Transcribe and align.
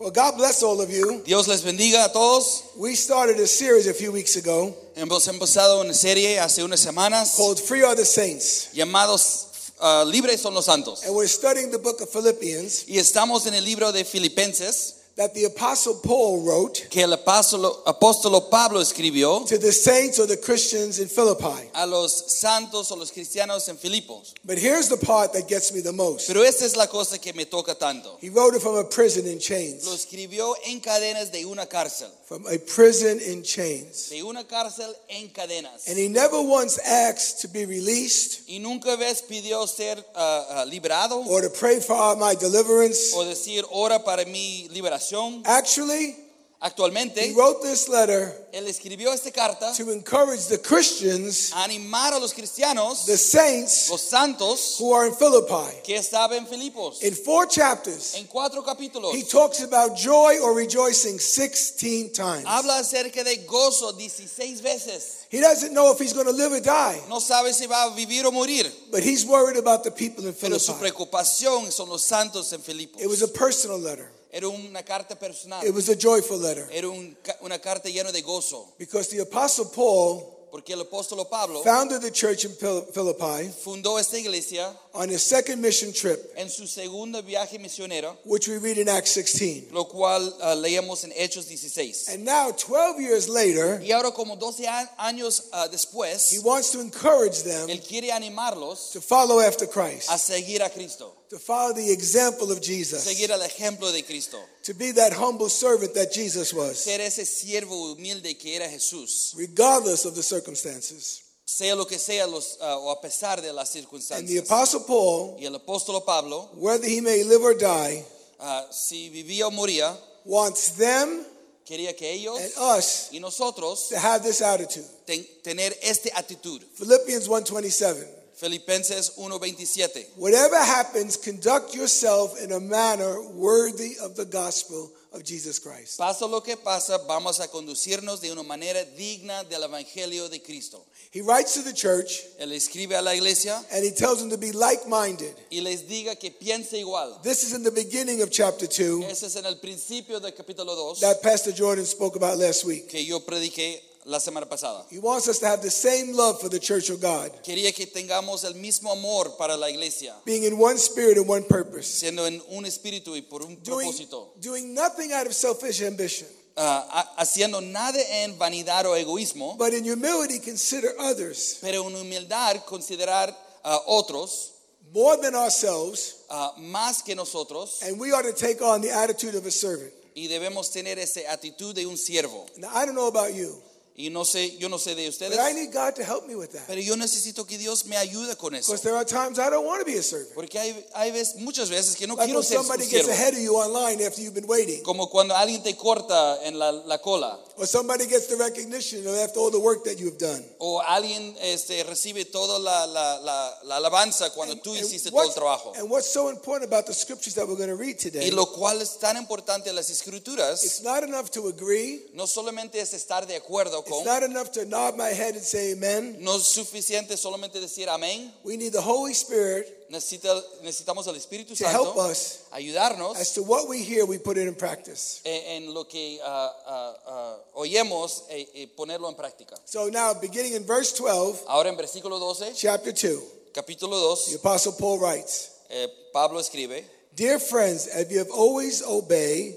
Well, 0.00 0.10
God 0.10 0.38
bless 0.38 0.62
all 0.62 0.80
of 0.80 0.90
you. 0.90 1.20
Dios 1.26 1.46
les 1.46 1.62
bendiga 1.62 2.06
a 2.06 2.08
todos. 2.08 2.72
We 2.78 2.94
started 2.94 3.36
a 3.36 3.46
series 3.46 3.86
a 3.86 3.92
few 3.92 4.10
weeks 4.10 4.34
ago 4.36 4.74
Hemos 4.96 5.28
empezado 5.28 5.82
una 5.82 5.92
serie 5.92 6.38
hace 6.38 6.64
unas 6.64 6.80
semanas 6.80 7.36
called 7.36 7.60
Free 7.60 7.82
Are 7.82 7.94
the 7.94 8.06
Saints. 8.06 8.70
llamados 8.74 9.74
ah, 9.78 10.02
Libres 10.06 10.40
son 10.40 10.54
los 10.54 10.64
santos. 10.64 11.04
And 11.04 11.14
we're 11.14 11.26
studying 11.26 11.70
the 11.70 11.76
book 11.76 12.00
of 12.00 12.08
Philippians 12.08 12.88
Y 12.88 12.96
estamos 12.96 13.46
en 13.46 13.52
el 13.52 13.62
libro 13.62 13.92
de 13.92 14.06
Filipenses 14.06 14.99
that 15.20 15.34
the 15.34 15.44
Apostle 15.44 16.00
Paul 16.02 16.42
wrote 16.46 16.88
que 16.88 17.02
el 17.02 17.12
apóstolo, 17.12 17.82
apóstolo 17.84 18.48
Pablo 18.48 18.80
escribió 18.80 19.46
to 19.46 19.58
the 19.58 19.70
saints 19.70 20.18
or 20.18 20.26
the 20.26 20.38
Christians 20.38 20.98
in 20.98 21.08
Philippi. 21.08 21.68
a 21.74 21.86
los 21.86 22.24
santos 22.40 22.90
o 22.90 22.96
los 22.96 23.12
cristianos 23.12 23.68
en 23.68 23.76
Filipos. 23.76 24.32
But 24.46 24.56
here's 24.56 24.88
the 24.88 24.96
part 24.96 25.34
that 25.34 25.46
gets 25.46 25.74
me 25.74 25.82
the 25.82 25.92
most. 25.92 26.26
Pero 26.26 26.42
esta 26.42 26.64
es 26.64 26.74
la 26.74 26.86
cosa 26.86 27.18
que 27.18 27.34
me 27.34 27.44
toca 27.44 27.74
tanto. 27.78 28.16
He 28.22 28.30
wrote 28.30 28.54
it 28.54 28.62
from 28.62 28.76
a 28.76 28.84
prison 28.84 29.26
in 29.26 29.34
Lo 29.34 29.40
chains. 29.40 29.86
escribió 29.86 30.54
en 30.66 30.80
cadenas 30.80 31.30
de 31.30 31.44
una 31.44 31.66
cárcel. 31.66 32.08
From 32.24 32.46
a 32.46 32.56
prison 32.58 33.20
in 33.20 33.42
chains. 33.42 34.08
De 34.08 34.22
una 34.22 34.44
cárcel 34.44 34.90
en 35.10 35.28
cadenas. 35.28 35.86
And 35.86 35.98
he 35.98 36.08
never 36.08 36.40
once 36.40 36.78
asked 36.78 37.42
to 37.42 37.48
be 37.48 37.66
released 37.66 38.48
Y 38.48 38.58
nunca 38.58 38.96
vez 38.96 39.20
pidió 39.20 39.66
ser 39.66 40.02
ah, 40.14 40.46
ah, 40.50 40.64
liberado 40.64 41.22
or 41.28 41.42
to 41.42 41.50
pray 41.50 41.78
for 41.80 42.16
my 42.16 42.34
deliverance. 42.34 43.12
o 43.14 43.24
decir 43.24 43.66
ora 43.70 44.02
para 44.02 44.24
mi 44.24 44.66
liberación. 44.70 45.09
Actually, 45.44 46.16
Actualmente, 46.62 47.22
he 47.22 47.32
wrote 47.34 47.62
this 47.62 47.88
letter 47.88 48.30
él 48.52 48.66
escribió 48.66 49.14
esta 49.14 49.30
carta 49.30 49.72
to 49.74 49.90
encourage 49.90 50.46
the 50.48 50.58
Christians, 50.58 51.52
a 51.54 51.64
animar 51.64 52.12
a 52.12 52.18
los 52.18 52.34
cristianos, 52.34 53.06
the 53.06 53.16
saints 53.16 53.88
los 53.88 54.02
santos 54.02 54.76
who 54.78 54.92
are 54.92 55.06
in 55.06 55.14
Philippi. 55.14 55.80
que 55.82 55.96
estaban 55.96 56.36
en 56.36 56.46
Filipos. 56.46 57.02
In 57.02 57.14
four 57.14 57.46
chapters, 57.46 58.14
En 58.14 58.26
cuatro 58.26 58.62
capítulos 58.62 59.14
he 59.14 59.22
talks 59.22 59.62
about 59.62 59.96
joy 59.96 60.38
or 60.42 60.54
rejoicing 60.54 61.18
16 61.18 62.12
times. 62.12 62.44
habla 62.44 62.76
acerca 62.80 63.24
de 63.24 63.36
gozo 63.46 63.92
16 63.98 64.60
veces. 64.60 65.26
He 65.30 65.40
doesn't 65.40 65.72
know 65.72 65.90
if 65.92 65.98
he's 65.98 66.12
going 66.12 66.26
to 66.26 66.32
live 66.32 66.52
or 66.52 66.60
die, 66.60 67.00
No 67.08 67.20
sabe 67.20 67.54
si 67.54 67.66
va 67.66 67.84
a 67.84 67.90
vivir 67.96 68.26
o 68.26 68.30
morir, 68.32 68.66
but 68.90 69.02
he's 69.02 69.24
worried 69.24 69.56
about 69.56 69.82
the 69.82 69.90
people 69.90 70.26
in 70.26 70.34
pero 70.34 70.58
su 70.58 70.74
Philippi. 70.74 70.90
preocupación 70.92 71.72
son 71.72 71.88
los 71.88 72.04
santos 72.04 72.52
en 72.52 72.60
Filipos. 72.60 73.00
It 73.00 73.08
was 73.08 73.22
a 73.22 73.28
personal 73.28 73.78
letter. 73.78 74.10
Era 74.32 74.48
una 74.48 74.82
carta 74.82 75.16
personal, 75.18 75.66
It 75.66 75.74
was 75.74 75.88
a 75.88 75.96
joyful 75.96 76.38
letter. 76.38 76.66
Era 76.70 76.88
un 76.88 77.16
una 77.40 77.58
carta 77.58 77.88
llena 77.88 78.12
de 78.12 78.22
gozo, 78.22 78.68
because 78.78 79.08
the 79.08 79.20
apostle 79.20 79.66
Paul 79.74 80.40
porque 80.50 80.72
el 80.72 80.80
apóstol 80.80 81.26
Pablo 81.28 81.62
founded 81.62 82.00
the 82.00 82.10
church 82.10 82.44
in 82.44 82.52
Philippi. 82.52 83.48
fundó 83.62 83.98
esta 83.98 84.18
iglesia 84.18 84.76
on 84.94 85.08
his 85.08 85.22
second 85.24 85.60
mission 85.60 85.92
trip, 85.92 86.18
en 86.36 86.48
su 86.48 86.66
segundo 86.66 87.22
viaje 87.22 87.58
misionero, 87.58 88.16
which 88.24 88.48
we 88.48 88.58
read 88.58 88.78
in 88.78 88.88
Acts 88.88 89.12
16. 89.12 89.68
lo 89.72 89.84
cual 89.84 90.32
ah, 90.42 90.54
leemos 90.54 91.04
en 91.04 91.12
Hechos 91.12 91.46
16. 91.46 92.08
And 92.08 92.24
now, 92.24 92.50
12 92.50 93.00
years 93.00 93.28
later, 93.28 93.80
Y 93.82 93.92
ahora 93.92 94.10
como 94.10 94.36
12 94.36 94.66
años 94.98 95.48
ah, 95.52 95.68
después, 95.68 96.30
he 96.30 96.38
wants 96.40 96.70
to 96.70 96.80
encourage 96.80 97.42
them 97.42 97.68
él 97.68 97.80
quiere 97.86 98.10
animarlos 98.12 98.90
to 98.92 99.00
follow 99.00 99.40
after 99.40 99.66
Christ, 99.66 100.10
a 100.10 100.18
seguir 100.18 100.62
a 100.62 100.70
Cristo, 100.70 101.12
to 101.28 101.38
follow 101.38 101.72
the 101.72 101.92
example 101.92 102.50
of 102.50 102.60
Jesus, 102.60 103.04
seguir 103.04 103.30
el 103.30 103.42
ejemplo 103.42 103.92
de 103.92 104.02
Cristo, 104.02 104.38
to 104.64 104.74
be 104.74 104.90
that 104.92 105.12
humble 105.12 105.48
servant 105.48 105.94
that 105.94 106.12
Jesus 106.12 106.52
was, 106.52 106.78
ser 106.78 107.00
ese 107.00 107.24
siervo 107.26 107.94
humilde 107.94 108.36
que 108.38 108.56
era 108.56 108.68
Jesús, 108.68 109.34
regardless 109.36 110.04
of 110.04 110.14
the 110.14 110.22
circumstances. 110.22 111.22
Sea 111.56 111.74
lo 111.74 111.84
que 111.86 111.98
sea 111.98 112.26
los, 112.26 112.58
ah, 112.60 112.76
o 112.78 112.90
a 112.90 113.00
pesar 113.00 113.40
de 113.42 113.52
las 113.52 113.68
And 113.74 113.74
the 113.74 113.80
circunstancias. 113.82 114.44
apostle 114.50 114.80
Paul, 114.86 115.36
Y 115.40 115.46
el 115.46 115.54
apóstol 115.54 116.02
Pablo, 116.04 116.48
whether 116.54 116.86
he 116.88 117.00
may 117.00 117.24
live 117.24 117.42
or 117.42 117.54
die, 117.56 118.04
ah, 118.38 118.66
si 118.70 119.08
vivía 119.10 119.46
o 119.46 119.50
moría, 119.50 119.96
wants 120.24 120.72
them 120.76 121.24
quería 121.66 121.94
que 121.96 122.10
ellos 122.12 122.38
and 122.38 122.52
us 122.78 123.08
y 123.12 123.18
nosotros 123.20 123.88
to 123.88 123.96
have 123.98 124.22
this 124.22 124.40
attitude. 124.42 124.84
ten- 125.06 125.26
tener 125.42 125.76
esta 125.82 126.10
actitud. 126.18 126.62
Philippians 126.76 127.26
1:27. 127.28 128.19
Filipenses 128.40 129.10
1:27. 129.18 130.06
Whatever 130.16 130.56
happens, 130.56 131.16
conduct 131.18 131.74
yourself 131.74 132.40
in 132.40 132.52
a 132.52 132.60
manner 132.60 133.20
worthy 133.34 133.96
of 134.02 134.16
the 134.16 134.24
gospel 134.24 134.90
of 135.12 135.22
Jesus 135.24 135.58
Christ. 135.58 135.98
Pasa 135.98 136.24
lo 136.24 136.40
que 136.40 136.56
pasa, 136.56 136.98
vamos 137.06 137.38
a 137.40 137.48
conducirnos 137.48 138.20
de 138.20 138.30
una 138.32 138.42
manera 138.42 138.82
digna 138.96 139.44
del 139.44 139.62
evangelio 139.64 140.30
de 140.30 140.38
Cristo. 140.40 140.84
He 141.10 141.20
writes 141.20 141.54
to 141.54 141.62
the 141.62 141.72
church 141.72 142.22
Él 142.40 142.52
escribe 142.52 142.92
a 142.96 143.02
la 143.02 143.10
iglesia 143.12 143.60
and 143.72 143.84
he 143.84 143.90
tells 143.90 144.20
them 144.20 144.30
to 144.30 144.38
be 144.38 144.52
like-minded. 144.52 145.34
y 145.50 145.60
les 145.60 145.82
diga 145.82 146.18
que 146.18 146.30
piense 146.30 146.74
igual. 146.78 147.20
This 147.22 147.42
is 147.42 147.52
in 147.52 147.62
the 147.62 147.70
beginning 147.72 148.22
of 148.22 148.30
chapter 148.30 148.66
2 148.66 149.04
Ese 149.10 149.24
es 149.26 149.36
en 149.36 149.44
el 149.44 149.56
principio 149.56 150.18
del 150.20 150.32
capítulo 150.32 150.74
2 150.74 151.00
that 151.00 151.20
Pastor 151.22 151.52
Jordan 151.52 151.84
spoke 151.84 152.16
about 152.16 152.38
last 152.38 152.64
week. 152.64 152.88
que 152.88 153.04
yo 153.04 153.20
prediqué 153.20 153.82
la 154.10 154.18
semana 154.18 154.46
pasada. 154.48 154.84
He 154.90 154.98
wants 154.98 155.28
us 155.28 155.38
to 155.38 155.46
have 155.46 155.62
the 155.62 155.70
same 155.70 156.12
love 156.14 156.40
for 156.40 156.48
the 156.50 156.58
church 156.58 156.90
of 156.90 157.00
God, 157.00 157.30
Quería 157.44 157.72
que 157.74 157.86
tengamos 157.86 158.44
el 158.44 158.54
mismo 158.54 158.90
amor 158.92 159.36
para 159.38 159.56
la 159.56 159.68
iglesia, 159.68 160.14
being 160.24 160.42
in 160.42 160.58
one 160.58 160.76
spirit 160.78 161.16
and 161.16 161.28
one 161.28 161.44
purpose, 161.44 161.86
siendo 161.86 162.26
en 162.26 162.42
un 162.50 162.64
espíritu 162.64 163.14
y 163.16 163.22
por 163.22 163.42
un 163.42 163.56
doing, 163.62 163.88
propósito, 163.92 164.32
doing 164.40 164.74
nothing 164.74 165.12
out 165.12 165.26
of 165.26 165.32
selfish 165.34 165.80
ambition, 165.82 166.26
Ah, 166.56 166.84
ha- 167.16 167.22
haciendo 167.22 167.60
nada 167.62 167.98
en 168.22 168.36
vanidad 168.36 168.84
o 168.84 168.94
egoísmo, 168.96 169.56
but 169.56 169.72
in 169.72 169.84
humility 169.84 170.40
consider 170.40 170.90
others. 170.98 171.58
Pero 171.60 171.86
en 171.88 171.94
humildad 171.94 172.64
considerar 172.66 173.34
a 173.64 173.78
otros 173.86 174.50
more 174.92 175.16
than 175.22 175.36
ourselves, 175.36 176.16
ah, 176.28 176.52
más 176.58 177.02
que 177.04 177.14
nosotros. 177.14 177.80
And 177.82 177.98
we 178.00 178.12
are 178.12 178.22
to 178.24 178.32
take 178.32 178.60
on 178.60 178.80
the 178.82 178.90
attitude 178.90 179.36
of 179.36 179.46
a 179.46 179.50
servant. 179.50 179.92
y 180.12 180.26
debemos 180.26 180.70
tener 180.72 180.98
esa 180.98 181.20
actitud 181.32 181.72
de 181.72 181.86
un 181.86 181.96
siervo. 181.96 182.44
Now, 182.58 182.68
I 182.74 182.84
don't 182.84 182.96
know 182.96 183.06
about 183.06 183.32
you, 183.32 183.62
Y 183.96 184.08
no 184.08 184.24
sé, 184.24 184.56
yo 184.58 184.68
no 184.70 184.78
sé 184.78 184.94
de 184.94 185.08
ustedes, 185.08 185.36
but 185.36 185.40
I 185.46 185.52
need 185.52 185.72
God 185.72 185.94
to 185.96 186.02
help 186.02 186.26
me 186.26 186.34
with 186.34 186.50
that. 186.52 186.62
pero 186.66 186.80
yo 186.80 186.96
necesito 186.96 187.46
que 187.46 187.58
Dios 187.58 187.84
me 187.84 187.96
ayude 187.96 188.34
con 188.36 188.54
eso. 188.54 188.68
Because 188.72 188.82
there 188.82 188.96
are 188.96 189.04
times 189.04 189.38
I 189.38 189.50
don't 189.50 189.66
want 189.66 189.80
to 189.80 189.84
be 189.84 189.98
a 189.98 190.02
servant. 190.02 190.32
Porque 190.34 190.58
hay, 190.58 190.86
hay 190.94 191.10
veces, 191.10 191.36
muchas 191.36 191.68
veces 191.68 191.96
que 191.96 192.06
no 192.06 192.14
Like 192.14 192.26
quiero 192.26 192.42
ser 192.42 192.58
somebody 192.58 192.86
gets 192.86 193.08
ahead 193.08 193.34
of 193.34 193.40
you 193.40 193.56
online 193.56 194.00
after 194.02 194.22
you've 194.22 194.34
been 194.34 194.46
waiting, 194.48 194.82
Como 194.82 195.08
cuando 195.10 195.34
alguien 195.36 195.62
te 195.62 195.74
corta 195.76 196.38
en 196.44 196.58
la, 196.58 196.70
la 196.72 196.98
cola 196.98 197.38
or 197.58 197.66
somebody 197.66 198.06
gets 198.06 198.26
the 198.28 198.36
recognition 198.36 199.06
after 199.22 199.38
all 199.38 199.50
the 199.50 199.58
work 199.60 199.84
that 199.84 199.98
you've 199.98 200.16
done. 200.18 200.42
o 200.58 200.80
alguien 200.80 201.36
este, 201.42 201.84
recibe 201.84 202.24
toda 202.24 202.58
la, 202.58 202.86
la, 202.86 203.18
la, 203.20 203.58
la 203.64 203.76
alabanza 203.76 204.30
cuando 204.32 204.56
tú 204.56 204.70
And 204.72 204.80
hiciste 204.82 205.10
todo 205.10 205.20
el 205.20 205.26
what's, 205.26 205.34
trabajo. 205.34 205.72
and 205.76 205.90
what's 205.90 206.10
so 206.10 206.30
important 206.30 206.64
about 206.72 206.86
the 206.86 206.94
scriptures 206.94 207.34
that 207.34 207.46
we're 207.46 207.56
going 207.58 207.68
to 207.68 207.76
read 207.76 207.98
today, 207.98 208.26
Y 208.26 208.30
lo 208.30 208.46
cual 208.46 208.80
es 208.80 208.98
tan 208.98 209.18
importante 209.18 209.68
en 209.68 209.76
las 209.76 209.90
escrituras, 209.90 210.64
it's 210.64 210.80
not 210.82 211.02
enough 211.02 211.28
to 211.30 211.48
agree, 211.48 212.06
no 212.14 212.26
solamente 212.26 212.80
es 212.80 212.94
estar 212.94 213.26
de 213.26 213.36
acuerdo 213.36 213.79
it's 213.80 213.90
con, 213.90 214.04
not 214.04 214.22
enough 214.22 214.50
to 214.52 214.64
nod 214.64 214.96
my 214.96 215.08
head 215.08 215.34
and 215.34 215.42
say 215.42 215.72
amen. 215.72 216.16
no 216.20 216.36
es 216.36 216.44
suficiente 216.44 217.16
solamente 217.16 217.60
decir 217.60 217.88
amén, 217.88 218.30
We 218.44 218.56
need 218.56 218.72
the 218.72 218.80
Holy 218.80 219.12
Spirit 219.12 219.66
necesita, 219.90 220.42
necesitamos 220.62 221.06
al 221.08 221.16
Espíritu 221.16 221.56
to 221.56 221.68
help 221.68 221.96
us 221.96 222.44
ayudarnos 222.52 223.16
as 223.16 223.32
to 223.34 223.42
what 223.42 223.68
we 223.68 223.82
hear, 223.82 224.04
we 224.06 224.18
put 224.18 224.36
it 224.36 224.46
in 224.46 224.54
practice. 224.54 225.20
en, 225.24 225.64
en 225.64 225.74
lo 225.74 225.84
que 225.84 226.18
ah, 226.24 226.52
ah, 226.66 226.94
ah, 227.06 227.36
oyemos 227.54 228.24
y, 228.30 228.62
y 228.62 228.66
ponerlo 228.66 229.08
en 229.08 229.16
práctica. 229.16 229.56
So 229.64 229.88
now, 229.88 230.14
beginning 230.14 230.54
in 230.54 230.64
verse 230.64 230.92
12, 230.92 231.44
Ahora 231.48 231.68
en 231.68 231.76
versículo 231.76 232.18
12, 232.18 232.54
chapter 232.54 232.92
2, 232.92 233.20
capítulo 233.52 234.16
the 234.28 234.36
Apostle 234.36 234.72
Paul 234.78 234.98
writes, 235.00 235.50
eh, 235.68 235.88
Pablo 236.12 236.38
escribe, 236.38 236.84
Dear 237.14 237.38
friends, 237.40 237.88
as 237.88 238.10
you 238.10 238.18
have 238.18 238.30
always 238.30 238.82
obeyed, 238.82 239.56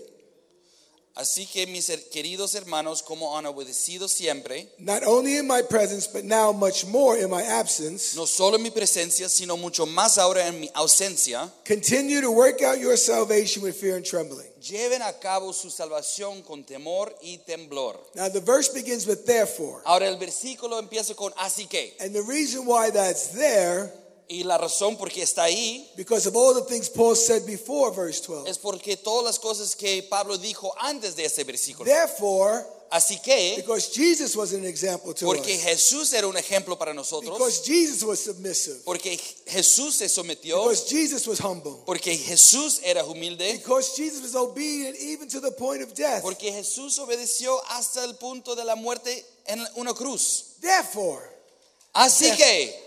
así 1.16 1.46
que 1.46 1.68
mis 1.68 1.88
queridos 2.12 2.56
hermanos, 2.56 3.02
como 3.02 3.38
han 3.38 3.46
obedecido 3.46 4.08
siempre, 4.08 4.68
not 4.80 5.04
only 5.06 5.38
in 5.38 5.48
my 5.48 5.62
presence, 5.62 6.08
but 6.08 6.24
now 6.24 6.52
much 6.52 6.86
more 6.86 7.18
in 7.20 7.30
my 7.30 7.44
absence, 7.44 8.16
no 8.16 8.26
solo 8.26 8.58
en 8.58 8.64
mi 8.64 8.72
presencia, 8.72 9.30
sino 9.30 9.58
mucho 9.58 9.86
más 9.86 10.18
ahora 10.18 10.48
en 10.48 10.60
mi 10.60 10.70
ausencia, 10.74 11.52
continue 11.68 12.22
to 12.22 12.32
work 12.32 12.62
out 12.62 12.80
your 12.80 12.98
salvation 12.98 13.64
with 13.64 13.76
fear 13.76 13.96
and 13.96 14.06
trembling. 14.06 14.48
lleven 14.64 15.02
a 15.02 15.14
cabo 15.20 15.54
su 15.54 15.70
salvación 15.70 16.42
con 16.42 16.64
temor 16.64 17.14
y 17.22 17.38
temblor. 17.40 18.00
Now, 18.16 18.30
the 18.30 18.40
verse 18.40 18.70
begins 18.70 19.06
with 19.06 19.26
therefore. 19.26 19.82
Ahora 19.86 20.08
el 20.08 20.18
versículo 20.18 20.80
empieza 20.80 21.16
con 21.16 21.34
así 21.38 21.68
que, 21.68 21.96
And 22.00 22.14
the 22.14 22.24
reason 22.24 22.66
why 22.66 22.90
that's 22.90 23.34
there, 23.34 23.92
y 24.28 24.44
la 24.44 24.58
razón 24.58 24.98
por 24.98 25.12
qué 25.12 25.24
está 25.24 25.44
ahí 25.44 25.90
because 25.96 26.28
of 26.28 26.36
all 26.36 26.54
the 26.54 26.62
things 26.62 26.90
Paul 26.90 27.16
said 27.16 27.46
before 27.46 27.92
verse 27.92 28.22
12. 28.22 28.50
es 28.50 28.58
porque 28.58 28.98
todas 28.98 29.24
las 29.26 29.40
cosas 29.40 29.76
que 29.76 30.04
Pablo 30.04 30.38
dijo 30.38 30.74
antes 30.80 31.16
de 31.16 31.26
ese 31.26 31.44
versículo. 31.44 31.86
Therefore, 31.86 32.66
Así 32.94 33.18
que, 33.18 33.56
because 33.56 33.90
Jesus 33.92 34.36
was 34.36 34.54
an 34.54 34.66
example 34.66 35.16
to 35.16 35.26
porque 35.26 35.56
us, 35.56 35.64
Jesús 35.64 36.14
era 36.14 36.28
un 36.28 36.38
ejemplo 36.38 36.78
para 36.78 36.94
nosotros, 36.94 37.36
because 37.36 37.66
Jesus 37.66 38.04
was 38.04 38.20
submissive, 38.20 38.84
porque 38.86 39.20
Jesús 39.48 39.96
se 39.96 40.08
sometió, 40.08 40.62
because 40.62 40.88
Jesus 40.88 41.26
was 41.26 41.40
humble, 41.40 41.82
porque 41.88 42.16
Jesús 42.16 42.82
era 42.84 43.04
humilde, 43.04 43.54
because 43.54 43.96
Jesus 43.98 44.22
was 44.22 44.36
obedient 44.36 44.96
even 45.00 45.28
to 45.28 45.40
the 45.40 45.50
point 45.50 45.82
of 45.82 45.96
death. 45.96 46.22
porque 46.22 46.52
Jesús 46.52 47.00
obedeció 47.00 47.60
hasta 47.70 48.04
el 48.04 48.14
punto 48.14 48.54
de 48.54 48.64
la 48.64 48.76
muerte 48.76 49.26
en 49.48 49.66
una 49.76 49.96
cruz. 49.96 50.58
Therefore, 50.62 51.24
Así 51.94 52.30
que 52.38 52.83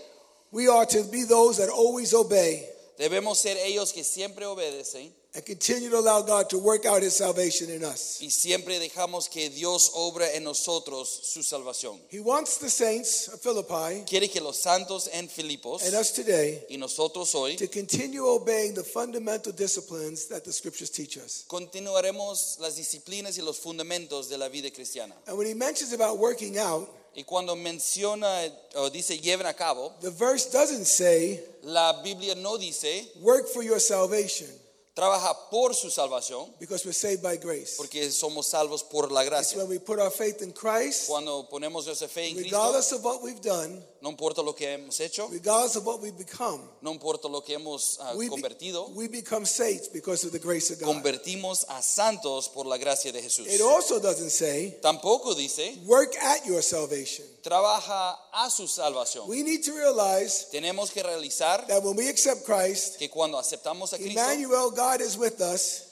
we 0.51 0.67
are 0.67 0.85
to 0.85 1.03
be 1.11 1.23
those 1.23 1.57
that 1.57 1.69
always 1.69 2.13
obey 2.13 2.67
debemos 2.97 3.37
ser 3.37 3.57
ellos 3.57 3.91
que 3.93 4.03
siempre 4.03 4.45
obedecen 4.45 5.11
and 5.35 5.45
continue 5.45 5.87
to 5.91 5.97
allow 5.99 6.19
God 6.23 6.49
to 6.49 6.57
work 6.57 6.85
out 6.87 7.03
his 7.03 7.13
salvation 7.15 7.69
in 7.69 7.83
us. 7.83 8.17
y 8.21 8.29
siempre 8.31 8.79
dejamos 8.79 9.29
que 9.29 9.49
Dios 9.51 9.91
obra 9.93 10.33
en 10.33 10.43
nosotros 10.43 11.07
su 11.07 11.43
salvación. 11.43 11.99
He 12.09 12.19
wants 12.19 12.57
the 12.57 12.71
saints 12.71 13.27
of 13.27 13.39
Philippi 13.39 14.03
Quiere 14.07 14.29
que 14.29 14.41
los 14.41 14.57
santos 14.57 15.07
en 15.13 15.27
Filipos 15.27 15.85
and 15.85 15.93
us 15.93 16.11
today 16.11 16.63
y 16.71 16.77
nosotros 16.77 17.35
hoy 17.35 17.55
to 17.55 17.67
continue 17.67 18.25
obeying 18.25 18.73
the 18.73 18.83
fundamental 18.83 19.51
disciplines 19.51 20.27
that 20.27 20.43
the 20.43 20.51
scriptures 20.51 20.89
teach 20.89 21.17
us. 21.17 21.45
continuaremos 21.47 22.57
las 22.59 22.75
disciplinas 22.75 23.37
y 23.37 23.43
los 23.43 23.59
fundamentos 23.59 24.29
de 24.29 24.37
la 24.39 24.49
vida 24.49 24.71
cristiana. 24.71 25.13
And 25.27 25.37
when 25.37 25.45
he 25.45 25.53
mentions 25.53 25.93
about 25.93 26.17
working 26.17 26.57
out, 26.57 26.89
Y 27.17 27.23
cuando 27.23 27.55
menciona 27.55 28.27
o 28.75 28.91
dice 28.91 29.17
lleven 29.17 29.47
a 29.47 29.53
cabo, 29.55 29.91
the 30.01 30.11
verse 30.11 30.51
doesn't 30.51 30.85
say 30.85 31.43
la 31.63 32.03
Biblia 32.03 32.35
no 32.35 32.59
dice 32.59 33.07
work 33.21 33.47
for 33.47 33.63
your 33.63 33.79
salvation 33.79 34.47
trabaja 34.97 35.49
por 35.51 35.75
su 35.75 35.91
salvación, 35.91 36.51
because 36.59 36.83
we're 36.83 36.91
saved 36.91 37.21
by 37.21 37.37
grace. 37.37 37.75
porque 37.77 38.09
somos 38.11 38.47
salvos 38.47 38.81
por 38.83 39.11
la 39.11 39.21
It's 39.21 39.29
gracia. 39.29 39.57
when 39.59 39.69
we 39.69 39.77
put 39.77 39.99
our 39.99 40.09
faith 40.09 40.41
in 40.41 40.51
Christ, 40.51 41.07
Cuando 41.07 41.47
ponemos 41.47 41.85
nuestra 41.85 42.07
fe 42.07 42.29
en 42.29 42.33
Cristo, 42.35 42.55
regardless 42.57 42.91
of 42.93 43.03
what 43.05 43.21
we've 43.21 43.39
done, 43.41 43.79
no 44.01 44.09
importa 44.09 44.41
lo 44.41 44.53
que 44.53 44.67
hemos 44.67 44.99
hecho, 44.99 45.27
regardless 45.31 45.75
of 45.75 45.85
what 45.85 46.01
we've 46.01 46.17
become, 46.17 46.61
no 46.81 46.91
importa 46.91 47.27
lo 47.29 47.41
que 47.41 47.55
hemos 47.55 47.99
ah, 48.01 48.13
we, 48.15 48.27
convertido, 48.27 48.89
we 48.95 49.07
become 49.07 49.45
saints 49.45 49.87
because 49.87 50.23
of 50.25 50.31
the 50.31 50.39
grace 50.39 50.71
of 50.71 50.79
God. 50.79 50.87
convertimos 50.95 51.63
a 51.69 51.81
santos 51.83 52.49
por 52.49 52.65
la 52.65 52.77
gracia 52.77 53.11
de 53.11 53.21
Jesús. 53.21 53.45
It 53.47 53.61
also 53.61 53.99
doesn't 53.99 54.31
say 54.31 54.77
Tampoco 54.81 55.35
dice 55.35 55.77
work 55.85 56.15
at 56.23 56.43
your 56.47 56.63
salvation. 56.63 57.25
Trabaja 57.47 58.19
a 58.33 58.49
su 58.49 58.67
salvación. 58.67 59.27
We 59.29 59.41
need 59.41 59.63
to 59.63 59.73
realize 59.73 60.47
Tenemos 60.51 60.91
que 60.91 61.01
realizar 61.01 61.65
that 61.67 61.81
when 61.81 61.95
we 61.95 62.09
accept 62.09 62.45
Christ, 62.45 62.97
que 62.97 63.09
cuando 63.09 63.37
aceptamos 63.37 63.93
a 63.93 63.97
Cristo, 63.97 64.19
Emmanuel, 64.19 64.71
God 64.71 65.01
is 65.01 65.17
with 65.17 65.39
us. 65.39 65.86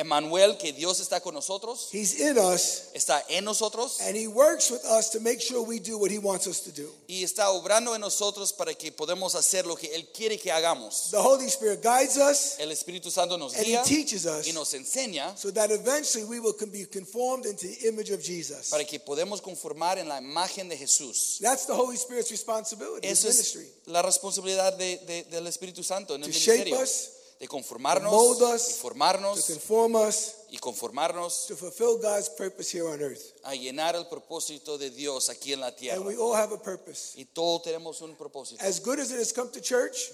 Emmanuel, 0.00 0.56
que 0.58 0.72
Dios 0.72 0.98
está 1.00 1.20
con 1.20 1.34
nosotros, 1.34 1.88
He's 1.92 2.18
in 2.18 2.38
us, 2.38 2.84
está 2.94 3.22
en 3.28 3.44
nosotros 3.44 4.00
and 4.00 4.16
He 4.16 4.26
works 4.26 4.70
with 4.70 4.84
us 4.84 5.10
to 5.10 5.20
make 5.20 5.40
sure 5.40 5.60
we 5.62 5.78
do 5.78 5.98
what 5.98 6.10
He 6.10 6.18
wants 6.18 6.46
us 6.46 6.60
to 6.62 6.70
do. 6.72 6.90
y 7.06 7.22
está 7.22 7.50
obrando 7.50 7.94
en 7.94 8.00
nosotros 8.00 8.52
para 8.52 8.74
que 8.74 8.90
podamos 8.92 9.34
hacer 9.34 9.66
lo 9.66 9.76
que 9.76 9.94
Él 9.94 10.08
quiere 10.12 10.38
que 10.38 10.50
hagamos. 10.50 11.10
The 11.10 11.18
Holy 11.18 11.46
Spirit 11.46 11.82
guides 11.82 12.16
us 12.16 12.56
El 12.58 12.70
Espíritu 12.72 13.10
Santo 13.10 13.36
nos 13.36 13.54
and 13.54 13.66
He 13.66 13.70
guía 13.72 13.82
teaches 13.84 14.24
us 14.26 14.46
y 14.46 14.52
nos 14.52 14.72
enseña 14.74 15.36
so 15.36 15.50
that 15.52 15.70
eventually 15.70 16.24
we 16.24 16.40
will 16.40 16.54
be 16.72 16.86
conformed 16.86 17.46
into 17.46 17.66
the 17.66 17.86
image 17.88 18.10
of 18.10 18.22
Jesus. 18.22 18.70
para 18.70 18.84
que 18.84 18.98
podamos 18.98 19.40
conformar 19.42 19.98
en 19.98 20.08
la 20.08 20.18
imagen 20.18 20.68
de 20.68 20.76
Jesús. 20.76 21.38
That's 21.40 21.66
the 21.66 21.74
Holy 21.74 21.96
Spirit's 21.96 22.30
responsibility, 22.30 23.06
His 23.06 23.24
Esa 23.24 23.28
es 23.28 23.36
ministry. 23.56 23.66
la 23.92 24.02
responsabilidad 24.02 24.72
de- 24.78 24.98
de- 25.06 25.24
del 25.24 25.46
Espíritu 25.46 25.82
Santo 25.84 26.14
en 26.14 26.24
el 26.24 26.30
shape 26.32 26.72
us, 26.74 27.10
De 27.40 27.48
conformarnos, 27.48 28.10
to 28.10 28.16
mold 28.16 28.42
us, 28.42 28.68
y 28.68 28.72
to 28.74 28.88
formarnos 28.88 29.46
conform 29.46 29.96
us, 29.96 30.34
y 30.50 30.58
conformarnos 30.58 31.46
to 31.46 31.56
fulfill 31.56 31.96
God's 31.98 32.28
purpose 32.28 32.70
here 32.70 32.86
on 32.86 33.00
earth. 33.00 33.32
a 33.44 33.54
llenar 33.54 33.94
el 33.96 34.04
propósito 34.04 34.78
de 34.78 34.90
Dios 34.90 35.30
aquí 35.30 35.54
en 35.54 35.60
la 35.60 35.74
tierra. 35.74 35.96
And 35.96 36.06
we 36.06 36.16
all 36.16 36.34
have 36.34 36.52
a 36.52 36.58
purpose. 36.58 37.14
Y 37.16 37.24
todos 37.24 37.62
tenemos 37.62 38.02
un 38.02 38.14
propósito. 38.14 38.62
As 38.62 38.78
good 38.78 38.98
as 39.00 39.10
it 39.10 39.18
has 39.18 39.32
come 39.32 39.50
to 39.52 39.60
church, 39.60 40.10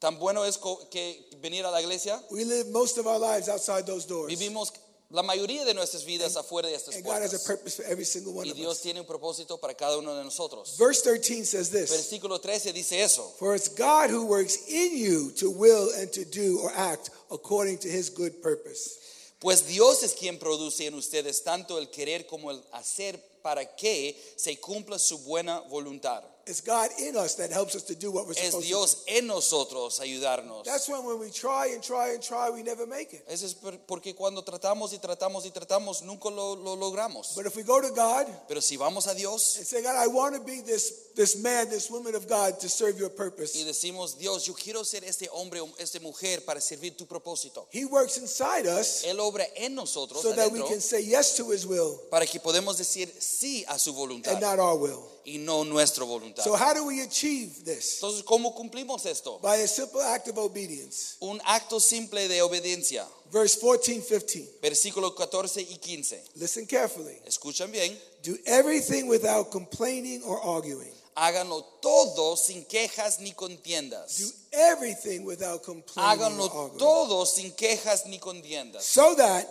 Tan 0.00 0.16
bueno 0.18 0.44
es 0.44 0.58
que 0.90 1.28
venir 1.40 1.64
a 1.64 1.70
la 1.70 1.80
iglesia. 1.80 2.20
we 2.30 2.44
live 2.44 2.68
most 2.70 2.98
of 2.98 3.06
our 3.06 3.18
lives 3.18 3.48
outside 3.48 3.84
those 3.84 4.06
doors. 4.06 4.30
Vivimos 4.32 4.70
la 5.10 5.22
mayoría 5.22 5.64
de 5.64 5.72
nuestras 5.72 6.04
vidas 6.04 6.36
afuera 6.36 6.68
de 6.68 6.74
estas 6.74 6.94
And 6.96 7.04
God 7.04 7.22
has 7.22 7.32
a 7.32 7.38
puertas. 7.38 7.46
purpose 7.46 7.76
for 7.76 7.84
every 7.86 8.04
single 8.04 8.34
one 8.34 8.46
Y 8.46 8.50
of 8.50 8.56
Dios 8.56 8.76
us. 8.76 8.82
tiene 8.82 9.00
un 9.00 9.06
propósito 9.06 9.58
para 9.58 9.74
cada 9.74 9.96
uno 9.98 10.14
de 10.14 10.22
nosotros. 10.22 10.76
Verse 10.78 11.00
13 11.02 11.44
says 11.44 11.70
this 11.70 11.90
Versículo 11.90 12.38
13 12.40 12.72
dice 12.72 12.92
eso. 13.02 13.22
For 13.38 13.54
it's 13.54 13.68
God 13.68 14.10
who 14.10 14.26
works 14.26 14.68
in 14.68 14.96
you 14.98 15.30
to 15.38 15.50
will 15.50 15.90
and 15.98 16.12
to 16.12 16.24
do 16.26 16.58
or 16.62 16.70
act 16.76 17.10
according 17.30 17.78
to 17.78 17.88
his 17.88 18.10
good 18.10 18.42
purpose. 18.42 18.98
Pues 19.40 19.66
Dios 19.66 20.02
es 20.02 20.14
quien 20.14 20.38
produce 20.38 20.86
en 20.86 20.94
ustedes 20.94 21.42
tanto 21.44 21.78
el 21.78 21.86
querer 21.90 22.26
como 22.26 22.50
el 22.50 22.60
hacer 22.72 23.18
para 23.42 23.64
que 23.76 24.14
se 24.36 24.56
cumpla 24.60 24.98
su 24.98 25.16
buena 25.18 25.60
voluntad. 25.70 26.22
It's 26.48 26.62
God 26.62 26.88
in 26.98 27.14
us 27.16 27.34
that 27.36 27.52
helps 27.52 27.74
us 27.76 27.82
to 27.84 27.94
do 27.94 28.10
what 28.10 28.24
we're 28.26 28.32
Es 28.32 28.46
supposed 28.46 28.62
to 28.62 28.68
Dios 28.68 29.04
en 29.06 29.26
nosotros 29.26 30.00
ayudarnos. 30.00 30.64
do. 30.64 30.70
That's 30.70 30.88
when 30.88 31.04
when 31.04 31.18
we 31.20 31.30
try 31.30 31.72
and 31.74 31.82
try 31.82 32.14
and 32.14 32.22
try, 32.22 32.48
we 32.50 32.62
never 32.62 32.86
make 32.86 33.12
it. 33.12 33.22
Eso 33.28 33.44
es 33.46 33.54
por- 33.54 33.78
porque 33.86 34.14
cuando 34.14 34.42
tratamos 34.42 34.92
y 34.92 34.98
tratamos 34.98 35.44
y 35.44 35.50
tratamos, 35.50 36.02
nunca 36.02 36.30
lo, 36.30 36.54
lo 36.56 36.74
logramos. 36.74 37.34
But 37.36 37.46
if 37.46 37.54
we 37.56 37.62
go 37.62 37.80
to 37.82 37.90
God 37.90 38.26
Pero 38.48 38.60
si 38.60 38.76
vamos 38.76 39.06
a 39.06 39.14
Dios 39.14 39.58
and 39.58 39.66
say, 39.66 39.82
God, 39.82 39.96
I 39.96 40.06
want 40.06 40.34
to 40.36 40.40
be 40.40 40.62
this, 40.62 41.10
this 41.14 41.36
man, 41.42 41.68
this 41.68 41.90
woman 41.90 42.14
of 42.14 42.26
God 42.26 42.58
to 42.60 42.68
serve 42.68 42.98
your 42.98 43.10
y 43.10 43.16
purpose, 43.16 43.62
decimos, 43.64 44.16
Dios, 44.18 44.46
yo 44.46 44.54
quiero 44.54 44.84
ser 44.84 45.04
este 45.04 45.28
hombre 45.32 45.60
o 45.60 45.68
esta 45.78 46.00
mujer 46.00 46.44
para 46.46 46.60
servir 46.60 46.96
tu 46.96 47.06
propósito. 47.06 47.66
he 47.70 47.84
works 47.84 48.16
inside 48.16 48.66
us 48.66 49.04
Él 49.04 49.18
obra 49.20 49.44
en 49.56 49.74
nosotros 49.74 50.22
so 50.22 50.32
that 50.32 50.50
we 50.50 50.60
adentro 50.60 50.68
can 50.68 50.80
say 50.80 51.02
yes 51.04 51.36
to 51.36 51.50
his 51.50 51.66
will 51.66 52.00
para 52.10 52.24
que 52.26 52.40
podamos 52.40 52.78
decir 52.78 53.12
sí 53.20 53.64
a 53.68 53.78
su 53.78 53.90
and 53.90 53.98
voluntad 53.98 54.40
not 54.40 54.58
our 54.58 54.76
will. 54.78 55.04
Y 55.28 55.38
no 55.38 55.64
nuestra 55.64 56.04
voluntad. 56.04 56.42
So 56.42 56.56
how 56.56 56.72
do 56.72 56.84
we 56.84 57.02
achieve 57.02 57.64
this? 57.64 57.96
Entonces, 58.00 58.22
¿cómo 58.24 58.54
cumplimos 58.54 59.04
esto? 59.04 59.38
By 59.42 59.60
a 59.62 59.68
simple 59.68 60.00
act 60.02 60.28
of 60.28 60.38
obedience. 60.38 61.16
Un 61.20 61.38
acto 61.44 61.80
simple 61.80 62.26
de 62.28 62.40
obediencia. 62.40 63.06
Verse 63.30 63.58
14, 63.60 64.00
15. 64.00 64.58
Versículo 64.62 65.14
14 65.14 65.60
y 65.60 65.76
15. 65.76 66.22
Listen 66.36 66.66
carefully. 66.66 67.20
Escuchan 67.26 67.70
bien. 67.70 67.96
Do 68.22 68.36
everything 68.46 69.06
without 69.06 69.50
complaining 69.50 70.22
or 70.24 70.40
arguing. 70.42 70.92
Háganlo 71.14 71.64
todo 71.82 72.36
sin 72.36 72.64
quejas 72.64 73.18
ni 73.18 73.32
contiendas. 73.32 74.18
Do 74.18 74.32
everything 74.52 75.24
without 75.24 75.62
complaining 75.62 75.96
or 75.96 76.16
Háganlo 76.16 76.44
arguing. 76.44 76.78
todo 76.78 77.26
sin 77.26 77.52
quejas 77.52 78.06
ni 78.06 78.18
contiendas. 78.18 78.84
So 78.84 79.14
that 79.16 79.46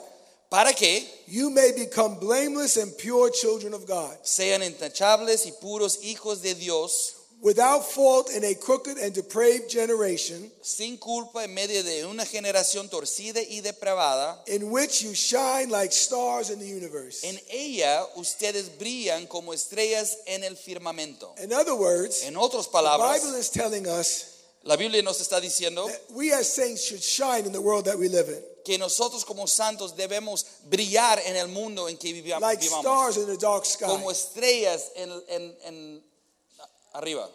Para 0.50 0.72
que 0.74 1.04
you 1.28 1.50
may 1.50 1.72
become 1.74 2.20
blameless 2.20 2.78
and 2.78 2.98
pure 2.98 3.30
children 3.30 3.74
of 3.74 3.86
God, 3.86 4.16
sean 4.24 4.62
intachables 4.62 5.46
y 5.46 5.52
puros 5.62 5.98
hijos 6.04 6.42
de 6.42 6.54
Dios, 6.54 7.16
without 7.42 7.84
fault 7.86 8.32
in 8.32 8.44
a 8.46 8.56
crooked 8.56 8.98
and 8.98 9.14
depraved 9.14 9.70
generation, 9.70 10.50
sin 10.62 10.98
culpa 10.98 11.44
en 11.44 11.54
medio 11.54 11.84
de 11.84 12.06
una 12.06 12.24
generación 12.26 12.90
torcida 12.90 13.42
y 13.42 13.60
depravada. 13.62 14.38
in 14.48 14.72
which 14.72 15.02
you 15.04 15.14
shine 15.14 15.70
like 15.70 15.92
stars 15.92 16.50
in 16.50 16.60
the 16.60 16.66
universe. 16.66 17.24
En 17.26 17.38
ella 17.52 18.06
ustedes 18.16 18.70
brillan 18.80 19.28
como 19.28 19.52
estrellas 19.54 20.16
en 20.28 20.46
el 20.46 20.56
firmamento. 20.56 21.36
In 21.44 21.52
other 21.52 21.76
words, 21.76 22.24
En 22.24 22.38
otras 22.38 22.68
the 22.68 22.72
palabras, 22.72 23.22
Bible 23.22 23.38
is 23.38 23.50
telling 23.50 23.86
us 23.86 24.37
la 24.68 24.76
Biblia 24.76 25.02
nos 25.02 25.20
está 25.22 25.40
diciendo 25.42 25.90
we 26.12 26.32
as 26.34 26.48
saints 26.54 26.84
should 26.84 27.02
shine 27.02 27.46
in 27.46 27.52
the 27.52 27.60
world 27.62 27.86
that 27.86 27.98
we 27.98 28.08
live 28.10 28.30
in, 28.30 28.42
que 28.66 28.78
nosotros 28.78 29.24
como 29.26 29.46
santos 29.48 29.96
debemos 29.96 30.46
brillar 30.70 31.20
en 31.26 31.36
el 31.38 31.48
mundo 31.48 31.88
en 31.88 31.98
que 31.98 32.12
vivi- 32.14 32.38
like 32.40 32.62
vivamos. 32.62 32.82
stars 32.86 33.18
in 33.18 33.26
the 33.26 33.38
dark 33.38 33.66
sky. 33.66 33.86
Como 33.86 34.10
estrellas 34.12 34.92
en, 34.96 35.10
en- 35.30 35.56
en- 35.66 36.04
arriba. 36.94 37.30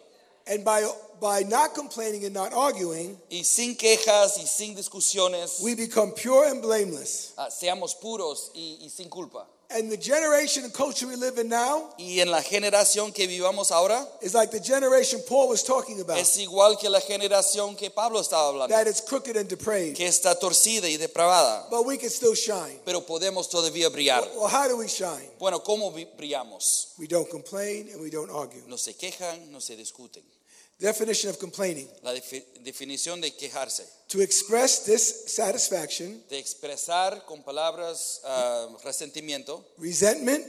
And 0.45 0.63
by, 0.65 0.83
by 1.21 1.43
not 1.43 1.73
complaining 1.73 2.25
and 2.25 2.33
not 2.33 2.51
arguing, 2.53 3.17
Y 3.31 3.43
sin 3.43 3.75
quejas 3.77 4.37
y 4.37 4.45
sin 4.45 4.75
discusiones, 4.75 5.61
we 5.61 5.73
become 5.73 6.11
pure 6.11 6.45
and 6.49 6.61
blameless. 6.61 7.31
ah, 7.37 7.47
seamos 7.49 7.95
puros 7.95 8.51
y, 8.53 8.77
y 8.81 8.89
sin 8.89 9.09
culpa. 9.09 9.47
And 9.75 9.91
the 9.91 9.97
generation 9.97 10.63
and 10.63 10.73
culture 10.73 11.07
we 11.07 11.15
live 11.15 11.37
in 11.39 11.49
now 11.49 11.93
Y 11.97 12.19
en 12.19 12.29
la 12.29 12.41
generación 12.41 13.11
que 13.11 13.27
vivamos 13.27 13.71
ahora, 13.71 14.07
is 14.21 14.33
like 14.33 14.51
the 14.51 14.59
generation 14.59 15.19
Paul 15.27 15.49
was 15.49 15.63
talking 15.63 15.99
about, 15.99 16.17
es 16.17 16.37
igual 16.37 16.77
que 16.79 16.89
la 16.89 16.99
generación 17.01 17.75
que 17.75 17.89
Pablo 17.89 18.19
estaba 18.19 18.49
hablando, 18.49 18.69
that 18.69 18.87
it's 18.87 19.01
crooked 19.01 19.35
and 19.35 19.49
depraved. 19.49 19.95
que 19.97 20.05
está 20.05 20.37
torcida 20.39 20.87
y 20.87 20.97
depravada. 20.97 21.69
But 21.69 21.85
we 21.85 21.97
can 21.97 22.09
still 22.09 22.35
shine. 22.35 22.79
Pero 22.85 23.01
podemos 23.01 23.49
todavía 23.49 23.89
brillar. 23.89 24.23
Well, 24.35 24.47
how 24.47 24.67
do 24.67 24.77
we 24.77 24.87
shine? 24.87 25.31
Bueno, 25.39 25.63
¿cómo 25.63 25.91
brillamos? 25.91 26.93
We 26.99 27.07
don't 27.07 27.29
complain 27.29 27.89
and 27.91 28.01
we 28.01 28.09
don't 28.09 28.29
argue. 28.29 28.61
No 28.67 28.77
se 28.77 28.93
quejan, 28.93 29.51
no 29.51 29.59
se 29.59 29.75
discuten. 29.75 30.23
Definition 30.79 31.29
of 31.29 31.37
complaining 31.39 31.87
La 32.01 32.13
defi- 32.13 32.43
definición 32.61 33.21
de 33.21 33.31
quejarse, 33.31 33.85
to 34.07 34.21
express 34.21 34.85
dissatisfaction, 34.85 36.23
de 36.29 36.37
expresar 36.39 37.25
con 37.25 37.43
palabras 37.43 38.21
ah, 38.25 38.67
resentimiento, 38.83 39.63
resentment, 39.77 40.45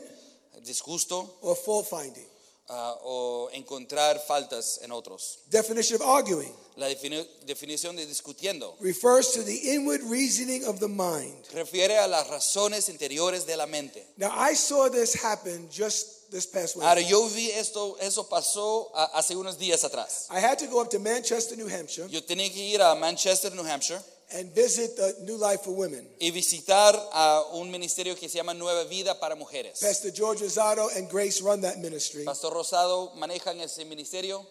disgusto 0.62 1.38
or 1.42 1.56
fault 1.56 1.86
finding. 1.88 2.26
ah, 2.68 2.96
o 3.02 3.50
encontrar 3.52 4.18
faltas 4.26 4.80
en 4.82 4.90
otros. 4.90 5.40
Definition 5.50 6.00
of 6.00 6.08
arguing 6.08 6.52
La 6.76 6.88
defini- 6.88 7.24
definición 7.46 7.94
de 7.94 8.04
discutiendo 8.04 8.74
refers 8.80 9.30
to 9.32 9.44
the 9.44 9.54
inward 9.74 10.00
reasoning 10.10 10.64
of 10.64 10.80
the 10.80 10.88
mind. 10.88 11.46
refiere 11.52 11.96
a 11.98 12.08
las 12.08 12.26
razones 12.28 12.88
interiores 12.88 13.46
de 13.46 13.56
la 13.56 13.66
mente. 13.66 14.04
Now, 14.16 14.32
I 14.36 14.54
saw 14.56 14.88
this 14.90 15.14
happen 15.14 15.68
just 15.70 16.30
this 16.32 16.46
past 16.46 16.74
week. 16.74 16.84
Ahora 16.84 17.00
yo 17.00 17.28
vi 17.28 17.50
esto, 17.52 17.96
eso 18.00 18.24
pasó 18.28 18.90
ah, 18.94 19.08
hace 19.14 19.36
unos 19.36 19.56
días 19.56 19.84
atrás. 19.84 20.26
I 20.30 20.40
had 20.40 20.58
to 20.58 20.66
go 20.66 20.80
up 20.80 20.90
to 20.90 20.98
Manchester, 20.98 21.56
New 21.56 21.68
Hampshire, 21.68 22.08
Yo 22.08 22.20
tenía 22.22 22.50
que 22.52 22.60
ir 22.74 22.80
a 22.82 22.96
Manchester, 22.96 23.52
New 23.54 23.62
Hampshire 23.64 24.00
and 24.32 24.52
visit 24.52 24.96
the 24.96 25.14
New 25.22 25.36
Life 25.36 25.62
for 25.62 25.70
Women. 25.74 26.08
y 26.18 26.32
visitar 26.32 26.96
a 27.12 27.44
un 27.52 27.70
ministerio 27.70 28.16
que 28.16 28.28
se 28.28 28.38
llama 28.38 28.52
Nueva 28.52 28.82
Vida 28.84 29.20
para 29.20 29.36
Mujeres. 29.36 29.78
Pastor 29.80 30.10
George 30.12 30.42
Rosado 30.42 30.88
and 30.96 31.08
Grace 31.08 31.40
run 31.40 31.60
that 31.60 31.76
ministry. 31.78 32.24
Pastor 32.24 32.52
Rosado 32.52 33.12
manejan 33.14 33.60
ese 33.60 33.84
ministerio 33.84 34.44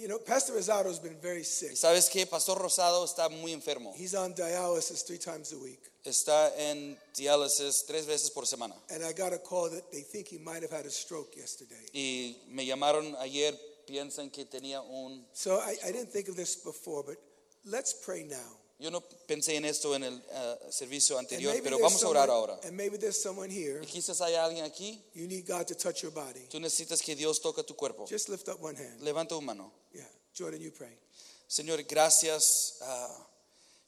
you 0.00 0.08
know, 0.08 0.18
Pastor 0.18 0.54
Rosado's 0.54 0.98
been 0.98 1.16
very 1.20 1.44
sick. 1.44 1.72
Y 1.72 1.76
sabes 1.76 2.10
que 2.10 2.26
Pastor 2.26 2.58
Rosado 2.58 3.04
está 3.04 3.28
muy 3.28 3.52
enfermo. 3.52 3.92
He's 3.96 4.14
on 4.14 4.34
dialysis 4.34 5.04
three 5.06 5.18
times 5.18 5.52
a 5.52 5.58
week. 5.58 5.80
Está 6.04 6.52
en 6.56 6.96
diálisis 7.14 7.84
tres 7.86 8.06
veces 8.06 8.30
por 8.30 8.44
semana. 8.44 8.74
And 8.90 9.04
I 9.04 9.12
got 9.12 9.32
a 9.32 9.38
call 9.38 9.70
that 9.70 9.90
they 9.90 10.02
think 10.02 10.28
he 10.28 10.38
might 10.38 10.62
have 10.62 10.70
had 10.70 10.86
a 10.86 10.90
stroke 10.90 11.36
yesterday. 11.36 11.84
Y 11.92 12.36
me 12.48 12.66
llamaron 12.66 13.16
ayer, 13.20 13.52
piensan 13.86 14.30
que 14.32 14.44
tenía 14.44 14.80
un... 14.82 15.24
So 15.32 15.58
I, 15.58 15.76
I 15.84 15.92
didn't 15.92 16.10
think 16.10 16.28
of 16.28 16.36
this 16.36 16.56
before, 16.56 17.02
but 17.02 17.16
let's 17.64 17.92
pray 17.92 18.24
now. 18.28 18.58
Yo 18.78 18.90
no 18.90 19.00
pensé 19.00 19.56
en 19.56 19.64
esto 19.64 19.94
en 19.96 20.04
el 20.04 20.22
eh, 20.30 20.58
servicio 20.70 21.18
anterior, 21.18 21.58
pero 21.62 21.78
vamos 21.78 22.02
a 22.04 22.08
orar 22.08 22.28
ahora. 22.28 22.60
Here. 22.62 23.82
Y 23.82 23.86
quizás 23.86 24.20
haya 24.20 24.44
alguien 24.44 24.64
aquí, 24.64 25.02
You 25.14 25.26
need 25.26 25.46
God 25.46 25.66
to 25.66 25.74
touch 25.74 26.02
your 26.02 26.12
body. 26.12 26.46
tú 26.50 26.60
necesitas 26.60 27.00
que 27.00 27.16
Dios 27.16 27.40
toque 27.40 27.62
tu 27.62 27.74
cuerpo. 27.74 28.06
Just 28.06 28.28
lift 28.28 28.48
up 28.48 28.62
one 28.62 28.76
hand. 28.76 29.00
Levanta 29.00 29.34
tu 29.34 29.40
mano. 29.40 29.72
Yeah. 29.92 30.06
Jordan, 30.36 30.60
you 30.60 30.70
pray. 30.72 30.98
Señor, 31.48 31.82
gracias 31.84 32.76
ah, 32.82 33.26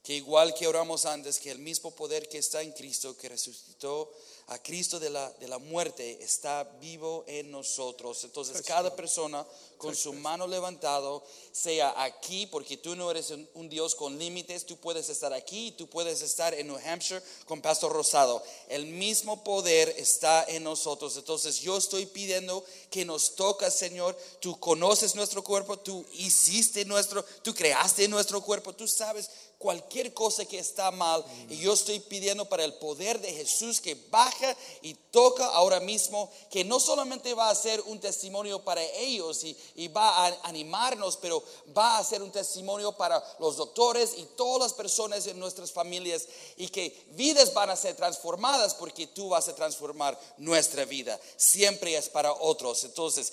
que 0.03 0.15
igual 0.15 0.55
que 0.55 0.67
oramos 0.67 1.05
antes, 1.05 1.39
que 1.39 1.51
el 1.51 1.59
mismo 1.59 1.91
poder 1.95 2.27
que 2.27 2.39
está 2.39 2.63
en 2.63 2.73
Cristo, 2.73 3.15
que 3.15 3.29
resucitó 3.29 4.11
a 4.47 4.59
Cristo 4.63 4.99
de 4.99 5.11
la, 5.11 5.31
de 5.33 5.49
la 5.49 5.59
muerte, 5.59 6.23
está 6.23 6.65
vivo 6.81 7.25
en 7.27 7.51
nosotros. 7.51 8.25
Entonces, 8.25 8.57
Touch 8.57 8.67
cada 8.67 8.89
God. 8.89 8.97
persona 8.97 9.47
con 9.79 9.97
su 9.97 10.13
mano 10.13 10.47
levantado, 10.47 11.25
sea 11.53 12.03
aquí, 12.03 12.47
porque 12.47 12.77
tú 12.77 12.95
no 12.95 13.11
eres 13.11 13.31
un, 13.31 13.49
un 13.55 13.69
Dios 13.69 13.95
con 13.95 14.19
límites, 14.19 14.67
tú 14.67 14.77
puedes 14.77 15.09
estar 15.09 15.33
aquí, 15.33 15.73
tú 15.73 15.89
puedes 15.89 16.21
estar 16.21 16.53
en 16.53 16.67
New 16.67 16.79
Hampshire 16.85 17.23
con 17.47 17.63
Pastor 17.63 17.93
Rosado. 17.93 18.43
El 18.69 18.87
mismo 18.87 19.43
poder 19.43 19.95
está 19.97 20.45
en 20.45 20.65
nosotros. 20.65 21.17
Entonces, 21.17 21.61
yo 21.61 21.77
estoy 21.77 22.07
pidiendo 22.07 22.65
que 22.91 23.05
nos 23.05 23.35
toca, 23.35 23.71
Señor. 23.71 24.17
Tú 24.41 24.59
conoces 24.59 25.15
nuestro 25.15 25.43
cuerpo, 25.43 25.79
tú 25.79 26.05
hiciste 26.13 26.85
nuestro, 26.85 27.25
tú 27.43 27.55
creaste 27.55 28.09
nuestro 28.09 28.43
cuerpo, 28.43 28.75
tú 28.75 28.87
sabes 28.87 29.31
cualquier 29.59 30.15
cosa 30.15 30.45
que 30.45 30.59
está 30.59 30.91
mal. 30.91 31.25
Y 31.51 31.59
yo 31.59 31.73
estoy 31.73 32.01
pidiendo 32.01 32.49
para 32.49 32.65
el 32.65 32.75
poder 32.75 33.21
de 33.21 33.33
Jesús 33.33 33.81
que 33.81 33.97
baja 34.11 34.57
y 34.83 34.95
toca 34.95 35.47
ahora 35.47 35.81
mismo, 35.81 36.31
que 36.51 36.65
no 36.65 36.81
solamente 36.81 37.35
va 37.35 37.51
a 37.51 37.55
ser 37.55 37.81
un 37.83 38.01
testimonio 38.01 38.65
para 38.65 38.83
ellos 38.83 39.45
y, 39.45 39.57
y 39.75 39.89
va 39.89 40.27
a 40.27 40.49
animarnos, 40.49 41.17
pero 41.17 41.43
va 41.77 41.99
a 41.99 42.05
ser 42.05 42.23
un 42.23 42.31
testimonio 42.31 42.93
para 42.93 43.23
los 43.39 43.57
doctores 43.57 44.15
y 44.17 44.25
todas 44.37 44.63
las 44.63 44.73
personas 44.73 45.27
en 45.27 45.39
nuestras 45.39 45.73
familias 45.73 46.27
y 46.57 46.69
que 46.69 47.07
vidas 47.13 47.53
van 47.55 47.71
a 47.71 47.77
ser 47.77 47.97
transformadas 47.97 48.75
porque 48.75 49.07
tú 49.07 49.31
vas 49.31 49.49
a 49.49 49.55
transformar 49.55 50.19
nuestra 50.39 50.85
vida. 50.85 51.19
Siempre 51.37 51.97
es 51.97 52.09
para 52.09 52.33
otros. 52.33 52.85
Entonces, 52.85 53.33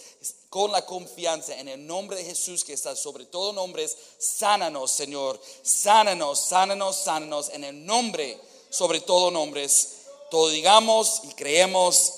con 0.50 0.72
la 0.72 0.86
confianza 0.86 1.56
en 1.56 1.68
el 1.68 1.86
nombre 1.86 2.18
de 2.18 2.26
Jesús 2.26 2.64
que 2.64 2.74
está 2.74 2.96
sobre 2.96 3.26
todo 3.26 3.54
nombres, 3.54 3.98
sánanos, 4.18 4.92
Señor, 4.92 5.40
sánanos, 5.64 6.40
sánanos, 6.40 6.96
sánanos 6.96 7.50
en 7.50 7.64
el 7.64 7.86
nombre 7.86 8.40
sobre 8.76 9.00
todo 9.00 9.32
nombres. 9.32 9.90
Todo 10.30 10.50
digamos 10.50 11.22
y 11.24 11.34
creemos. 11.34 12.14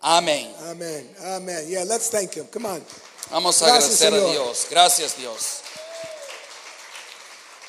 Amén. 0.00 0.52
Amen. 0.68 1.16
Amen. 1.20 1.68
Yeah, 1.68 1.84
let's 1.84 2.10
thank 2.10 2.34
him. 2.34 2.46
Come 2.46 2.66
on. 2.66 2.82
Vamos 3.32 3.62
a 3.62 3.66
Gracias, 3.66 4.02
agradecer 4.02 4.14
a 4.14 4.30
Dios. 4.32 4.66
Gracias, 4.70 5.16
Dios. 5.16 5.62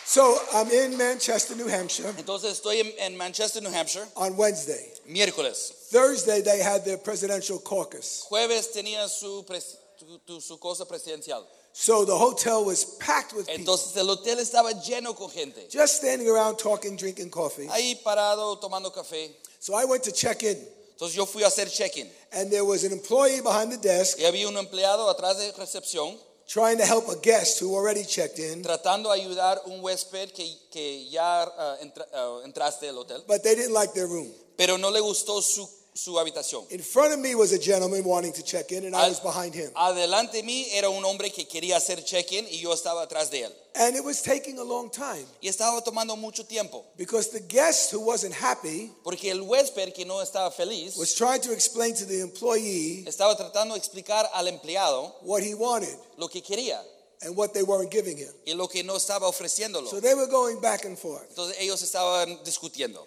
So 0.06 0.38
I'm 0.54 0.70
in 0.70 0.96
Manchester, 0.98 1.56
New 1.56 1.68
Hampshire 1.68 2.14
Entonces 2.18 2.52
estoy 2.62 2.82
en, 2.82 2.92
en 3.00 3.18
Manchester, 3.18 3.62
New 3.64 3.72
Hampshire, 3.72 4.06
on 4.16 4.36
Wednesday. 4.38 4.92
miércoles. 5.10 5.72
Thursday, 5.90 6.42
they 6.42 6.60
had 6.60 6.84
their 6.86 6.98
presidential 6.98 7.58
caucus. 7.60 8.26
Jueves 8.30 8.68
tenía 8.74 9.08
su, 9.10 9.44
pres- 9.48 9.78
tu- 9.98 10.20
tu- 10.28 10.42
su 10.42 10.58
cosa 10.58 10.86
presidencial. 10.86 11.44
So 11.72 12.06
the 12.06 12.16
hotel 12.16 12.64
was 12.66 12.84
packed 13.00 13.34
with 13.34 13.48
people, 13.48 13.64
Entonces 13.66 13.96
el 13.98 14.08
hotel 14.08 14.38
estaba 14.40 14.74
lleno 14.86 15.16
con 15.16 15.30
gente. 15.32 15.68
just 15.72 15.96
standing 15.96 16.28
around 16.30 16.58
talking, 16.60 16.96
drinking 16.96 17.32
coffee. 17.32 17.68
Ahí 17.72 17.96
parado 18.04 18.60
tomando 18.60 18.92
café. 18.94 19.32
So 19.60 19.74
I 19.74 19.86
went 19.86 20.04
to 20.04 20.12
check 20.12 20.44
in, 20.44 20.58
Entonces 20.94 21.16
yo 21.16 21.26
fui 21.26 21.44
a 21.44 21.48
hacer 21.48 21.70
check-in. 21.70 22.10
and 22.32 22.50
there 22.50 22.64
was 22.64 22.84
an 22.84 22.92
employee 22.92 23.42
behind 23.42 23.72
the 23.72 23.78
desk 23.78 24.18
Y 24.20 24.26
había 24.26 24.48
un 24.48 24.58
empleado 24.58 25.10
atrás 25.10 25.38
de 25.38 25.52
recepción 25.54 26.18
trying 26.48 26.78
to 26.78 26.86
help 26.86 27.08
a 27.10 27.16
guest 27.22 27.60
who 27.62 27.76
already 27.76 28.06
checked 28.06 28.38
in, 28.40 28.62
tratando 28.62 29.10
de 29.12 29.20
ayudar 29.22 29.62
un 29.66 29.82
huésped 29.82 30.32
que, 30.34 30.46
que 30.72 31.10
ya 31.10 31.44
ah, 31.44 31.78
entra- 31.82 32.08
ah, 32.14 32.42
entraste 32.46 32.88
al 32.90 32.98
hotel, 32.98 33.24
but 33.28 33.42
they 33.44 33.56
didn't 33.56 33.74
like 33.74 33.94
their 33.94 34.08
room. 34.08 34.32
pero 34.58 34.78
no 34.78 34.92
le 34.92 35.00
gustó 35.00 35.42
su, 35.42 35.68
su 35.94 36.18
habitación. 36.20 36.66
In 36.70 36.82
front 36.82 37.14
of 37.14 37.20
me 37.20 37.36
was 37.36 37.54
a 37.54 37.60
gentleman 37.60 38.04
wanting 38.04 38.34
to 38.34 38.44
check 38.44 38.72
in, 38.72 38.86
and 38.86 38.96
I 38.96 39.10
was 39.10 39.20
behind 39.20 39.54
him. 39.54 39.72
Adelante 39.76 40.38
de 40.38 40.44
mí 40.44 40.68
era 40.72 40.90
un 40.90 41.04
hombre 41.06 41.30
que 41.32 41.46
quería 41.46 41.78
hacer 41.78 42.04
check-in 42.04 42.48
y 42.50 42.60
yo 42.60 42.74
estaba 42.74 43.04
atrás 43.04 43.30
de 43.30 43.44
él. 43.44 43.52
And 43.76 43.96
it 43.96 44.04
was 44.04 44.22
taking 44.22 44.60
a 44.60 44.64
long 44.64 44.92
time 44.92 45.26
Y 45.42 45.48
estaba 45.50 45.84
tomando 45.84 46.16
mucho 46.16 46.44
tiempo, 46.46 46.84
because 46.98 47.30
the 47.30 47.40
guest 47.40 47.92
who 47.92 48.00
wasn't 48.00 48.34
happy 48.34 48.92
porque 49.04 49.32
el 49.32 49.42
huésped 49.42 49.94
que 49.94 50.06
no 50.06 50.22
estaba 50.22 50.52
feliz 50.52 50.96
was 50.98 51.14
trying 51.16 51.42
to 51.42 51.52
explain 51.52 51.94
to 51.96 52.06
the 52.06 52.22
employee 52.22 53.04
estaba 53.08 53.36
tratando 53.36 53.74
de 53.74 53.80
explicar 53.80 54.30
al 54.34 54.48
empleado 54.48 55.16
what 55.22 55.42
he 55.42 55.54
wanted 55.56 55.96
lo 56.18 56.28
que 56.28 56.42
quería 56.42 56.80
and 57.24 57.36
what 57.36 57.54
they 57.54 57.64
weren't 57.64 57.90
giving 57.92 58.18
him. 58.18 58.32
y 58.46 58.54
lo 58.54 58.68
que 58.68 58.84
no 58.84 58.96
estaba 58.96 59.28
ofreciéndolo. 59.28 59.88
So 59.90 60.00
they 60.00 60.14
were 60.14 60.28
going 60.28 60.60
back 60.60 60.86
and 60.86 60.98
forth. 60.98 61.30
Entonces 61.30 61.56
ellos 61.60 61.82
estaban 61.82 62.44
discutiendo. 62.44 63.06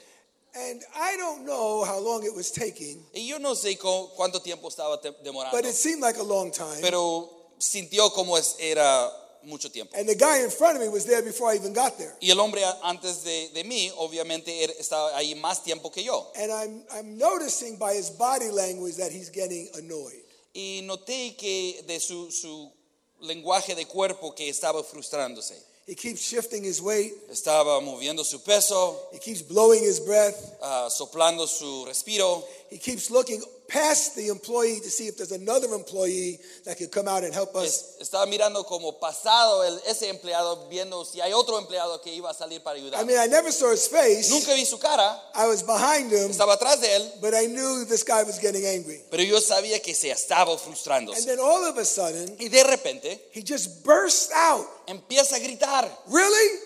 And 0.58 0.82
I 0.94 1.16
don't 1.16 1.44
know 1.44 1.84
how 1.84 1.98
long 1.98 2.24
it 2.24 2.34
was 2.34 2.50
taking, 2.50 3.04
Y 3.14 3.26
yo 3.28 3.38
no 3.38 3.54
sé 3.54 3.76
cuánto 3.78 4.40
tiempo 4.42 4.68
estaba 4.68 4.98
demorando, 5.22 5.52
but 5.52 5.64
it 5.66 5.74
seemed 5.74 6.00
like 6.02 6.18
a 6.18 6.22
long 6.22 6.50
time. 6.50 6.80
pero 6.80 7.28
sintió 7.58 8.10
como 8.12 8.36
es- 8.36 8.56
era 8.58 9.10
mucho 9.44 9.70
tiempo. 9.70 9.94
And 9.96 10.08
the 10.08 10.14
guy 10.14 10.42
in 10.42 10.50
front 10.50 10.76
of 10.76 10.82
me 10.82 10.88
was 10.88 11.04
there 11.04 11.22
before 11.22 11.52
I 11.52 11.56
even 11.56 11.72
got 11.74 11.98
there. 11.98 12.14
Y 12.20 12.30
el 12.30 12.38
hombre 12.40 12.62
antes 12.82 13.22
de, 13.22 13.50
de 13.54 13.64
mí, 13.64 13.92
obviamente, 13.98 14.64
estaba 14.80 15.14
ahí 15.16 15.34
más 15.34 15.62
tiempo 15.62 15.90
que 15.90 16.02
yo. 16.02 16.32
And 16.34 16.50
I'm, 16.50 16.84
I'm 16.90 17.18
noticing 17.18 17.76
by 17.78 17.94
his 17.94 18.10
body 18.10 18.50
language 18.50 18.96
that 18.96 19.12
he's 19.12 19.30
getting 19.30 19.68
annoyed. 19.74 20.22
Y 20.54 20.80
noté 20.84 21.36
que 21.36 21.82
de 21.86 22.00
su, 22.00 22.30
su 22.32 22.72
lenguaje 23.20 23.74
de 23.74 23.84
cuerpo 23.86 24.34
que 24.34 24.48
estaba 24.48 24.82
frustrándose. 24.82 25.54
He 25.86 25.94
keeps 25.94 26.20
shifting 26.20 26.64
his 26.64 26.82
weight, 26.82 27.12
Estaba 27.30 27.80
moviendo 27.80 28.24
su 28.24 28.40
peso, 28.40 28.96
he 29.12 29.20
keeps 29.20 29.40
blowing 29.40 29.84
his 29.84 30.00
breath, 30.00 30.56
ah, 30.60 30.88
soplando 30.90 31.46
su 31.46 31.84
respiro. 31.86 32.42
he 32.70 32.76
keeps 32.78 33.08
looking 33.08 33.40
past 33.68 34.14
the 34.16 34.28
employee 34.28 34.80
to 34.80 34.88
see 34.90 35.06
if 35.08 35.16
there's 35.16 35.32
another 35.32 35.72
employee 35.74 36.38
that 36.64 36.76
could 36.78 36.90
come 36.90 37.08
out 37.08 37.24
and 37.24 37.34
help 37.34 37.54
us. 37.56 37.96
Estaba 38.00 38.26
mirando 38.26 38.64
como 38.64 38.92
pasado 38.98 39.62
el- 39.64 39.80
ese 39.86 40.08
empleado, 40.08 40.68
viendo 40.68 41.04
si 41.04 41.20
hay 41.20 41.32
otro 41.32 41.58
empleado 41.58 42.00
que 42.00 42.12
iba 42.12 42.30
a 42.30 42.34
salir 42.34 42.62
para 42.62 42.78
ayudar. 42.78 43.00
I 43.00 43.04
mean, 43.04 43.18
I 43.18 43.26
never 43.26 43.50
saw 43.52 43.70
his 43.72 43.88
face. 43.88 44.28
Nunca 44.30 44.54
vi 44.54 44.64
su 44.64 44.78
cara, 44.78 45.20
I 45.34 45.46
was 45.46 45.62
behind 45.62 46.12
him, 46.12 46.30
estaba 46.30 46.54
atrás 46.54 46.80
de 46.80 46.94
él, 46.94 47.12
but 47.20 47.34
I 47.34 47.46
knew 47.46 47.84
this 47.86 48.04
guy 48.04 48.22
was 48.22 48.38
getting 48.40 48.64
angry. 48.66 49.02
pero 49.10 49.22
yo 49.22 49.40
sabía 49.40 49.82
que 49.82 49.94
se 49.94 50.10
estaba 50.10 50.56
frustrando. 50.58 51.12
And 51.12 51.24
then 51.26 51.38
all 51.40 51.64
of 51.64 51.76
a 51.78 51.84
sudden, 51.84 52.36
Y 52.38 52.48
de 52.48 52.62
repente 52.64 53.30
he 53.32 53.42
just 53.42 53.82
burst 53.84 54.30
out. 54.32 54.66
empieza 54.86 55.36
a 55.36 55.38
gritar, 55.40 55.90
Really? 56.08 56.60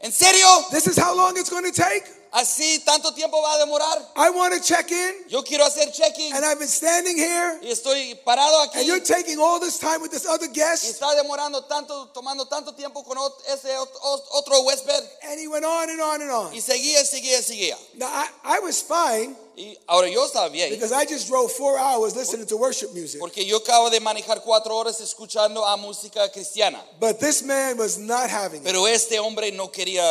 ¿en 0.00 0.12
serio? 0.12 0.46
This 0.70 0.86
is 0.86 0.96
how 0.98 1.14
long 1.14 1.36
it's 1.36 1.50
going 1.50 1.64
to 1.64 1.72
take? 1.72 2.04
¿Así 2.32 2.78
tanto 2.84 3.12
tiempo 3.14 3.40
va 3.40 3.54
a 3.54 3.58
demorar? 3.58 3.98
I 4.16 4.30
want 4.30 4.52
to 4.54 4.60
check 4.60 4.90
in, 4.90 5.14
Yo 5.28 5.42
quiero 5.42 5.64
hacer 5.64 5.90
check-in 5.92 6.34
and 6.34 6.44
I've 6.44 6.58
been 6.58 6.68
standing 6.68 7.16
here, 7.16 7.58
y 7.62 7.70
estoy 7.70 8.14
parado 8.24 8.60
aquí 8.62 8.78
and 8.78 8.86
you're 8.86 9.00
taking 9.00 9.38
all 9.38 9.58
this 9.60 9.78
time 9.78 10.00
with 10.02 10.10
this 10.10 10.26
other 10.26 10.46
y 10.48 10.52
guest. 10.52 10.84
está 10.84 11.14
demorando 11.14 11.64
tanto, 11.66 12.08
tomando 12.12 12.46
tanto 12.46 12.74
tiempo 12.74 13.02
con 13.04 13.16
ese 13.48 13.68
ot- 13.78 13.88
ot- 14.02 14.24
otro 14.32 14.60
huésped 14.62 15.02
And 15.22 15.38
he 15.40 15.48
went 15.48 15.64
on 15.64 15.88
and 15.88 16.00
on 16.00 16.20
and 16.22 16.30
on. 16.30 16.52
y 16.52 16.60
seguía, 16.60 17.04
seguía, 17.04 17.40
seguía. 17.42 17.76
Now, 17.94 18.08
I, 18.08 18.28
I 18.44 18.58
was 18.60 18.82
fine 18.82 19.36
Y 19.58 19.74
ahora 19.88 20.06
yo 20.10 20.22
estaba 20.26 20.50
bien 20.50 20.68
because 20.68 20.92
I 20.92 21.06
just 21.06 21.28
drove 21.28 21.50
four 21.50 21.78
hours 21.78 22.14
listening 22.14 22.46
to 22.48 22.58
worship 22.58 22.92
music. 22.92 23.18
porque 23.20 23.46
yo 23.46 23.56
acabo 23.58 23.88
de 23.88 24.00
manejar 24.00 24.42
cuatro 24.42 24.76
horas 24.76 25.00
escuchando 25.00 25.64
a 25.64 25.78
música 25.78 26.30
cristiana, 26.30 26.82
But 27.00 27.18
this 27.20 27.42
man 27.42 27.78
was 27.78 27.96
not 27.96 28.28
having 28.28 28.60
it. 28.60 28.64
pero 28.64 28.86
este 28.86 29.18
hombre 29.18 29.50
no 29.52 29.68
quería 29.72 30.04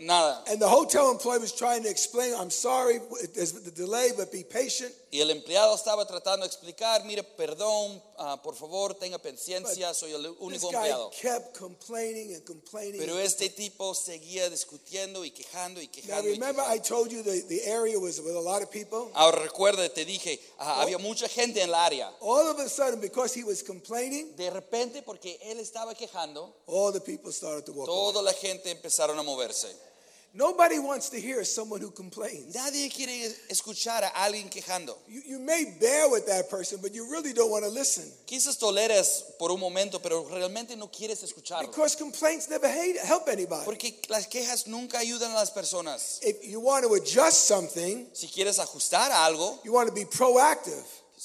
nada. 0.00 0.40
And 0.50 0.60
the 0.60 0.68
hotel 0.68 1.10
employee 1.10 1.38
was 1.38 1.52
trying 1.52 1.82
to 1.84 1.90
explain, 1.90 2.34
I'm 2.36 2.50
sorry, 2.50 2.98
there's 3.34 3.52
the 3.52 3.70
delay, 3.70 4.10
but 4.16 4.32
be 4.32 4.44
patient. 4.44 4.92
Y 5.14 5.20
el 5.20 5.30
empleado 5.30 5.76
estaba 5.76 6.04
tratando 6.04 6.44
de 6.44 6.48
explicar, 6.48 7.04
mire, 7.04 7.22
perdón, 7.22 8.02
ah, 8.18 8.42
por 8.42 8.56
favor, 8.56 8.96
tenga 8.96 9.16
paciencia, 9.16 9.94
soy 9.94 10.10
el 10.10 10.26
único 10.40 10.72
empleado. 10.72 11.08
kept 11.10 11.56
complaining 11.56 12.34
and 12.34 12.44
complaining. 12.44 12.98
Pero 12.98 13.20
este 13.20 13.48
tipo 13.50 13.94
seguía 13.94 14.50
discutiendo 14.50 15.24
y 15.24 15.30
quejando 15.30 15.80
y 15.80 15.86
quejando. 15.86 16.28
Ahora 19.14 19.38
recuerda, 19.38 19.88
te 19.88 20.04
dije, 20.04 20.40
ah, 20.58 20.82
había 20.82 20.98
mucha 20.98 21.28
gente 21.28 21.62
en 21.62 21.70
la 21.70 21.84
área. 21.84 22.12
All 22.18 22.48
of 22.48 22.58
a 22.58 22.68
sudden, 22.68 23.00
because 23.00 23.38
he 23.38 23.44
was 23.44 23.62
complaining, 23.62 24.34
De 24.34 24.50
repente, 24.50 25.00
porque 25.02 25.38
él 25.42 25.60
estaba 25.60 25.94
quejando, 25.94 26.52
all 26.66 26.92
the 26.92 27.00
people 27.00 27.32
started 27.32 27.64
to 27.64 27.70
walk 27.70 27.88
away. 27.88 28.12
toda 28.12 28.20
la 28.20 28.32
gente 28.32 28.68
empezaron 28.68 29.16
a 29.16 29.22
moverse. 29.22 29.93
Nobody 30.36 30.80
wants 30.80 31.10
to 31.10 31.20
hear 31.20 31.44
someone 31.44 31.80
who 31.80 31.92
complains. 31.92 32.56
Nadie 32.56 32.90
quiere 32.90 33.32
escuchar 33.48 34.02
a 34.02 34.08
alguien 34.24 34.50
quejando. 34.50 34.96
You, 35.08 35.22
you 35.24 35.38
may 35.38 35.76
bear 35.80 36.08
with 36.10 36.26
that 36.26 36.50
person, 36.50 36.80
but 36.82 36.92
you 36.92 37.08
really 37.08 37.32
don't 37.32 37.52
want 37.52 37.62
to 37.64 37.70
listen. 37.70 38.02
Quizás 38.26 38.58
toleres 38.58 39.22
por 39.38 39.52
un 39.52 39.60
momento, 39.60 40.00
pero 40.00 40.24
realmente 40.28 40.76
no 40.76 40.88
quieres 40.88 41.22
escucharlo. 41.22 41.68
Because 41.70 41.94
complaints 41.94 42.48
never 42.50 42.66
hate, 42.68 42.96
help 42.98 43.28
anybody. 43.28 43.64
Porque 43.64 43.94
las 44.08 44.26
quejas 44.26 44.66
nunca 44.66 44.98
ayudan 44.98 45.30
a 45.30 45.34
las 45.34 45.52
personas. 45.52 46.18
If 46.22 46.44
you 46.44 46.58
want 46.58 46.84
to 46.84 46.94
adjust 46.94 47.46
something, 47.46 48.08
Si 48.12 48.26
quieres 48.26 48.58
ajustar 48.58 49.12
a 49.12 49.26
algo, 49.26 49.60
you 49.64 49.72
want 49.72 49.88
to 49.88 49.94
be 49.94 50.04
proactive. 50.04 50.82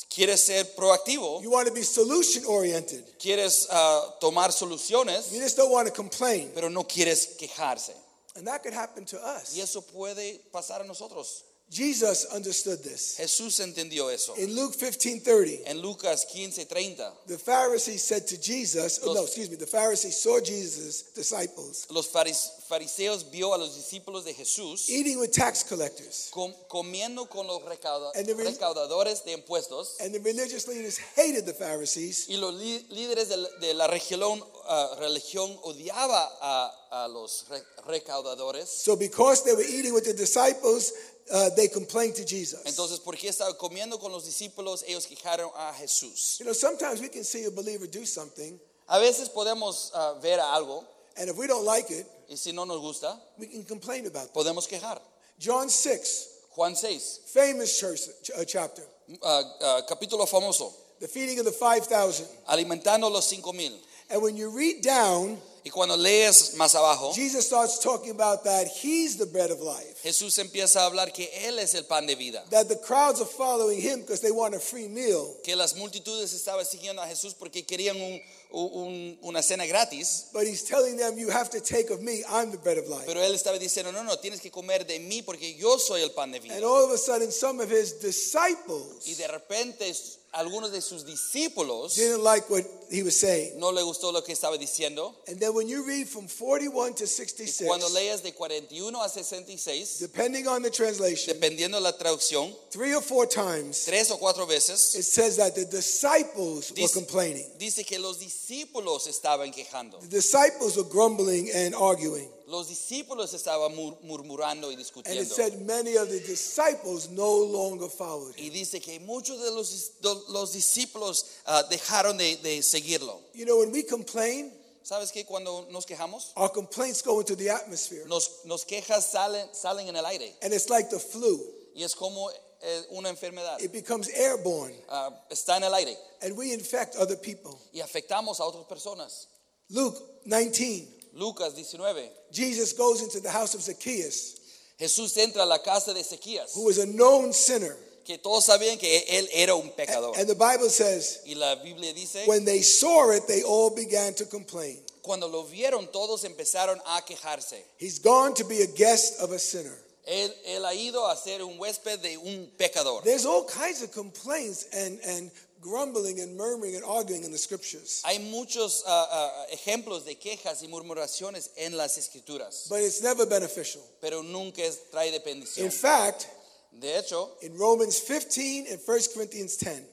quieres 0.07 0.39
ser 0.45 0.65
proactivo, 0.75 1.41
You 1.41 1.49
want 1.49 1.67
to 1.67 1.73
be 1.73 1.81
solution 1.83 2.43
oriented. 2.45 3.03
quieres 3.17 3.67
ah, 3.71 4.17
tomar 4.21 4.51
soluciones, 4.51 5.31
You 5.33 5.39
just 5.41 5.57
don't 5.57 5.71
want 5.71 5.87
to 5.87 5.93
complain. 5.93 6.51
pero 6.53 6.69
no 6.69 6.83
quieres 6.83 7.35
quejarse. 7.39 7.93
And 8.35 8.45
that 8.47 8.61
could 8.63 8.73
happen 8.73 9.05
to 9.05 9.17
us. 9.17 9.55
Y 9.55 9.61
eso 9.61 9.81
puede 9.81 10.39
pasar 10.51 10.81
a 10.81 10.83
nosotros. 10.85 11.43
Jesus 11.71 12.25
understood 12.33 12.81
this. 12.83 13.17
Jesús 13.19 13.59
entendió 13.59 14.09
eso. 14.11 14.33
In 14.37 14.55
Luke 14.55 14.75
15:30, 14.75 15.61
En 15.67 15.81
Lucas 15.81 16.25
15:30, 16.33 17.11
the 17.27 17.37
Pharisees 17.37 18.01
said 18.03 18.25
to 18.27 18.37
Jesus, 18.37 18.99
oh, 19.03 19.13
no, 19.13 19.21
excuse 19.23 19.51
me, 19.51 19.55
the 19.55 19.67
Pharisees 19.67 20.19
saw 20.19 20.39
Jesus' 20.39 21.03
disciples 21.13 21.85
los 21.91 22.07
faris- 22.07 22.49
fariseos 22.67 23.29
vio 23.29 23.53
a 23.53 23.57
los 23.57 23.75
discípulos 23.75 24.23
de 24.25 24.33
Jesús 24.33 24.89
eating 24.89 25.19
with 25.19 25.31
tax 25.31 25.63
collectors. 25.63 26.29
com- 26.31 26.53
comiendo 26.67 27.29
con 27.29 27.45
los 27.45 27.61
recauda- 27.61 28.11
And 28.15 28.25
the 28.25 28.33
re- 28.33 28.45
recaudadores 28.51 29.23
de 29.23 29.33
impuestos 29.33 29.99
And 29.99 30.11
the 30.11 30.19
religious 30.21 30.67
leaders 30.67 30.97
hated 31.15 31.45
the 31.45 31.53
Pharisees 31.53 32.27
y 32.29 32.37
los 32.37 32.55
lí- 32.55 32.83
líderes 32.89 33.27
de 33.29 33.37
la, 33.37 33.49
de 33.59 33.73
la 33.75 33.87
región, 33.87 34.43
ah, 34.67 34.95
religión 34.99 35.55
odiaba 35.63 36.31
a, 36.41 37.03
a 37.03 37.07
los 37.07 37.45
re- 37.49 37.61
recaudadores. 37.87 38.67
So 38.69 38.95
because 38.95 39.43
they 39.43 39.53
were 39.53 39.63
eating 39.63 39.93
with 39.93 40.05
the 40.05 40.13
disciples, 40.13 40.93
uh, 41.31 41.49
they 41.55 41.67
complained 41.67 42.15
to 42.15 42.25
Jesus. 42.25 42.61
Entonces, 42.65 42.99
porque 42.99 43.29
estaba 43.29 43.55
comiendo 43.57 43.99
con 43.99 44.11
los 44.11 44.25
discípulos, 44.25 44.83
ellos 44.87 45.05
quejaron 45.05 45.51
a 45.55 45.73
Jesús. 45.73 46.39
You 46.39 46.45
know, 46.45 46.53
sometimes 46.53 47.01
we 47.01 47.09
can 47.09 47.23
see 47.23 47.45
a 47.45 47.51
believer 47.51 47.87
do 47.87 48.05
something, 48.05 48.59
A 48.87 48.99
veces 48.99 49.29
podemos 49.29 49.91
ah, 49.93 50.15
ver 50.19 50.39
algo 50.39 50.83
and 51.17 51.29
if 51.29 51.37
we 51.37 51.47
don't 51.47 51.65
like 51.65 51.91
it, 51.91 52.07
y 52.29 52.35
si 52.35 52.51
no 52.51 52.63
nos 52.63 52.79
gusta, 52.79 53.19
we 53.37 53.45
can 53.47 53.63
complain 53.63 54.07
about 54.07 54.25
it. 54.27 54.33
podemos 54.33 54.67
quejar. 54.67 54.99
John 55.37 55.69
6, 55.69 56.27
Juan 56.51 56.75
6, 56.75 57.19
famous 57.33 57.79
church, 57.79 57.99
uh, 58.35 58.43
chapter, 58.45 58.83
ah, 59.23 59.41
ah, 59.61 59.81
capítulo 59.87 60.27
famoso, 60.27 60.71
the 60.99 61.07
feeding 61.07 61.37
of 61.39 61.45
the 61.45 61.51
5,000. 61.51 62.25
alimentando 62.47 63.11
los 63.11 63.27
cinco 63.27 63.53
mil. 63.53 63.73
And 64.09 64.21
when 64.23 64.35
you 64.35 64.49
read 64.49 64.81
down, 64.81 65.37
Y 65.63 65.71
cuando 65.71 65.97
lees 65.97 66.55
más 66.55 66.73
abajo, 66.73 67.13
Jesus 67.13 67.45
starts 67.45 67.79
talking 67.79 68.11
about 68.11 68.43
that 68.45 68.67
he's 68.67 69.17
the 69.17 69.25
bread 69.25 69.51
of 69.51 69.59
life. 69.59 69.98
Jesús 70.03 70.37
empieza 70.37 70.81
a 70.81 70.85
hablar 70.85 71.11
que 71.11 71.29
Él 71.47 71.59
es 71.59 71.73
el 71.73 71.85
pan 71.85 72.07
de 72.07 72.15
vida. 72.15 72.43
That 72.51 72.67
the 72.67 72.79
crowds 72.79 73.19
are 73.19 73.29
following 73.29 73.79
him 73.81 74.01
because 74.01 74.21
they 74.21 74.31
want 74.31 74.55
a 74.55 74.59
free 74.59 74.87
meal. 74.87 75.35
Que 75.43 75.55
las 75.55 75.75
multitudes 75.75 76.31
estaban 76.33 76.65
siguiendo 76.65 77.01
a 77.01 77.07
Jesús 77.07 77.33
porque 77.33 77.65
querían 77.65 77.97
un- 77.99 78.21
un- 78.51 79.19
una 79.21 79.43
cena 79.43 79.65
gratis. 79.67 80.27
But 80.33 80.47
he's 80.47 80.63
telling 80.63 80.97
them, 80.97 81.17
You 81.19 81.29
have 81.29 81.49
to 81.51 81.59
take 81.59 81.91
of 81.91 82.01
me, 82.01 82.23
I'm 82.29 82.51
the 82.51 82.57
bread 82.57 82.77
of 82.77 82.87
life. 82.87 83.03
Pero 83.05 83.21
Él 83.21 83.35
estaba 83.35 83.59
diciendo, 83.59 83.91
no, 83.91 84.03
no, 84.03 84.17
tienes 84.19 84.39
que 84.41 84.49
comer 84.49 84.85
de 84.87 84.99
mí 84.99 85.21
porque 85.21 85.55
yo 85.55 85.77
soy 85.77 86.01
el 86.01 86.11
pan 86.11 86.31
de 86.31 86.39
vida. 86.39 86.55
And 86.55 86.63
all 86.63 86.83
of 86.85 86.91
a 86.91 86.97
sudden, 86.97 87.31
some 87.31 87.59
of 87.61 87.69
his 87.69 87.99
disciples 87.99 89.05
Y 89.05 89.15
de 89.15 89.27
repente 89.27 89.93
algunos 90.31 90.71
de 90.71 90.79
sus 90.81 91.05
discípulos 91.05 91.95
didn't 91.95 92.23
like 92.23 92.47
what 92.49 92.63
he 92.91 93.01
was 93.03 93.15
saying. 93.19 93.57
no 93.59 93.71
le 93.71 93.81
gustó 93.81 94.11
lo 94.11 94.23
que 94.23 94.33
estaba 94.33 94.57
diciendo. 94.57 95.15
And 95.27 95.39
then 95.39 95.53
when 95.53 95.67
you 95.67 95.83
read 95.83 96.07
from 96.07 96.27
41 96.27 96.93
to 96.95 97.03
Y 97.05 97.07
66, 97.07 97.67
cuando 97.67 97.89
lees 97.89 98.21
de 98.23 98.31
41 98.33 99.01
a 99.01 99.09
66, 99.09 99.88
depending 99.97 100.47
on 100.47 100.61
the 100.61 100.69
translation, 100.69 101.33
dependiendo 101.33 101.77
de 101.77 101.81
la 101.81 101.91
traducción, 101.93 102.53
three 102.69 102.93
or 102.93 103.01
four 103.01 103.25
times, 103.25 103.85
tres 103.85 104.11
o 104.11 104.17
cuatro 104.17 104.45
veces, 104.45 104.95
it 104.95 105.03
says 105.03 105.37
that 105.37 105.55
the 105.55 105.65
disciples 105.65 106.71
were 106.77 106.87
complaining. 106.93 107.45
dice 107.57 107.83
que 107.85 107.97
los 107.97 108.19
discípulos 108.19 109.07
estaban 109.07 109.51
quejando. 109.51 109.99
The 110.01 110.07
disciples 110.07 110.77
were 110.77 110.83
grumbling 110.83 111.49
and 111.53 111.73
arguing. 111.73 112.29
Los 112.47 112.67
discípulos 112.67 113.33
estaban 113.33 113.75
mur- 113.75 113.97
murmurando 114.03 114.71
y 114.71 114.75
discutiendo. 114.75 115.11
And 115.11 115.19
it 115.19 115.27
said 115.27 115.61
many 115.67 115.95
of 115.97 116.09
the 116.09 116.19
disciples 116.19 117.09
no 117.09 117.31
longer 117.31 117.87
followed 117.89 118.35
him. 118.35 118.45
Y 118.45 118.49
dice 118.49 118.81
que 118.81 118.99
muchos 118.99 119.39
de 119.39 119.51
los, 119.51 119.91
los 120.29 120.53
discípulos 120.53 121.25
ah, 121.45 121.63
dejaron 121.69 122.17
de, 122.17 122.37
de 122.37 122.61
seguirlo. 122.63 123.19
You 123.33 123.45
know, 123.45 123.59
when 123.59 123.71
we 123.71 123.83
complain, 123.83 124.51
¿Sabes 124.89 125.11
qué? 125.11 125.23
Cuando 125.23 125.67
nos 125.69 125.85
quejamos, 125.85 126.31
our 126.35 126.49
complaints 126.51 127.03
go 127.03 127.19
into 127.19 127.35
the 127.35 127.47
atmosphere. 127.51 128.07
nos, 128.07 128.43
nos 128.45 128.65
quejas 128.65 129.05
salen, 129.05 129.47
salen 129.53 129.87
en 129.87 129.95
el 129.95 130.03
aire. 130.03 130.33
And 130.41 130.51
it's 130.51 130.67
like 130.67 130.89
the 130.89 130.97
flu, 130.97 131.39
Y 131.75 131.83
es 131.83 131.93
como 131.93 132.31
eh, 132.31 132.81
una 132.89 133.09
enfermedad. 133.09 133.61
it 133.61 133.71
becomes 133.71 134.09
airborne, 134.09 134.73
Ah, 134.89 135.11
está 135.29 135.57
en 135.57 135.63
el 135.65 135.73
aire. 135.75 135.95
and 136.23 136.35
we 136.35 136.53
infect 136.53 136.95
other 136.95 137.15
people. 137.15 137.55
Y 137.71 137.81
afectamos 137.81 138.39
a 138.39 138.45
otras 138.45 138.65
personas. 138.65 139.27
Luke 139.69 139.95
19, 140.25 140.87
Lucas 141.13 141.53
19. 141.53 142.09
Jesus 142.31 142.73
goes 142.73 143.03
into 143.03 143.19
the 143.19 143.29
house 143.29 143.53
of 143.53 143.61
Zacchaeus, 143.61 144.37
Jesús 144.79 145.15
entra 145.17 145.43
a 145.43 145.45
la 145.45 145.59
casa 145.59 145.93
de 145.93 145.99
Ezequías, 145.99 146.55
who 146.55 146.63
was 146.65 146.79
a 146.79 146.87
known 146.87 147.31
sinner. 147.31 147.77
Que 148.09 148.17
todos 148.17 148.45
sabían 148.45 148.79
que 148.79 149.05
él 149.07 149.29
era 149.31 149.53
un 149.53 149.69
pecador. 149.69 150.17
And 150.17 150.27
the 150.27 150.33
Bible 150.33 150.69
says, 150.71 151.19
Y 151.27 151.35
la 151.35 151.55
Biblia 151.55 151.93
dice, 151.93 152.25
when 152.25 152.43
they 152.43 152.63
saw 152.63 153.11
it, 153.11 153.27
they 153.27 153.43
all 153.43 153.69
began 153.69 154.15
to 154.15 154.25
complain. 154.25 154.79
cuando 155.03 155.27
lo 155.27 155.43
vieron, 155.43 155.91
todos 155.91 156.23
empezaron 156.23 156.81
a 156.87 157.03
quejarse. 157.05 157.63
He's 157.77 157.99
gone 157.99 158.33
to 158.33 158.43
be 158.45 158.63
a 158.63 158.67
guest 158.67 159.21
of 159.21 159.31
a 159.31 159.37
sinner. 159.37 159.77
Él, 160.07 160.33
él 160.47 160.65
ha 160.65 160.73
ido 160.73 161.05
a 161.07 161.15
ser 161.15 161.43
un 161.43 161.59
huésped 161.59 162.01
de 162.01 162.17
un 162.17 162.49
pecador. 162.57 163.03
There's 163.03 163.27
all 163.27 163.45
kinds 163.45 163.83
of 163.83 163.91
complaints 163.91 164.65
and, 164.73 164.99
and 165.05 165.29
grumbling 165.61 166.19
and 166.19 166.35
murmuring 166.35 166.75
and 166.75 166.83
arguing 166.83 167.23
in 167.23 167.31
the 167.31 167.37
scriptures. 167.37 168.01
Hay 168.05 168.17
muchos 168.17 168.83
ah, 168.87 169.07
ah, 169.11 169.45
ejemplos 169.53 170.05
de 170.05 170.15
quejas 170.15 170.63
y 170.63 170.67
murmuraciones 170.67 171.51
en 171.57 171.77
las 171.77 171.99
escrituras, 171.99 172.65
But 172.69 172.81
it's 172.81 173.03
never 173.03 173.27
beneficial. 173.27 173.83
pero 174.01 174.23
nunca 174.23 174.63
es, 174.63 174.79
trae 174.91 175.11
de 175.11 175.17
In 175.17 175.23
bendición. 175.23 175.71
fact, 175.71 176.25
De 176.71 176.97
hecho, 176.97 177.31
in 177.41 177.57
Romans 177.57 177.99
15 177.99 178.67
and 178.71 178.79
1 178.85 178.99
Corinthians 179.13 179.57
10, 179.57 179.83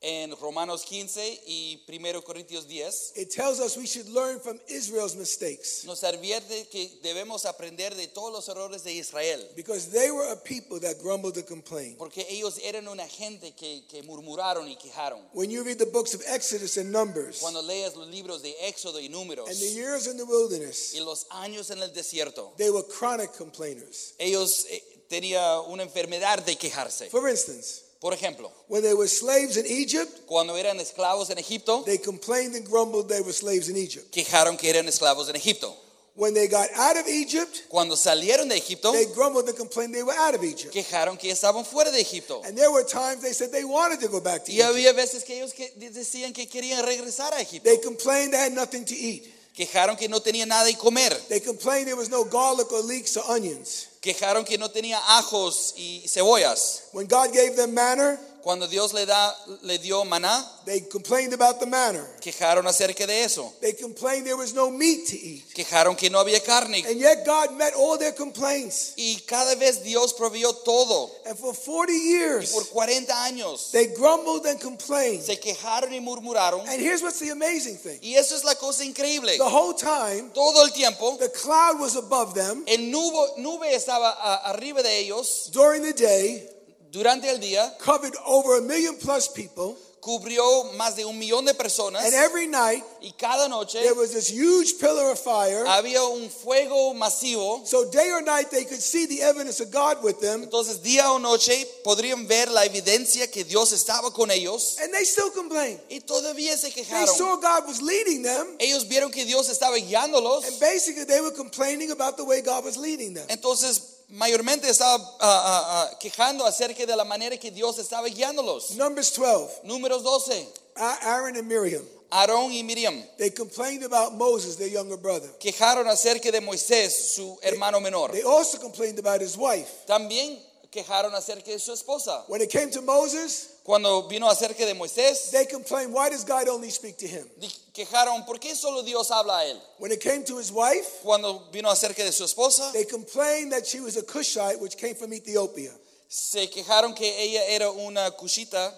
en 0.00 0.30
Romanos 0.40 0.84
15 0.84 1.40
y 1.46 1.80
1 1.88 2.22
Corintios 2.22 2.68
10, 2.68 3.14
it 3.16 3.30
tells 3.32 3.58
us 3.58 3.76
we 3.76 3.86
should 3.86 4.08
learn 4.08 4.38
from 4.38 4.60
Israel's 4.68 5.16
mistakes 5.16 5.84
nos 5.84 6.04
advierte 6.04 6.68
que 6.70 7.00
debemos 7.02 7.44
aprender 7.46 7.96
de 7.96 8.06
todos 8.06 8.32
los 8.32 8.48
errores 8.48 8.84
de 8.84 8.92
Israel, 8.92 9.44
because 9.56 9.90
they 9.90 10.12
were 10.12 10.30
a 10.30 10.36
people 10.36 10.78
that 10.78 11.00
grumbled 11.02 11.36
and 11.36 11.46
complained. 11.48 11.98
porque 11.98 12.24
ellos 12.30 12.60
eran 12.62 12.86
una 12.86 13.06
gente 13.08 13.52
que, 13.56 13.82
que 13.88 14.02
murmuraron 14.04 14.68
y 14.68 14.76
quejaron. 14.76 15.20
When 15.32 15.50
you 15.50 15.64
read 15.64 15.78
the 15.78 15.86
books 15.86 16.14
of 16.14 16.22
Exodus 16.28 16.76
and 16.76 16.92
Numbers 16.92 17.40
Cuando 17.40 17.60
leas 17.62 17.96
los 17.96 18.06
libros 18.06 18.42
de 18.42 18.54
Éxodo 18.68 19.00
y 19.00 19.08
Números 19.08 19.48
and 19.48 19.58
the 19.58 19.74
years 19.74 20.06
in 20.06 20.16
the 20.16 20.24
wilderness, 20.24 20.94
y 20.94 21.00
los 21.00 21.26
años 21.30 21.70
en 21.70 21.82
el 21.82 21.92
desierto, 21.92 22.52
they 22.56 22.70
were 22.70 22.84
chronic 22.84 23.32
complainers. 23.32 24.14
ellos 24.20 24.64
eh, 24.70 24.80
tenían 25.08 25.60
una 25.68 25.82
enfermedad 25.82 26.44
de 26.44 26.56
quejarse. 26.56 27.10
For 27.10 27.28
instance, 27.28 27.82
Por 28.00 28.14
ejemplo, 28.14 28.52
when 28.68 28.82
they 28.82 28.94
were 28.94 29.08
slaves 29.08 29.56
in 29.56 29.66
Egypt, 29.66 30.20
cuando 30.26 30.54
eran 30.56 30.78
esclavos 30.78 31.30
en 31.30 31.38
Egipto, 31.38 31.82
they 31.84 31.98
complained 31.98 32.54
and 32.54 32.64
grumbled 32.64 33.08
they 33.08 33.20
were 33.20 33.32
slaves 33.32 33.68
in 33.68 33.76
Egypt. 33.76 34.12
quejaron 34.12 34.56
que 34.56 34.70
eran 34.70 34.86
esclavos 34.86 35.28
en 35.28 35.34
Egipto. 35.36 35.74
When 36.14 36.34
they 36.34 36.46
got 36.48 36.68
out 36.74 36.96
of 36.96 37.06
Egypt, 37.08 37.62
Cuando 37.68 37.94
salieron 37.96 38.48
de 38.48 38.56
Egipto, 38.56 38.92
they 38.92 39.06
grumbled 39.06 39.48
and 39.48 39.56
complained 39.56 39.94
they 39.94 40.02
were 40.02 40.16
out 40.16 40.34
of 40.34 40.42
Egypt. 40.44 40.72
quejaron 40.72 41.16
que 41.18 41.30
estaban 41.32 41.64
fuera 41.64 41.90
de 41.92 42.00
Egipto. 42.00 42.40
And 42.44 42.56
there 42.56 42.70
were 42.70 42.84
times 42.84 43.22
they 43.22 43.32
said 43.32 43.50
they 43.52 43.64
wanted 43.64 43.98
to 44.00 44.08
go 44.08 44.20
back 44.20 44.44
to 44.44 44.52
Y 44.52 44.56
Egypt. 44.58 44.68
había 44.68 44.92
veces 44.92 45.24
que 45.24 45.36
ellos 45.36 45.52
que 45.52 45.72
decían 45.90 46.32
que 46.32 46.46
querían 46.48 46.84
regresar 46.84 47.32
a 47.34 47.40
Egipto. 47.40 47.68
They 47.68 47.78
complained 47.80 48.32
they 48.32 48.38
had 48.40 48.52
nothing 48.52 48.84
to 48.84 48.94
eat. 48.94 49.32
Quejaron 49.56 49.96
que 49.96 50.08
no 50.08 50.20
tenían 50.20 50.48
nada 50.48 50.64
de 50.66 50.74
comer. 50.76 51.12
They 51.28 51.40
complained 51.40 51.86
there 51.86 51.96
was 51.96 52.08
no 52.10 52.24
garlic 52.24 52.70
or 52.72 52.80
leeks 52.82 53.16
or 53.16 53.24
onions. 53.28 53.88
Quejaron 54.00 54.44
que 54.44 54.58
no 54.58 54.70
tenía 54.70 54.98
ajos 55.18 55.74
y 55.76 56.06
cebollas. 56.08 56.84
When 56.92 57.06
God 57.06 57.32
gave 57.32 57.56
them 57.56 57.74
manna, 57.74 58.18
Cuando 58.48 58.66
Dios 58.66 58.94
le, 58.94 59.04
da, 59.04 59.36
le 59.64 59.76
dio 59.76 60.06
maná, 60.06 60.42
they 60.64 60.80
complained 60.80 61.34
about 61.34 61.60
the 61.60 61.66
manna. 61.66 62.02
quejaron 62.18 62.66
acerca 62.66 63.06
de 63.06 63.22
eso. 63.22 63.52
They 63.60 63.74
complained 63.74 64.24
there 64.24 64.38
was 64.38 64.54
no 64.54 64.70
meat 64.70 65.06
to 65.08 65.16
eat. 65.16 65.52
Quejaron 65.54 65.94
que 65.98 66.08
no 66.08 66.18
había 66.18 66.42
carne. 66.42 66.82
And 66.88 66.98
yet 66.98 67.26
God 67.26 67.54
met 67.58 67.74
all 67.74 67.98
their 67.98 68.12
complaints. 68.14 68.94
Y 68.96 69.20
cada 69.26 69.54
vez 69.56 69.82
Dios 69.84 70.14
provió 70.14 70.54
todo. 70.64 71.10
And 71.26 71.36
for 71.38 71.52
40 71.52 71.92
Y 71.92 71.96
years, 72.08 72.50
por 72.52 72.64
40 72.64 73.12
años 73.26 73.70
they 73.70 73.88
grumbled 73.88 74.46
and 74.46 74.58
complained. 74.58 75.22
se 75.22 75.36
quejaron 75.38 75.92
y 75.92 76.00
murmuraron. 76.00 76.66
And 76.66 76.80
here's 76.80 77.02
what's 77.02 77.18
the 77.18 77.28
amazing 77.28 77.76
thing 77.76 77.98
Y 78.00 78.14
eso 78.14 78.34
es 78.34 78.44
la 78.44 78.54
cosa 78.54 78.82
increíble. 78.82 79.36
the 79.36 79.44
whole 79.44 79.74
time, 79.74 80.30
Todo 80.32 80.64
el 80.64 80.70
tiempo, 80.72 81.18
the 81.18 81.28
cloud 81.32 81.78
was 81.78 81.96
above 81.96 82.32
them 82.32 82.64
el 82.66 82.90
nubo- 82.90 83.36
nube 83.36 83.74
estaba 83.74 84.12
arriba 84.46 84.82
de 84.82 85.00
ellos 85.00 85.50
during 85.52 85.82
the 85.82 85.92
day, 85.92 86.48
durante 86.90 87.28
el 87.30 87.38
día, 87.40 87.76
covered 87.78 88.14
over 88.26 88.58
a 88.58 88.62
million 88.62 88.96
plus 88.96 89.28
people. 89.28 89.76
cubrió 90.00 90.72
más 90.76 90.94
de 90.94 91.04
un 91.04 91.18
millón 91.18 91.44
de 91.44 91.52
personas 91.54 92.04
And 92.04 92.14
every 92.14 92.46
night, 92.46 92.84
y 93.02 93.12
cada 93.18 93.48
noche 93.48 93.82
there 93.82 93.94
was 93.94 94.12
this 94.12 94.30
huge 94.30 94.78
pillar 94.78 95.10
of 95.10 95.18
fire. 95.18 95.66
había 95.66 96.02
un 96.04 96.30
fuego 96.30 96.94
masivo. 96.94 97.66
So 97.66 97.90
day 97.90 98.10
or 98.12 98.22
night, 98.22 98.48
they 98.50 98.64
could 98.64 98.80
see 98.80 99.06
the 99.06 99.20
evidence 99.22 99.60
of 99.60 99.70
God 99.72 100.02
with 100.02 100.20
them. 100.20 100.44
Entonces 100.44 100.80
día 100.82 101.10
o 101.12 101.18
noche 101.18 101.66
podrían 101.84 102.26
ver 102.28 102.48
la 102.50 102.64
evidencia 102.64 103.28
que 103.30 103.42
Dios 103.44 103.72
estaba 103.72 104.10
con 104.12 104.30
ellos 104.30 104.76
And 104.80 104.94
they 104.94 105.04
still 105.04 105.30
complained. 105.32 105.80
y 105.90 106.00
todavía 106.00 106.56
se 106.56 106.70
They 106.70 106.84
quejaron. 106.84 107.08
saw 107.08 107.36
God 107.36 107.66
was 107.66 107.82
leading 107.82 108.22
them. 108.22 108.46
Ellos 108.60 108.86
vieron 108.88 109.10
que 109.10 109.24
Dios 109.26 109.48
estaba 109.50 109.76
guiándolos. 109.78 110.44
And 110.46 110.58
basically, 110.60 111.04
they 111.04 111.20
were 111.20 111.34
complaining 111.34 111.90
about 111.90 112.16
the 112.16 112.24
way 112.24 112.40
God 112.40 112.64
was 112.64 112.76
leading 112.78 113.14
them. 113.14 113.26
Entonces 113.28 113.97
mayormente 114.08 114.68
estaba 114.68 114.94
ah, 114.94 115.18
ah, 115.20 115.88
ah, 115.92 115.98
quejando 115.98 116.44
acerca 116.46 116.86
de 116.86 116.96
la 116.96 117.04
manera 117.04 117.36
que 117.36 117.50
Dios 117.50 117.78
estaba 117.78 118.08
guiándolos. 118.08 118.70
Numbers 118.76 119.12
12, 119.14 119.60
Números 119.64 120.02
12. 120.02 120.46
A- 120.76 121.14
Aaron 121.14 121.36
and 121.36 121.46
Miriam, 121.48 121.84
Aarón 122.10 122.52
y 122.52 122.62
Miriam 122.62 123.02
they 123.18 123.30
complained 123.30 123.82
about 123.84 124.14
Moses, 124.14 124.56
their 124.56 124.68
younger 124.68 124.96
brother. 124.96 125.28
quejaron 125.40 125.86
acerca 125.88 126.30
de 126.30 126.40
Moisés, 126.40 127.14
su 127.14 127.36
hermano 127.42 127.80
menor. 127.80 128.12
They 128.12 128.22
also 128.22 128.58
complained 128.58 128.98
about 128.98 129.20
his 129.20 129.36
wife. 129.36 129.68
También 129.86 130.38
quejaron 130.70 131.14
acerca 131.14 131.50
de 131.50 131.58
su 131.58 131.72
esposa. 131.72 132.24
When 132.28 132.40
it 132.40 132.50
came 132.50 132.70
to 132.70 132.80
Moses, 132.82 133.57
Cuando 133.68 134.08
vino 134.08 134.26
acerca 134.30 134.64
de 134.64 134.72
Moisés, 134.72 135.30
they 135.30 135.44
complained, 135.44 135.92
why 135.92 136.08
does 136.08 136.24
God 136.24 136.48
only 136.48 136.70
speak 136.70 136.96
to 136.96 137.06
him? 137.06 137.26
quejaron, 137.74 138.24
¿por 138.24 138.38
qué 138.38 138.54
solo 138.54 138.82
Dios 138.82 139.10
habla 139.10 139.40
a 139.40 139.44
él? 139.44 139.60
When 139.76 139.92
it 139.92 140.00
came 140.00 140.24
to 140.24 140.38
his 140.38 140.50
wife, 140.50 141.02
Cuando 141.02 141.50
vino 141.52 141.68
acerca 141.68 142.02
de 142.02 142.10
su 142.10 142.24
esposa, 142.24 142.72
they 142.72 142.86
complained 142.86 143.52
that 143.52 143.66
she 143.66 143.80
was 143.80 143.98
a 143.98 144.02
Cushite, 144.02 144.58
which 144.58 144.78
came 144.78 144.94
from 144.94 145.12
Ethiopia. 145.12 145.70
se 146.08 146.48
quejaron 146.48 146.96
que 146.96 147.12
ella 147.22 147.44
era 147.46 147.70
una 147.70 148.10
cushita 148.12 148.72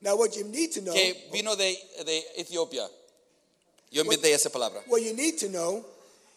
Now, 0.00 0.16
what 0.16 0.34
you 0.34 0.44
need 0.44 0.72
to 0.72 0.80
know, 0.80 0.94
que 0.94 1.28
vino 1.30 1.54
de, 1.54 1.76
de 2.06 2.24
Etiopía. 2.38 2.88
Yo 3.90 4.02
inventé 4.02 4.32
esa 4.32 4.48
palabra. 4.48 4.80
what 4.86 5.02
you 5.02 5.12
need 5.12 5.36
to 5.36 5.48
know 5.48 5.84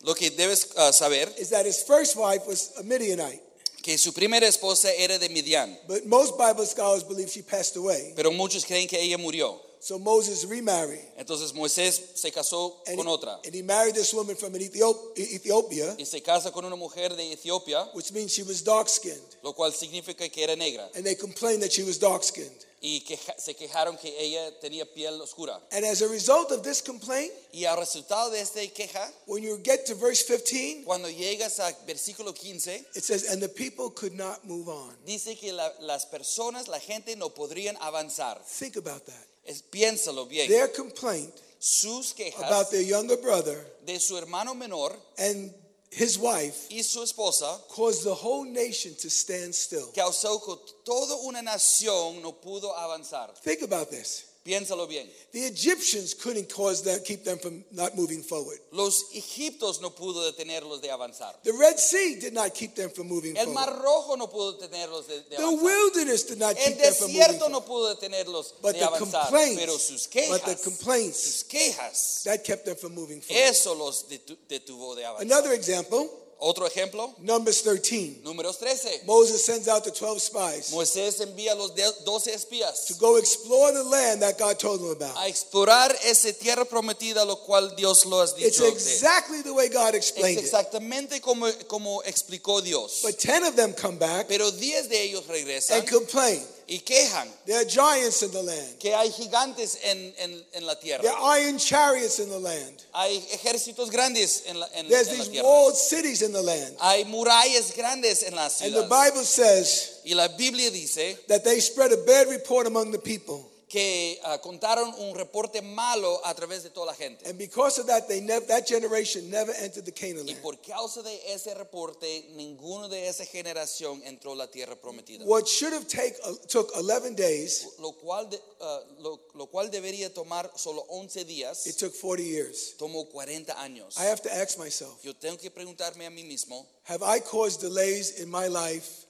Lo 0.02 0.14
que 0.14 0.30
debes 0.30 0.74
ah, 0.76 0.92
saber 0.92 1.30
is 1.40 1.52
that 1.52 1.66
his 1.66 1.82
first 1.84 2.18
wife 2.18 2.46
was 2.46 2.74
a 2.78 2.84
Midianite. 2.84 3.40
Que 3.84 3.98
su 3.98 4.14
primera 4.14 4.48
esposa 4.48 4.90
era 4.94 5.20
de 5.20 5.28
Midian, 5.30 5.78
But 5.88 6.06
most 6.06 6.38
Bible 6.38 6.66
scholars 6.66 7.04
believe 7.04 7.30
she 7.30 7.44
passed 7.44 7.76
away. 7.76 8.14
pero 8.16 8.32
muchos 8.32 8.66
creen 8.66 8.88
que 8.88 9.00
ella 9.00 9.18
murió. 9.18 9.62
So 9.84 10.00
Moses 10.00 10.46
remarried. 10.46 11.04
Entonces 11.18 11.54
Moisés 11.54 12.00
se 12.16 12.32
casó 12.32 12.82
And 12.88 12.96
con 12.96 13.06
he, 13.06 13.12
otra 13.12 13.38
and 13.44 13.54
he 13.54 13.62
married 13.62 13.94
this 13.96 14.14
woman 14.14 14.38
from 14.38 14.56
an 14.56 14.62
Ethiopia, 14.62 15.96
y 16.00 16.06
se 16.06 16.22
casa 16.22 16.52
con 16.52 16.64
una 16.64 16.78
mujer 16.78 17.16
de 17.18 17.34
Etiopía, 17.34 17.90
which 17.94 18.14
means 18.14 18.32
she 18.32 18.44
was 18.44 18.64
dark 18.64 18.88
skinned. 18.88 19.20
lo 19.44 19.54
cual 19.54 19.74
significa 19.74 20.30
que 20.32 20.42
era 20.44 20.56
negra. 20.56 20.90
And 20.96 21.04
they 21.06 21.16
complained 21.16 21.62
that 21.64 21.72
she 21.74 21.84
was 21.84 21.98
dark 22.00 22.24
skinned. 22.24 22.66
Y 22.82 23.02
queja- 23.08 23.36
se 23.38 23.54
quejaron 23.56 23.98
que 23.98 24.14
ella 24.18 24.58
tenía 24.62 24.86
piel 24.86 25.20
oscura. 25.22 25.62
And 25.72 25.86
as 25.86 26.02
a 26.02 26.08
result 26.08 26.52
of 26.52 26.64
this 26.64 26.82
complaint, 26.82 27.32
Y 27.54 27.66
al 27.66 27.78
resultado 27.78 28.30
de 28.30 28.40
esta 28.42 28.60
queja, 28.74 29.12
when 29.26 29.44
you 29.44 29.58
get 29.64 29.86
to 29.88 29.96
verse 29.96 30.22
15, 30.24 30.84
cuando 30.86 31.10
llegas 31.10 31.60
a 31.60 31.72
versículo 31.86 32.34
15, 32.34 32.86
it 32.96 33.04
says, 33.04 33.30
And 33.30 33.42
the 33.42 33.50
people 33.50 33.90
could 33.90 34.14
not 34.14 34.46
move 34.46 34.70
on. 34.70 34.96
dice 35.06 35.38
que 35.38 35.52
la- 35.54 35.74
las 35.82 36.06
personas, 36.06 36.68
la 36.70 36.80
gente 36.80 37.16
no 37.18 37.30
podrían 37.34 37.76
avanzar. 37.82 38.42
Think 38.46 38.76
about 38.78 39.06
that. 39.06 39.28
Es, 39.46 39.62
piénsalo 39.62 40.28
bien. 40.28 40.48
Their 40.48 40.72
complaint 40.72 41.34
Sus 41.60 42.14
quejas 42.14 42.44
about 42.44 42.72
their 42.72 42.82
younger 42.82 43.18
brother 43.18 43.66
de 43.86 43.98
su 44.00 44.18
hermano 44.18 44.54
menor 44.54 44.94
and 45.18 45.54
his 45.90 46.18
wife 46.18 46.68
y 46.70 46.82
su 46.84 47.02
esposa 47.02 47.58
caused 47.70 48.04
the 48.04 48.14
whole 48.14 48.44
nation 48.44 48.94
to 48.96 49.10
stand 49.10 49.54
still. 49.54 49.92
causó 49.96 50.44
que 50.44 50.56
toda 50.84 51.16
una 51.24 51.42
nación 51.42 52.22
no 52.22 52.34
pudo 52.34 52.76
avanzar. 52.76 53.34
Think 53.42 53.62
about 53.62 53.90
this. 53.90 54.26
Piénsalo 54.44 54.88
bien. 54.90 55.10
The 55.32 55.46
Egyptians 55.46 56.14
couldn't 56.14 56.50
cause 56.54 56.84
them, 56.84 57.00
keep 57.06 57.24
them 57.24 57.40
from 57.40 57.64
not 57.72 57.96
moving 57.96 58.22
forward. 58.22 58.60
Los 58.74 59.06
egiptos 59.14 59.80
no 59.80 59.92
pudo 59.92 60.22
detenerlos 60.30 60.82
de 60.82 60.90
avanzar. 60.92 61.34
The 61.44 61.54
Red 61.54 61.80
Sea 61.80 62.16
did 62.20 62.34
not 62.34 62.54
keep 62.54 62.76
them 62.76 62.90
from 62.90 63.08
moving 63.08 63.38
El 63.38 63.54
Mar. 63.54 63.70
Rojo 63.82 64.16
no 64.18 64.28
pudo 64.28 64.58
detenerlos 64.60 65.08
de, 65.08 65.22
de 65.30 65.38
The 65.38 65.44
avanzar. 65.44 65.64
wilderness 65.64 66.24
did 66.24 66.40
not 66.40 66.58
El 66.58 66.66
keep 66.66 66.78
them 66.78 66.94
from 66.94 67.08
moving 67.14 67.22
desierto 67.22 67.50
no 67.50 67.62
pudo 67.62 67.96
detenerlos 67.96 68.54
But 68.62 68.74
de 68.74 68.80
the 68.80 68.86
avanzar. 68.86 69.22
complaints, 69.30 69.62
Pero 69.62 69.78
sus 69.78 70.08
but 70.30 70.44
the 70.46 70.56
complaints 70.62 71.20
sus 71.20 71.44
quejas, 71.44 72.24
that 72.26 72.44
kept 72.44 72.66
them 72.66 72.76
from 72.76 72.94
moving 72.94 73.22
forward. 73.22 73.42
eso 73.50 73.74
los 73.76 74.04
detu- 74.10 74.36
detuvo 74.50 74.94
de 74.96 75.06
avanzar. 75.06 75.22
Another 75.26 75.54
example, 75.54 76.10
Otro 76.46 76.68
ejemplo, 76.68 77.14
Numbers 77.20 77.62
13. 77.64 78.22
números 78.24 78.58
13. 78.60 79.04
Moses 79.06 79.46
sends 79.46 79.70
out 79.70 79.84
the 79.86 79.92
12 79.92 80.20
spies 80.22 80.72
Moisés 80.72 81.22
envía 81.22 81.54
a 81.54 81.56
los 81.56 81.72
12 81.74 82.34
espías 82.34 82.86
to 82.88 82.96
go 82.96 83.16
explore 83.18 83.72
the 83.72 83.84
land 83.84 84.22
that 84.22 84.38
God 84.38 84.60
told 84.60 84.82
them 84.82 84.90
about. 84.92 85.16
a 85.18 85.28
explorar 85.30 85.96
esa 86.04 86.34
tierra 86.34 86.66
prometida, 86.66 87.26
lo 87.26 87.38
cual 87.46 87.74
Dios 87.78 88.06
lo 88.06 88.20
has 88.22 88.34
It's 88.38 88.58
dicho. 88.58 88.64
de- 88.64 88.72
exactly 88.72 89.42
the 89.42 89.54
way 89.54 89.70
God 89.70 89.96
Es 89.96 90.12
explained 90.12 90.40
it. 90.40 90.44
exactamente 90.46 91.22
como, 91.22 91.48
como 91.68 92.02
explicó 92.04 92.62
Dios. 92.62 93.00
But 93.04 93.18
10 93.20 93.44
of 93.46 93.56
them 93.56 93.74
come 93.74 93.98
back 93.98 94.28
Pero 94.28 94.52
10 94.52 94.90
de 94.90 95.02
ellos 95.02 95.26
regresan 95.28 95.80
and 95.80 95.88
complain. 95.90 96.42
Y 96.74 96.80
quejan 96.80 97.28
There 97.46 97.58
are 97.60 97.66
giants 97.66 98.24
in 98.24 98.32
the 98.32 98.42
land. 98.42 98.80
que 98.80 98.94
hay 98.96 99.10
gigantes 99.12 99.78
en, 99.84 100.14
en- 100.18 100.44
en 100.54 100.66
la 100.66 100.76
There 100.76 101.00
are 101.12 101.40
iron 101.40 101.58
chariots 101.60 102.20
in 102.20 102.30
the 102.30 102.40
land. 102.40 102.84
Hay 102.94 103.18
ejércitos 103.32 103.92
grandes 103.92 104.44
en 104.48 104.60
la, 104.60 104.68
en- 104.76 104.88
There's 104.90 105.08
en 105.10 105.18
la 105.18 105.24
these 105.24 105.32
tierra. 105.32 105.48
walled 105.48 105.76
cities 105.76 106.22
in 106.22 106.32
the 106.34 106.42
land. 106.42 106.76
Hay 106.82 107.04
murallas 107.06 107.76
grandes 107.76 108.24
en 108.24 108.36
la 108.36 108.50
And 108.62 108.74
the. 108.74 108.88
Bible 108.90 109.24
says 109.24 110.00
Y 110.06 110.14
la 110.16 110.28
Biblia 110.30 110.72
dice 110.72 111.18
that 111.28 111.44
they 111.44 111.60
spread 111.60 111.92
a 111.94 111.98
bad 112.06 112.28
report 112.30 112.66
among 112.68 112.92
the 112.92 113.00
people. 113.00 113.50
Que 113.74 114.20
ah, 114.24 114.38
contaron 114.40 114.94
un 115.00 115.16
reporte 115.16 115.60
malo 115.64 116.22
a 116.24 116.36
través 116.36 116.62
de 116.62 116.70
toda 116.70 116.86
la 116.86 116.94
gente. 116.94 117.28
And 117.28 117.40
because 117.40 117.80
of 117.82 117.88
that, 117.88 118.08
they 118.08 118.22
never, 118.22 118.46
that 118.46 118.68
generation 118.68 119.32
never 119.32 119.52
entered 119.58 119.84
the 119.84 119.92
Canaan 119.92 120.28
Y 120.28 120.34
land. 120.34 120.44
por 120.44 120.62
causa 120.62 121.02
de 121.02 121.34
ese 121.34 121.56
reporte, 121.56 122.30
ninguno 122.36 122.88
de 122.88 123.08
esa 123.08 123.26
generación 123.26 124.04
entró 124.06 124.34
a 124.34 124.36
la 124.36 124.52
tierra 124.52 124.76
prometida. 124.80 125.26
What 125.26 125.48
should 125.48 125.74
have 125.74 125.88
take, 125.88 126.16
uh, 126.24 126.36
took 126.48 126.72
11 126.78 127.16
days, 127.16 127.68
Lo 127.80 127.94
cual, 127.94 128.30
de- 128.30 128.40
ah, 128.62 128.80
lo, 129.00 129.20
lo 129.34 129.48
cual 129.48 129.72
debería 129.72 130.14
tomar 130.14 130.52
solo 130.56 130.86
11 130.90 131.26
días, 131.26 131.66
it 131.66 131.76
took 131.76 131.96
40 132.00 132.22
years. 132.22 132.76
tomó 132.78 133.10
40 133.10 133.54
años. 133.60 133.98
I 133.98 134.04
have 134.06 134.22
to 134.22 134.32
ask 134.32 134.60
myself, 134.60 135.04
Yo 135.04 135.16
tengo 135.16 135.40
que 135.40 135.50
preguntarme 135.50 136.06
a 136.06 136.12
mí 136.12 136.24
mismo, 136.24 136.68
have 136.84 137.02
I 137.02 137.20
caused 137.22 137.60
delays 137.62 138.20
in 138.20 138.30
my 138.30 138.48
life 138.48 139.03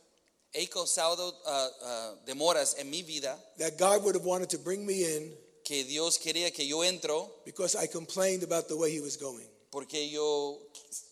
¿he 0.54 0.68
causado 0.68 1.36
ah, 1.46 1.70
ah, 1.84 2.16
demoras 2.26 2.76
en 2.78 2.90
mi 2.90 3.04
vida 3.04 3.38
that 3.58 3.78
God 3.78 4.04
would 4.04 4.16
have 4.16 4.26
wanted 4.26 4.50
to 4.50 4.58
bring 4.58 4.86
me 4.86 5.04
in 5.04 5.34
que 5.64 5.84
Dios 5.84 6.18
quería 6.18 6.54
que 6.54 6.66
yo 6.68 6.84
entro 6.84 7.30
because 7.46 7.76
I 7.76 7.88
complained 7.88 8.44
about 8.44 8.68
the 8.68 8.78
way 8.78 8.92
he 8.92 9.02
was 9.02 9.18
going? 9.18 9.48
Porque 9.74 10.08
yo 10.08 10.60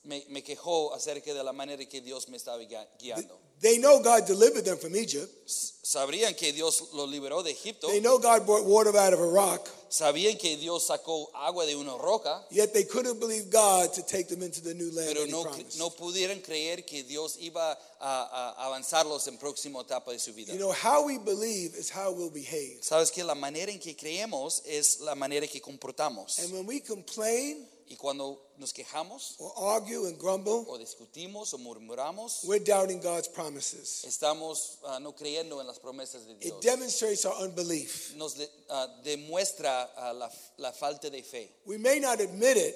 me, 0.04 0.24
me 0.30 0.44
quejó 0.44 0.94
acerca 0.94 1.34
de 1.34 1.44
la 1.44 1.52
manera 1.52 1.84
que 1.90 2.00
Dios 2.00 2.30
me 2.30 2.38
estaba 2.38 2.60
gui- 2.64 2.88
guiando? 3.00 3.40
They 3.60 3.78
know 3.78 4.00
God 4.02 4.26
delivered 4.28 4.64
them 4.66 4.78
from 4.78 4.96
Egypt. 4.96 5.30
Sabrían 5.48 6.36
que 6.36 6.52
Dios 6.54 6.90
los 6.94 7.10
liberó 7.10 7.44
de 7.44 7.52
Egipto, 7.52 7.88
They 7.88 8.00
know 8.02 8.18
God 8.20 8.46
brought 8.46 8.64
water 8.66 8.96
out 8.98 9.14
of 9.14 9.20
a 9.20 9.26
rock, 9.28 9.68
sabían 9.90 10.38
que 10.38 10.58
Dios 10.58 10.86
sacó 10.88 11.30
agua 11.36 11.66
de 11.66 11.76
una 11.76 11.96
roca, 11.98 12.44
yet 12.50 12.72
they 12.74 12.86
couldn't 12.86 13.20
believe 13.20 13.50
God 13.52 13.92
to 13.94 14.02
take 14.04 14.28
them 14.30 14.42
into 14.42 14.62
the 14.62 14.74
new 14.74 14.90
land 14.92 15.10
pero 15.14 15.26
no, 15.28 15.44
no 15.78 15.90
pudieron 15.90 16.40
creer 16.42 16.86
que 16.86 17.04
Dios 17.04 17.36
iba 17.40 17.78
a, 18.00 18.56
a 18.60 18.66
avanzarlos 18.68 19.28
en 19.28 19.38
próxima 19.38 19.82
etapa 19.82 20.12
de 20.12 20.20
su 20.20 20.34
vida. 20.34 20.54
You 20.54 20.60
know, 20.60 20.72
how 20.72 21.04
we 21.06 21.18
believe 21.20 21.76
is 21.78 21.92
how 21.92 22.12
we'll 22.12 22.32
behave. 22.32 22.80
Sabes 22.82 23.12
que 23.12 23.24
la 23.24 23.36
manera 23.36 23.72
en 23.72 23.80
que 23.80 23.96
creemos 23.96 24.62
es 24.66 25.02
la 25.02 25.14
manera 25.16 25.46
que 25.48 25.60
comportamos. 25.62 26.40
And 26.40 26.52
when 26.54 26.66
we 26.66 26.80
complain 26.80 27.68
Y 27.92 27.98
cuando 27.98 28.40
nos 28.58 28.72
quejamos 28.72 29.36
or 29.38 29.52
argue 29.76 30.06
and 30.08 30.18
grumble, 30.18 30.64
o 30.70 30.78
discutimos 30.78 31.54
o 31.54 31.58
murmuramos, 31.58 32.46
we're 32.46 32.64
doubting 32.64 33.02
God's 33.02 33.28
promises. 33.28 34.06
estamos 34.06 34.78
ah, 34.88 34.98
no 35.00 35.12
creyendo 35.14 35.60
en 35.60 35.68
las 35.68 35.78
promesas 35.78 36.26
de 36.26 36.32
It 36.36 36.40
Dios. 36.40 36.62
demonstrates 36.62 37.26
our 37.26 37.44
unbelief. 37.44 38.16
Nos 38.16 38.36
de- 38.36 38.48
ah, 38.70 38.88
demuestra 39.04 39.90
ah, 39.98 40.14
la, 40.14 40.30
la 40.58 40.72
falta 40.72 41.10
de 41.12 41.22
fe. 41.22 41.50
We 41.66 41.78
may 41.78 42.00
not 42.00 42.22
admit 42.22 42.56
it, 42.56 42.76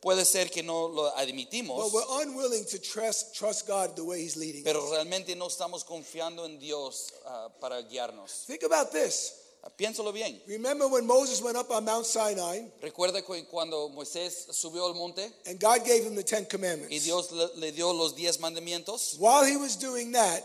Puede 0.00 0.24
ser 0.24 0.46
que 0.48 0.62
no 0.62 0.86
lo 0.88 1.10
but 1.10 1.16
admitimos, 1.16 1.92
we're 1.92 2.22
unwilling 2.22 2.64
to 2.66 2.78
trust, 2.78 3.34
trust 3.36 3.66
God 3.68 3.94
the 3.96 4.04
way 4.04 4.20
He's 4.22 4.36
leading. 4.36 4.62
pero 4.64 4.88
realmente 4.90 5.34
no 5.36 5.46
estamos 5.48 5.84
confiando 5.84 6.44
en 6.44 6.58
Dios 6.60 7.12
ah, 7.26 7.48
para 7.60 7.82
guiarnos. 7.82 8.44
Think 8.46 8.62
about 8.62 8.92
this. 8.92 9.32
Piénsalo 9.70 10.12
bien. 10.12 10.38
Remember 10.48 10.88
when 10.88 11.06
Moses 11.06 11.40
went 11.40 11.56
up 11.56 11.70
on 11.70 11.84
Mount 11.84 12.04
Sinai 12.04 12.62
Recuerda 12.82 13.22
cuando 13.50 13.88
Moisés 13.90 14.48
subió 14.50 14.86
al 14.86 14.94
monte 14.94 15.30
and 15.46 15.58
God 15.60 15.84
gave 15.84 16.04
him 16.04 16.14
the 16.14 16.22
Ten 16.22 16.44
Commandments. 16.46 16.92
y? 16.92 16.98
Dios 16.98 17.30
le, 17.32 17.70
dio 17.72 17.92
los 17.92 18.14
diez 18.14 18.38
mandamientos. 18.38 19.16
While 19.18 19.44
he 19.44 19.56
was 19.56 19.76
doing 19.76 20.12
that, 20.12 20.42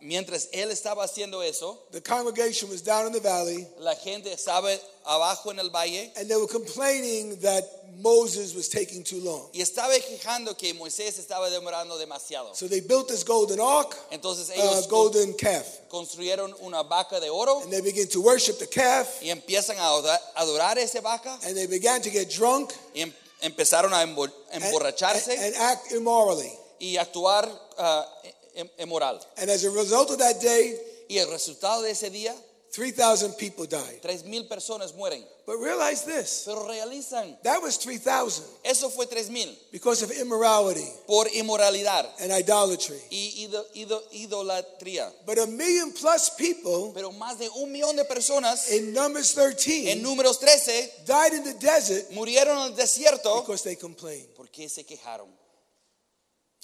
Mientras 0.00 0.48
él 0.52 0.72
estaba 0.72 1.04
haciendo 1.04 1.42
eso, 1.44 1.78
the 1.92 2.00
congregation 2.00 2.68
was 2.68 2.82
down 2.82 3.06
in 3.06 3.12
the 3.12 3.20
valley 3.20 3.66
la 3.78 3.94
gente 3.94 4.32
estaba 4.32 4.68
abajo 5.04 5.52
en 5.52 5.60
el 5.60 5.70
valle 5.70 6.10
and 6.16 6.28
they 6.28 6.34
were 6.36 6.48
complaining 6.48 7.38
that 7.40 7.62
Moses 7.98 8.52
was 8.54 8.68
taking 8.68 9.04
too 9.04 9.20
long. 9.20 9.48
y 9.54 9.60
estaba 9.62 9.94
quejando 10.00 10.56
que 10.56 10.74
Moisés 10.74 11.18
estaba 11.20 11.48
demorando 11.50 11.96
demasiado. 11.98 12.54
So 12.56 12.66
they 12.66 12.80
built 12.80 13.06
this 13.06 13.22
golden 13.22 13.60
ark, 13.60 13.94
Entonces 14.10 14.50
uh, 14.50 14.86
golden 14.88 15.34
calf, 15.34 15.64
construyeron 15.88 16.52
una 16.62 16.82
vaca 16.82 17.20
de 17.20 17.30
oro 17.30 17.60
and 17.62 17.72
they 17.72 17.80
began 17.80 18.08
to 18.08 18.20
worship 18.20 18.58
the 18.58 18.66
calf, 18.66 19.22
y 19.22 19.30
empiezan 19.30 19.76
a 19.78 19.88
adorar- 20.34 20.78
esa 20.78 21.00
vaca 21.00 21.38
and 21.44 21.56
they 21.56 21.66
began 21.66 22.02
to 22.02 22.10
get 22.10 22.28
drunk 22.28 22.72
y 22.92 23.02
em- 23.02 23.14
empezaron 23.40 23.92
a 23.92 24.00
and, 24.02 24.18
emborracharse 24.50 25.28
and- 25.32 25.54
and 25.54 25.54
act 25.54 25.92
immorally. 25.92 26.52
y 26.80 26.96
actuar 26.96 27.48
ah, 27.78 28.04
inmoral. 28.78 29.20
And 29.36 29.50
as 29.50 29.64
a 29.64 29.70
result 29.70 30.10
of 30.10 30.18
that 30.18 30.40
day, 30.40 30.78
Y 31.08 31.18
el 31.18 31.28
resultado 31.30 31.82
de 31.82 31.92
ese 31.92 32.10
día, 32.10 32.34
3,000 32.72 33.36
people 33.38 33.66
died. 33.66 34.00
tres 34.02 34.24
mil 34.24 34.46
personas 34.48 34.92
mueren. 34.94 35.24
But 35.46 35.58
realize 35.60 36.04
this 36.04 36.42
Pero 36.44 36.66
realizan, 36.66 37.38
that 37.44 37.62
was 37.62 37.78
3,000 37.78 38.44
eso 38.64 38.90
fue 38.90 39.06
tres 39.06 39.30
mil 39.30 39.48
because 39.70 40.02
of 40.02 40.10
immorality 40.10 40.84
por 41.06 41.26
inmoralidad 41.28 42.04
and 42.18 42.32
idolatry. 42.32 42.98
y 43.10 43.44
ido- 43.46 43.64
ido- 43.74 44.02
idolatría. 44.12 45.10
But 45.24 45.38
a 45.38 45.46
million 45.46 45.92
plus 45.92 46.30
people 46.30 46.90
Pero 46.92 47.12
más 47.12 47.38
de 47.38 47.48
un 47.50 47.70
millón 47.72 47.94
de 47.96 48.04
personas 48.04 48.70
in 48.72 48.92
Numbers 48.92 49.36
en 49.38 49.54
13 49.56 49.96
números 50.02 50.38
13 50.40 51.04
died 51.06 51.32
in 51.34 51.44
the 51.44 51.54
desert 51.54 52.10
murieron 52.10 52.58
en 52.58 52.72
el 52.72 52.76
desierto 52.76 53.40
because 53.42 53.62
they 53.62 53.76
complained. 53.76 54.26
porque 54.36 54.68
se 54.68 54.84
quejaron. 54.84 55.28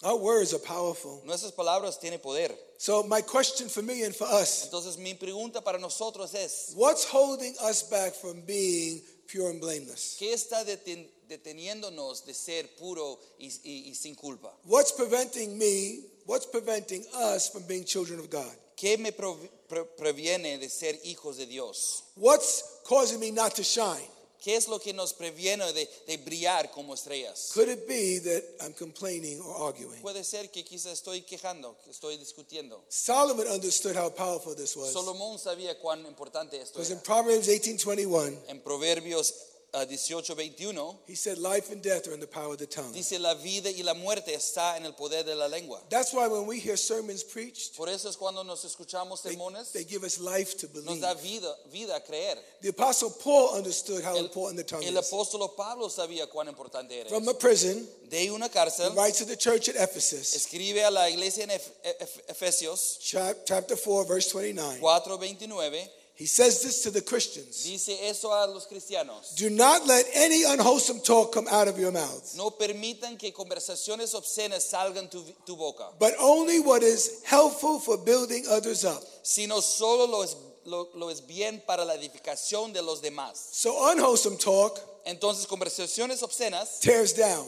Our 0.03 0.17
words 0.17 0.53
are 0.53 0.59
powerful. 0.59 1.23
Nuestras 1.25 1.53
palabras 1.53 1.99
tienen 2.01 2.21
poder. 2.21 2.51
So, 2.79 3.05
my 3.05 3.21
question 3.23 3.69
for 3.69 3.83
me 3.83 4.03
and 4.03 4.15
for 4.15 4.25
us 4.27 4.65
Entonces 4.65 4.99
mi 4.99 5.15
pregunta 5.15 5.63
para 5.63 5.79
nosotros 5.79 6.35
es, 6.35 6.73
what's 6.75 7.05
holding 7.05 7.55
us 7.63 7.83
back 7.89 8.13
from 8.15 8.41
being 8.45 9.01
pure 9.29 9.49
and 9.51 9.61
blameless? 9.61 10.17
¿qué 10.19 10.33
está 10.33 10.65
deten- 10.65 11.09
deteniéndonos 11.29 12.25
de 12.27 12.35
ser 12.35 12.65
puro 12.77 13.19
y, 13.39 13.47
y- 13.65 13.91
y 13.91 13.95
sin 13.95 14.17
culpa? 14.17 14.53
What's 14.65 14.91
preventing 14.93 15.57
me? 15.57 16.01
What's 16.27 16.47
preventing 16.47 17.05
us 17.15 17.49
from 17.51 17.63
being 17.69 17.85
children 17.85 18.19
of 18.19 18.29
God? 18.29 18.51
¿Qué 18.77 18.99
me 18.99 19.13
previene 19.13 20.59
de 20.59 20.69
ser 20.69 20.95
hijos 21.05 21.37
de 21.37 21.47
Dios? 21.47 22.03
What's 22.17 22.65
causing 22.85 23.21
me 23.21 23.31
not 23.31 23.55
to 23.55 23.63
shine? 23.63 24.09
¿Qué 24.43 24.57
es 24.57 24.67
lo 24.67 24.81
que 24.81 24.93
nos 24.93 25.15
previene 25.15 25.73
de, 25.73 25.89
de 26.07 26.17
brillar 26.17 26.71
como 26.73 26.95
estrellas? 26.95 27.53
Could 27.55 27.69
it 27.69 27.87
be 27.87 28.19
that 28.19 28.43
I'm 28.61 28.75
complaining 28.75 29.41
or 29.41 29.69
arguing? 29.69 30.03
Puede 30.03 30.25
ser 30.25 30.51
que 30.51 30.65
quizás 30.65 30.95
estoy 30.95 31.23
quejando, 31.23 31.79
que 31.85 31.91
estoy 31.91 32.17
discutiendo. 32.17 32.83
Solomon 32.89 33.47
understood 33.47 33.97
how 33.97 34.11
powerful 34.11 34.57
this 34.57 34.75
was. 34.77 34.93
Salomón 34.93 35.39
sabía 35.39 35.79
cuán 35.79 36.05
importante 36.07 36.61
esto 36.61 36.73
Because 36.81 36.91
in 36.91 36.99
era. 36.99 37.05
Proverbs 37.05 37.47
18:21, 37.47 38.37
En 38.49 38.61
Proverbios 38.63 39.33
18, 39.75 40.23
21, 40.23 40.99
he 41.07 41.15
said, 41.15 41.39
"Life 41.39 41.71
and 41.73 41.81
death 41.83 42.07
are 42.07 42.13
in 42.13 42.21
the 42.21 42.27
power 42.27 42.53
of 42.53 42.59
the 42.59 42.67
tongue." 42.67 42.93
dice 42.93 43.19
la 43.19 43.33
vida 43.35 43.71
y 43.71 43.83
la 43.83 43.95
muerte 43.95 44.35
está 44.35 44.77
en 44.77 44.85
el 44.85 44.93
poder 44.93 45.25
de 45.25 45.35
la 45.35 45.47
lengua. 45.49 45.81
That's 45.89 46.13
why 46.13 46.27
when 46.29 46.47
we 46.47 46.59
hear 46.61 46.77
sermons 46.77 47.25
preached, 47.25 47.75
Por 47.77 47.89
eso 47.89 48.09
es 48.11 48.17
cuando 48.17 48.43
nos 48.45 48.65
escuchamos 48.67 49.23
they, 49.23 49.35
sermones, 49.35 49.73
they 49.73 49.85
give 49.85 50.05
us 50.05 50.19
life 50.19 50.59
to 50.59 50.67
nos 50.75 50.85
believe. 50.85 51.01
da 51.01 51.15
vida, 51.15 51.57
vida 51.73 51.97
a 51.97 52.01
creer. 52.01 52.37
The 52.61 52.69
apostle 52.69 53.11
Paul 53.23 53.55
understood 53.57 54.05
how 54.05 54.15
El, 54.15 54.25
important 54.27 54.59
the 54.59 54.65
tongue 54.65 54.85
el 54.85 54.99
is. 54.99 55.11
apóstol 55.11 55.57
Pablo 55.57 55.89
sabía 55.89 56.27
cuán 56.29 56.49
importante 56.49 56.93
era. 57.01 57.09
From 57.09 57.27
a 57.29 57.35
prison, 57.35 57.89
De 58.11 58.31
una 58.31 58.51
he 58.51 58.89
writes 58.95 59.19
to 59.21 59.25
the 59.25 59.37
church 59.37 59.71
at 59.71 59.77
Ephesus, 59.77 60.35
escribe 60.37 60.85
a 60.85 60.91
la 60.91 61.09
iglesia 61.09 61.45
en 61.45 61.51
Ef- 61.51 61.71
Ef- 61.83 62.27
Efesios 62.29 62.99
chapter 63.01 63.75
4, 63.75 64.05
verse 64.05 64.29
29. 64.29 64.81
4:29, 64.81 65.89
He 66.23 66.29
says 66.29 66.63
this 66.63 66.83
to 66.85 66.93
the 66.93 67.01
Christians 67.03 67.65
dice 67.65 67.99
eso 68.09 68.29
a 68.33 68.47
los 68.47 68.67
cristianos. 68.69 69.35
Do 69.35 69.51
not 69.51 69.85
let 69.89 70.07
any 70.15 70.45
unwholesome 70.45 71.01
talk 71.01 71.33
come 71.33 71.49
out 71.49 71.67
of 71.67 71.77
your 71.81 71.91
mouths, 71.91 72.37
No 72.37 72.53
permitan 72.53 73.19
que 73.19 73.33
conversaciones 73.33 74.15
obscenas 74.15 74.63
salgan 74.71 75.11
tu, 75.11 75.25
tu 75.45 75.57
boca, 75.57 75.89
but 75.99 76.15
only 76.21 76.61
what 76.61 76.85
is 76.85 77.23
helpful 77.25 77.81
for 77.81 77.97
building 77.99 78.45
others 78.49 78.85
up. 78.85 79.03
sino 79.25 79.61
solo 79.61 80.07
lo 80.07 80.23
es, 80.23 80.37
lo, 80.65 80.89
lo 80.95 81.09
es 81.11 81.27
bien 81.27 81.61
para 81.67 81.85
la 81.85 81.95
edificación 81.95 82.73
de 82.73 82.83
los 82.83 83.01
demás. 83.03 83.37
So, 83.51 83.91
unwholesome 83.91 84.37
talk 84.37 84.79
Entonces, 85.05 85.45
conversaciones 85.49 86.23
obscenas 86.23 86.79
tears 86.79 87.13
down, 87.15 87.45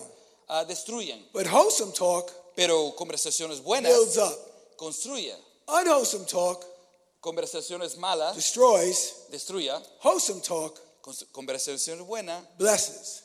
ah, 0.48 0.64
destruyen, 0.64 1.20
but 1.32 1.46
wholesome 1.46 1.92
talk 1.92 2.28
pero 2.56 2.92
conversaciones 2.96 3.62
buenas 3.62 3.92
builds 3.92 4.16
up. 4.18 4.36
construyen. 4.76 5.36
Unwholesome 5.68 6.24
talk 6.26 6.64
Conversaciones 7.24 7.96
malas 7.96 8.36
destroys, 8.36 9.28
destruya, 9.30 9.80
wholesome 10.02 10.42
talk 10.42 10.78
conversaciones 11.32 12.06
buenas 12.06 12.44
blesses. 12.58 13.22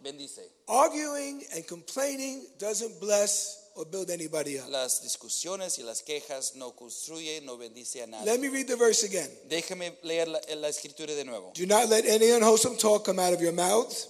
bendice. 0.00 0.48
Arguing 0.68 1.42
and 1.52 1.66
complaining 1.66 2.46
doesn't 2.60 3.00
bless 3.00 3.70
or 3.74 3.84
build 3.84 4.10
anybody 4.10 4.60
up. 4.60 4.68
Las 4.68 5.02
discusiones 5.02 5.76
y 5.78 5.82
las 5.82 6.02
quejas 6.02 6.54
no 6.54 6.72
construyen, 6.76 7.44
no 7.44 7.56
bendice 7.56 8.02
a 8.02 8.06
nadie. 8.06 8.26
Let 8.26 8.38
me 8.38 8.48
read 8.48 8.68
the 8.68 8.76
verse 8.76 9.02
again. 9.02 9.28
Déjame 9.48 9.92
leer 10.04 10.28
la, 10.28 10.38
la 10.56 10.68
escritura 10.68 11.14
de 11.14 11.24
nuevo. 11.24 11.50
Do 11.52 11.66
not 11.66 11.88
let 11.88 12.04
any 12.06 12.30
unwholesome 12.30 12.76
talk 12.76 13.04
come 13.04 13.18
out 13.18 13.32
of 13.32 13.40
your 13.40 13.52
mouths, 13.52 14.08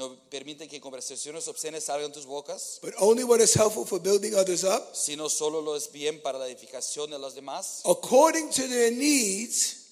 No 0.00 0.16
permiten 0.30 0.66
que 0.66 0.80
conversaciones 0.80 1.46
obscenas 1.46 1.84
salgan 1.84 2.08
de 2.08 2.14
tus 2.14 2.24
bocas, 2.24 2.78
but 2.80 2.94
only 2.98 3.22
what 3.22 3.38
is 3.40 3.54
helpful 3.54 3.84
for 3.84 4.00
building 4.00 4.34
others 4.34 4.64
up, 4.64 4.94
sino 4.94 5.28
solo 5.28 5.60
lo 5.60 5.76
es 5.76 5.92
bien 5.92 6.22
para 6.22 6.38
la 6.38 6.48
edificación 6.48 7.10
de 7.10 7.18
los 7.18 7.34
demás, 7.34 7.82
according 7.84 8.48
to 8.48 8.66
their 8.66 8.90
needs, 8.90 9.90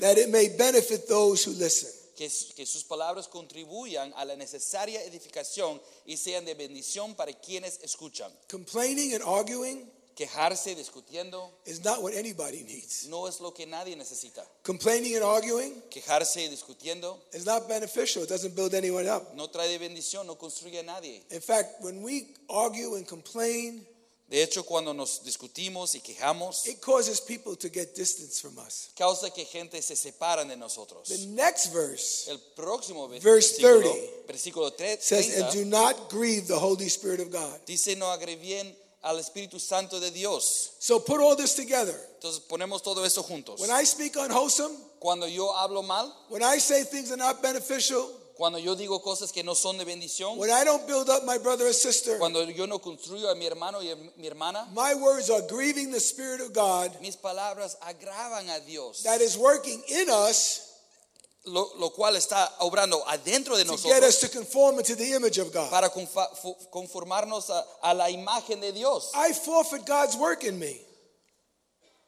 that 0.00 0.18
it 0.18 0.30
may 0.30 0.48
benefit 0.48 1.06
those 1.06 1.44
who 1.44 1.52
listen. 1.52 1.88
que, 2.16 2.28
que 2.56 2.66
sus 2.66 2.82
palabras 2.82 3.28
contribuyan 3.28 4.12
a 4.16 4.24
la 4.24 4.34
necesaria 4.34 5.04
edificación 5.04 5.80
y 6.06 6.16
sean 6.16 6.44
de 6.44 6.54
bendición 6.54 7.14
para 7.14 7.32
quienes 7.32 7.78
escuchan. 7.82 8.32
Complaining 8.50 9.14
and 9.14 9.22
arguing 9.22 9.88
Quejarse, 10.16 10.74
discutiendo, 10.74 11.50
is 11.66 11.84
not 11.84 12.02
what 12.02 12.14
anybody 12.14 12.62
needs. 12.62 13.06
no 13.08 13.26
es 13.26 13.38
lo 13.40 13.52
que 13.52 13.66
nadie 13.66 13.94
necesita. 13.96 14.42
Complaining 14.62 15.14
and 15.16 15.24
arguing 15.24 15.82
Quejarse 15.90 16.42
y 16.44 16.48
discutiendo 16.48 17.18
is 17.34 17.44
not 17.44 17.68
beneficial. 17.68 18.22
It 18.22 18.28
doesn't 18.30 18.54
build 18.56 18.74
anyone 18.74 19.06
up. 19.06 19.34
no 19.34 19.48
trae 19.48 19.78
bendición, 19.78 20.26
no 20.26 20.36
construye 20.36 20.78
a 20.80 20.82
nadie. 20.82 21.22
In 21.30 21.40
fact, 21.42 21.82
when 21.82 22.02
we 22.02 22.28
argue 22.48 22.94
and 22.96 23.06
complain, 23.06 23.86
De 24.28 24.42
hecho, 24.42 24.64
cuando 24.64 24.92
nos 24.92 25.22
discutimos 25.22 25.94
y 25.94 26.00
quejamos, 26.00 26.66
it 26.66 26.80
causes 26.80 27.20
people 27.20 27.54
to 27.54 27.68
get 27.68 27.94
distance 27.94 28.40
from 28.40 28.58
us. 28.58 28.88
causa 28.96 29.30
que 29.30 29.44
gente 29.44 29.80
se 29.82 29.94
separan 29.94 30.48
de 30.48 30.56
nosotros. 30.56 31.06
The 31.08 31.26
next 31.28 31.66
verse 31.72 32.26
El 32.28 32.38
próximo 32.56 33.06
ve- 33.08 33.20
Verse 33.20 33.60
versículo, 33.62 33.92
30 33.92 34.26
versículo 34.26 34.70
tre- 34.74 34.98
says, 35.00 35.26
And 35.36 35.44
30, 35.52 35.52
do 35.52 35.64
not 35.66 36.10
grieve 36.10 36.48
the 36.48 36.58
Holy 36.58 36.86
Spirit 36.88 37.20
of 37.20 37.30
God. 37.30 37.60
dice 37.66 37.94
no 37.96 38.06
agrevíen 38.10 38.74
al 39.06 39.18
Espíritu 39.18 39.58
Santo 39.58 40.00
de 40.00 40.10
Dios. 40.10 40.76
So 40.80 41.00
put 41.00 41.20
all 41.20 41.36
this 41.36 41.54
together. 41.54 41.94
Entonces 42.20 42.40
ponemos 42.40 42.82
todo 42.82 43.04
eso 43.04 43.22
juntos. 43.22 43.60
When 43.60 43.70
I 43.70 43.84
speak 43.84 44.16
unwholesome, 44.16 44.76
Cuando 44.98 45.26
yo 45.26 45.52
hablo 45.52 45.82
mal, 45.82 46.12
when 46.28 46.42
I 46.42 46.58
say 46.58 46.82
things 46.84 47.12
are 47.12 47.16
not 47.16 47.42
beneficial, 47.42 48.10
cuando 48.34 48.58
yo 48.58 48.74
digo 48.74 49.02
cosas 49.02 49.30
que 49.32 49.42
no 49.42 49.54
son 49.54 49.78
de 49.78 49.84
bendición, 49.84 50.36
when 50.36 50.50
I 50.50 50.64
don't 50.64 50.86
build 50.86 51.08
up 51.08 51.24
my 51.24 51.38
brother 51.38 51.66
or 51.66 51.72
sister, 51.72 52.18
cuando 52.18 52.42
yo 52.44 52.66
no 52.66 52.78
construyo 52.78 53.30
a 53.30 53.34
mi 53.34 53.46
hermano 53.46 53.82
y 53.82 53.90
a 53.90 53.96
mi 54.16 54.26
hermana, 54.26 54.66
my 54.74 54.94
words 54.94 55.30
are 55.30 55.42
grieving 55.42 55.90
the 55.92 56.00
Spirit 56.00 56.40
of 56.40 56.52
God 56.52 56.90
mis 57.00 57.16
palabras 57.16 57.76
agravan 57.80 58.48
a 58.48 58.60
Dios, 58.66 59.02
that 59.02 59.20
is 59.20 59.36
working 59.36 59.82
in 59.88 60.08
us 60.10 60.65
lo, 61.46 61.70
lo 61.78 61.90
cual 61.90 62.14
está 62.16 62.52
obrando 62.60 63.02
adentro 63.08 63.56
de 63.56 63.64
to 63.64 63.76
get 63.76 64.00
nosotros 64.02 64.08
us 64.08 64.18
to 64.20 64.28
conform 64.28 64.78
into 64.78 64.94
the 64.94 65.14
image 65.14 65.38
of 65.38 65.52
God. 65.52 65.70
para 65.70 65.88
confa- 65.90 66.28
fu- 66.36 66.56
conformarnos 66.70 67.50
a, 67.50 67.64
a 67.82 67.94
la 67.94 68.08
imagen 68.10 68.60
de 68.60 68.72
Dios. 68.72 69.10
I 69.14 69.32
forfeit 69.32 69.84
God's 69.86 70.16
work 70.16 70.44
in 70.44 70.58
me. 70.58 70.80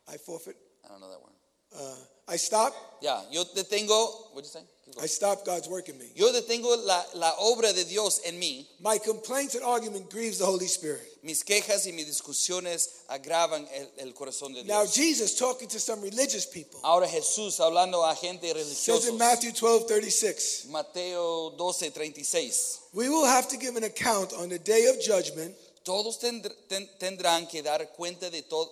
I 0.09 0.17
forfeit. 0.19 0.57
I 0.85 0.89
don't 0.89 1.01
know 1.01 1.09
that 1.11 1.21
one. 1.21 1.33
Uh, 1.75 2.33
I 2.33 2.37
stop. 2.37 2.75
Ya, 3.01 3.23
yo 3.31 3.45
detengo, 3.55 4.33
what'd 4.35 4.45
you 4.45 4.51
say? 4.61 4.63
I 5.01 5.07
stop 5.07 5.45
God's 5.45 5.69
work 5.69 5.89
in 5.89 5.99
me. 5.99 6.07
Yo 6.15 6.33
detengo 6.33 6.77
la, 6.85 7.03
la 7.15 7.35
obra 7.41 7.73
de 7.73 7.85
Dios 7.85 8.21
en 8.25 8.39
mí. 8.39 8.67
My 8.81 8.99
complaints 8.99 9.55
and 9.55 9.63
argument 9.65 10.11
grieves 10.11 10.39
the 10.39 10.45
Holy 10.47 10.67
Spirit. 10.67 11.03
Mis 11.23 11.43
quejas 11.45 11.87
y 11.87 11.93
mis 11.93 12.07
discusiones 12.07 12.89
agravan 13.09 13.67
el, 13.75 13.89
el 13.99 14.13
corazón 14.15 14.55
de 14.55 14.63
Dios. 14.63 14.67
Now 14.67 14.87
Jesus 14.87 15.35
talking 15.37 15.69
to 15.69 15.79
some 15.81 16.01
religious 16.01 16.47
people 16.47 16.81
Ahora 16.83 17.07
Jesús 17.07 17.59
hablando 17.61 18.05
a 18.05 18.15
gente 18.15 18.53
religiosa. 18.53 18.75
says 19.03 19.09
in 19.09 19.19
Matthew 19.19 19.53
12, 19.53 19.87
36, 19.89 20.67
Mateo 20.71 21.51
12, 21.57 21.91
36. 21.93 22.81
we 22.95 23.09
will 23.09 23.27
have 23.27 23.49
to 23.49 23.57
give 23.57 23.77
an 23.77 23.85
account 23.85 24.33
on 24.33 24.49
the 24.49 24.59
day 24.59 24.87
of 24.87 25.01
judgment 25.01 25.55
Todos 25.85 26.19
tendr- 26.19 26.53
ten- 26.69 26.89
tendrán 27.01 27.49
que 27.49 27.63
dar 27.63 27.81
cuenta 27.97 28.31
de 28.31 28.43
todo. 28.43 28.69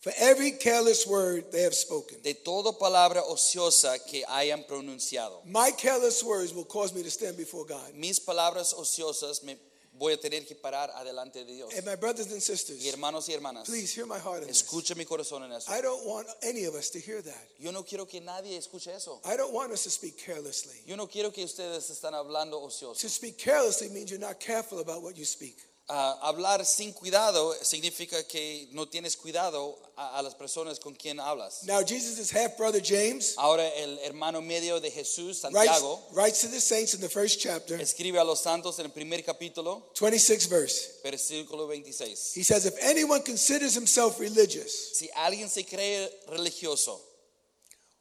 For 0.00 0.12
every 0.18 0.52
careless 0.52 1.06
word 1.06 1.50
they 1.50 1.62
have 1.62 1.74
spoken. 1.74 2.18
de 2.22 2.34
toda 2.34 2.72
palabra 2.72 3.22
ociosa 3.28 3.98
que 4.08 4.24
hayan 4.28 4.64
pronunciado. 4.66 5.44
My 5.44 5.70
careless 5.72 6.22
words 6.22 6.52
will 6.54 6.64
cause 6.64 6.94
me 6.94 7.02
to 7.02 7.10
stand 7.10 7.36
before 7.36 7.64
God. 7.66 7.94
Mis 7.94 8.20
palabras 8.20 8.72
ociosas 8.74 9.42
me 9.42 9.56
voy 9.98 10.12
a 10.12 10.16
tener 10.16 10.46
que 10.46 10.54
parar 10.54 10.90
adelante 10.94 11.44
de 11.44 11.52
Dios. 11.54 11.74
And 11.76 11.84
my 11.84 11.96
brothers 11.96 12.30
and 12.30 12.40
sisters, 12.40 12.84
Y 12.84 12.88
hermanos 12.88 13.28
y 13.28 13.34
hermanas, 13.34 13.66
please 13.66 13.92
hear 13.92 14.06
my 14.06 14.20
heart 14.20 14.42
in 14.42 14.46
this. 14.46 14.62
escuche 14.62 14.96
mi 14.96 15.04
corazón 15.04 15.42
en 15.44 15.50
eso. 15.50 15.68
I 15.72 15.80
don't 15.80 16.06
want 16.06 16.28
any 16.44 16.66
of 16.66 16.76
us 16.76 16.90
to 16.90 17.00
hear 17.00 17.20
that. 17.20 17.48
Yo 17.58 17.72
no 17.72 17.82
quiero 17.82 18.04
que 18.06 18.20
nadie 18.20 18.56
escuche 18.56 18.94
eso. 18.94 19.20
I 19.24 19.36
don't 19.36 19.52
want 19.52 19.72
us 19.72 19.82
to 19.82 19.90
speak 19.90 20.16
carelessly. 20.24 20.76
Yo 20.86 20.94
no 20.94 21.08
quiero 21.08 21.32
que 21.32 21.42
ustedes 21.44 21.90
están 21.90 22.14
hablando 22.14 22.62
ocioso. 22.62 23.00
To 23.00 23.08
speak 23.08 23.36
carelessly 23.38 23.88
means 23.88 24.12
you're 24.12 24.20
not 24.20 24.38
careful 24.38 24.78
about 24.78 25.02
what 25.02 25.16
you 25.18 25.24
speak. 25.24 25.56
Ah, 25.90 26.18
hablar 26.20 26.66
sin 26.66 26.92
cuidado 26.92 27.54
significa 27.62 28.22
que 28.26 28.68
no 28.72 28.86
tienes 28.86 29.16
cuidado 29.16 29.78
a, 29.96 30.18
a 30.18 30.22
las 30.22 30.34
personas 30.34 30.78
con 30.78 30.94
quien 30.94 31.18
hablas. 31.18 31.62
Now, 31.64 31.80
Jesus' 31.82 32.30
half 32.30 32.58
brother 32.58 32.82
James 32.82 33.32
Ahora 33.38 33.66
el 33.68 33.98
hermano 34.00 34.42
medio 34.42 34.80
de 34.80 34.90
Jesús, 34.90 35.42
writes, 35.44 35.70
Santiago, 35.70 36.02
writes 36.12 36.42
to 36.42 36.48
the 36.48 36.60
saints 36.60 36.92
in 36.92 37.00
the 37.00 37.08
first 37.08 37.40
chapter, 37.40 37.80
escribe 37.80 38.18
a 38.18 38.24
los 38.24 38.40
santos 38.42 38.78
en 38.78 38.84
el 38.84 38.92
primer 38.92 39.24
capítulo, 39.24 39.90
26 39.98 40.48
verse. 40.50 41.00
versículo 41.02 41.66
26. 41.66 42.34
He 42.34 42.42
says, 42.44 42.66
If 42.66 42.74
anyone 42.82 43.22
considers 43.22 43.74
himself 43.74 44.20
religious, 44.20 44.90
Si 44.92 45.08
alguien 45.16 45.48
se 45.48 45.64
cree 45.64 46.06
religioso, 46.28 47.00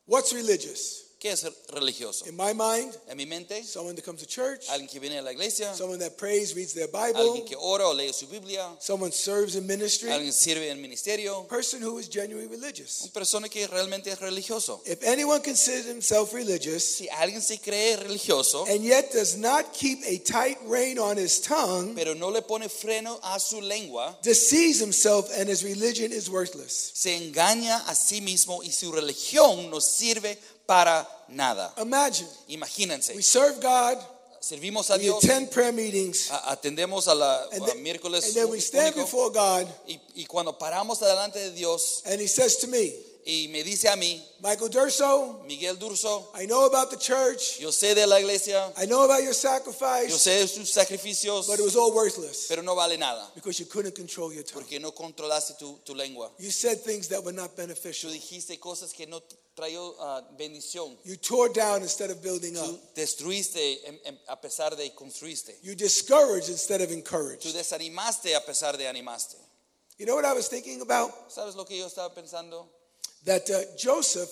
what's 0.06 0.34
religious? 0.34 1.06
¿Qué 1.20 1.32
es 1.32 1.46
religioso? 1.70 2.26
In 2.28 2.36
my 2.36 2.54
mind, 2.54 2.96
En 3.10 3.18
mi 3.18 3.26
mente, 3.26 3.64
someone 3.64 3.96
that 3.96 4.04
comes 4.06 4.22
to 4.22 4.28
church, 4.28 4.68
alguien 4.70 4.88
que 4.88 5.00
viene 5.00 5.18
a 5.18 5.22
la 5.22 5.32
iglesia, 5.32 5.74
someone 5.74 6.00
that 6.00 6.18
prays, 6.18 6.54
reads 6.56 6.74
their 6.74 6.88
Bible, 6.88 7.22
alguien 7.22 7.46
que 7.46 7.56
ora 7.60 7.88
o 7.88 7.94
lee 7.94 8.12
su 8.12 8.28
Biblia, 8.28 8.70
someone 8.80 9.12
serves 9.12 9.56
in 9.56 9.66
ministry, 9.66 10.10
alguien 10.12 10.32
sirve 10.32 10.70
en 10.70 10.82
ministerio, 10.82 11.48
person 11.48 11.82
who 11.82 11.98
is 11.98 12.08
genuinely 12.08 12.48
religious. 12.48 13.02
una 13.04 13.12
persona 13.14 13.50
que 13.50 13.68
realmente 13.68 14.12
es 14.12 14.20
religioso. 14.20 14.82
If 14.86 15.04
anyone 15.04 15.42
considers 15.42 15.88
himself 15.88 16.34
religious 16.34 16.98
Si 16.98 17.08
alguien 17.10 17.42
se 17.42 17.58
cree 17.58 17.96
religioso, 17.96 18.66
and 18.70 18.84
yet 18.84 19.12
does 19.12 19.38
not 19.38 19.74
keep 19.74 20.00
a 20.06 20.18
tight 20.20 20.58
rein 20.68 21.00
on 21.00 21.18
his 21.18 21.42
tongue, 21.42 21.96
pero 21.96 22.14
no 22.14 22.30
le 22.30 22.42
pone 22.42 22.70
freno 22.70 23.20
a 23.24 23.40
su 23.40 23.60
lengua, 23.62 24.18
deceives 24.22 24.80
himself 24.80 25.30
and 25.38 25.50
his 25.50 25.64
religion 25.64 26.12
is 26.12 26.30
worthless. 26.30 26.92
se 26.94 27.16
engaña 27.16 27.84
a 27.88 27.96
sí 27.96 28.22
mismo 28.22 28.62
y 28.64 28.72
su 28.72 28.92
religión 28.92 29.70
no 29.70 29.80
sirve 29.80 30.38
para 30.68 31.08
nada. 31.30 31.72
Imagine 31.82 32.28
Imagínense, 32.50 33.16
we 33.16 33.22
serve 33.24 33.60
God, 33.62 33.98
servimos 34.42 34.90
a 34.90 34.98
we 34.98 35.04
Dios, 35.04 35.24
attend 35.24 35.50
prayer 35.52 35.72
meetings, 35.74 36.30
a- 36.32 36.56
atendemos 36.56 37.08
a 37.08 37.14
la 37.16 37.46
and 37.54 37.64
a 37.64 37.66
then, 37.68 37.78
miércoles 37.84 38.26
and 38.28 38.36
then 38.36 38.50
we 38.50 38.60
stand 38.60 38.94
único, 38.96 39.06
before 39.06 39.32
God 39.32 39.68
y, 39.88 40.00
y 40.16 40.26
cuando 40.26 40.54
paramos 40.58 41.02
adelante 41.02 41.40
de 41.40 41.52
Dios 41.52 42.04
and 42.06 42.20
he 42.22 42.28
says 42.28 42.58
to 42.58 42.68
me, 42.68 42.94
y 43.30 43.50
me 43.50 43.62
dice 43.62 43.90
a 43.90 43.96
mí, 43.98 44.24
Michael 44.42 44.70
Durso, 44.70 45.44
Miguel 45.46 45.76
Durso, 45.78 46.30
I 46.34 46.46
know 46.46 46.66
about 46.66 46.90
the 46.90 46.96
church, 46.98 47.60
yo 47.60 47.70
sé 47.72 47.94
de 47.94 48.08
la 48.08 48.20
iglesia, 48.22 48.72
I 48.78 48.86
know 48.86 49.04
about 49.04 49.22
your 49.22 49.34
sacrifice, 49.34 50.10
yo 50.10 50.16
sé 50.18 50.40
de 50.40 50.48
sus 50.48 50.70
sacrificios, 50.72 51.46
but 51.46 51.60
it 51.60 51.64
was 51.64 51.76
all 51.76 51.94
worthless 51.94 52.48
pero 52.48 52.62
no 52.62 52.74
vale 52.74 52.96
nada, 52.98 53.28
because 53.36 53.60
you 53.60 53.66
couldn't 53.66 53.94
control 53.96 54.32
your 54.34 54.44
tongue. 54.44 54.64
porque 54.64 54.80
no 54.80 54.92
controlaste 54.92 55.58
tu, 55.60 55.78
tu 55.84 55.94
lengua. 55.94 56.32
You 56.40 56.52
said 56.52 56.80
things 56.84 57.10
that 57.10 57.22
were 57.22 57.34
not 57.36 57.56
beneficial. 57.58 58.10
Tú 58.10 58.14
dijiste 58.14 58.58
cosas 58.60 58.94
que 58.94 59.06
no 59.08 59.20
trajo 59.56 59.96
ah, 60.00 60.22
bendición. 60.40 60.96
You 61.04 61.18
tore 61.18 61.50
down 61.50 61.82
instead 61.82 62.12
of 62.12 62.22
building 62.24 62.56
up. 62.58 62.66
Tú 62.66 62.80
destruiste 62.96 63.58
en- 63.88 64.00
en- 64.06 64.20
a 64.30 64.40
pesar 64.40 64.78
de 64.78 64.90
construiste. 64.96 65.54
You 65.64 65.76
discouraged 65.76 66.48
instead 66.50 66.80
of 66.80 66.88
Tú 66.90 66.94
encouraged. 66.94 67.54
desanimaste 67.54 68.36
a 68.36 68.46
pesar 68.46 68.78
de 68.78 68.88
animaste. 68.88 69.36
You 69.98 70.06
know 70.06 70.16
what 70.16 70.26
I 70.26 70.34
was 70.34 70.48
thinking 70.48 70.80
about? 70.82 71.12
¿Sabes 71.30 71.56
lo 71.56 71.66
que 71.66 71.76
yo 71.78 71.88
estaba 71.88 72.14
pensando? 72.14 72.70
That 73.26 73.50
uh, 73.50 73.62
Joseph, 73.78 74.30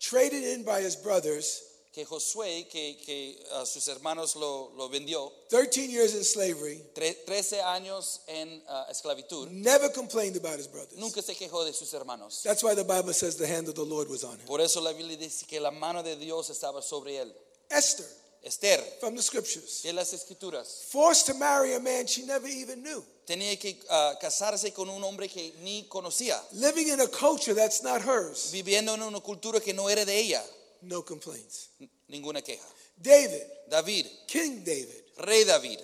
traded 0.00 0.42
in 0.44 0.64
by 0.64 0.80
his 0.80 0.96
brothers, 0.96 1.62
Que 1.92 2.04
Josué, 2.04 2.68
que, 2.68 2.96
que 3.04 3.42
a 3.54 3.66
sus 3.66 3.88
hermanos 3.88 4.36
lo, 4.36 4.70
lo 4.76 4.88
vendió, 4.88 5.32
13 5.50 5.90
years 5.90 6.14
in 6.14 6.22
slavery, 6.22 6.80
tre- 6.94 7.16
13 7.26 7.60
años 7.62 8.20
en 8.28 8.62
ah, 8.68 8.86
esclavitud, 8.88 9.48
never 9.50 9.88
complained 9.88 10.36
about 10.36 10.58
his 10.58 10.68
brothers. 10.68 10.96
nunca 10.96 11.22
se 11.22 11.34
quejó 11.34 11.64
de 11.64 11.72
sus 11.72 11.92
hermanos. 11.94 12.42
That's 12.44 12.62
why 12.62 12.74
the 12.74 12.84
Bible 12.84 13.12
says 13.14 13.36
the 13.36 13.48
hand 13.48 13.68
of 13.68 13.74
the 13.74 13.84
Lord 13.84 14.08
was 14.08 14.22
on 14.22 14.34
him. 14.38 14.46
Por 14.46 14.60
eso 14.60 14.80
la 14.80 14.92
Biblia 14.92 15.16
dice 15.16 15.44
que 15.46 15.58
la 15.60 15.72
mano 15.72 16.02
de 16.04 16.14
Dios 16.14 16.50
estaba 16.50 16.82
sobre 16.82 17.16
él. 17.18 17.32
Esther, 17.70 18.06
Esther, 18.44 18.78
from 19.00 19.16
the 19.16 19.22
scriptures, 19.22 19.82
de 19.82 19.92
las 19.92 20.12
escrituras, 20.12 20.88
forced 20.90 21.26
to 21.26 21.34
marry 21.34 21.74
a 21.74 21.80
man 21.80 22.06
she 22.06 22.24
never 22.24 22.46
even 22.46 22.82
knew, 22.82 23.04
tenía 23.26 23.58
que 23.58 23.76
ah, 23.90 24.14
casarse 24.20 24.72
con 24.72 24.88
un 24.88 25.02
hombre 25.02 25.28
que 25.28 25.52
ni 25.62 25.86
conocía, 25.88 26.40
living 26.52 26.88
in 26.88 27.00
a 27.00 27.08
culture 27.08 27.54
that's 27.54 27.82
not 27.82 28.00
hers. 28.00 28.50
viviendo 28.52 28.94
en 28.94 29.02
una 29.02 29.20
cultura 29.20 29.60
que 29.60 29.72
no 29.72 29.88
era 29.88 30.04
de 30.04 30.18
ella. 30.18 30.42
No 30.82 31.02
complaints. 31.02 31.70
Ninguna 32.08 32.40
queja. 32.40 32.64
David, 32.96 33.42
David, 33.68 34.06
King 34.26 34.62
David, 34.64 35.02
rey 35.26 35.44
David. 35.44 35.80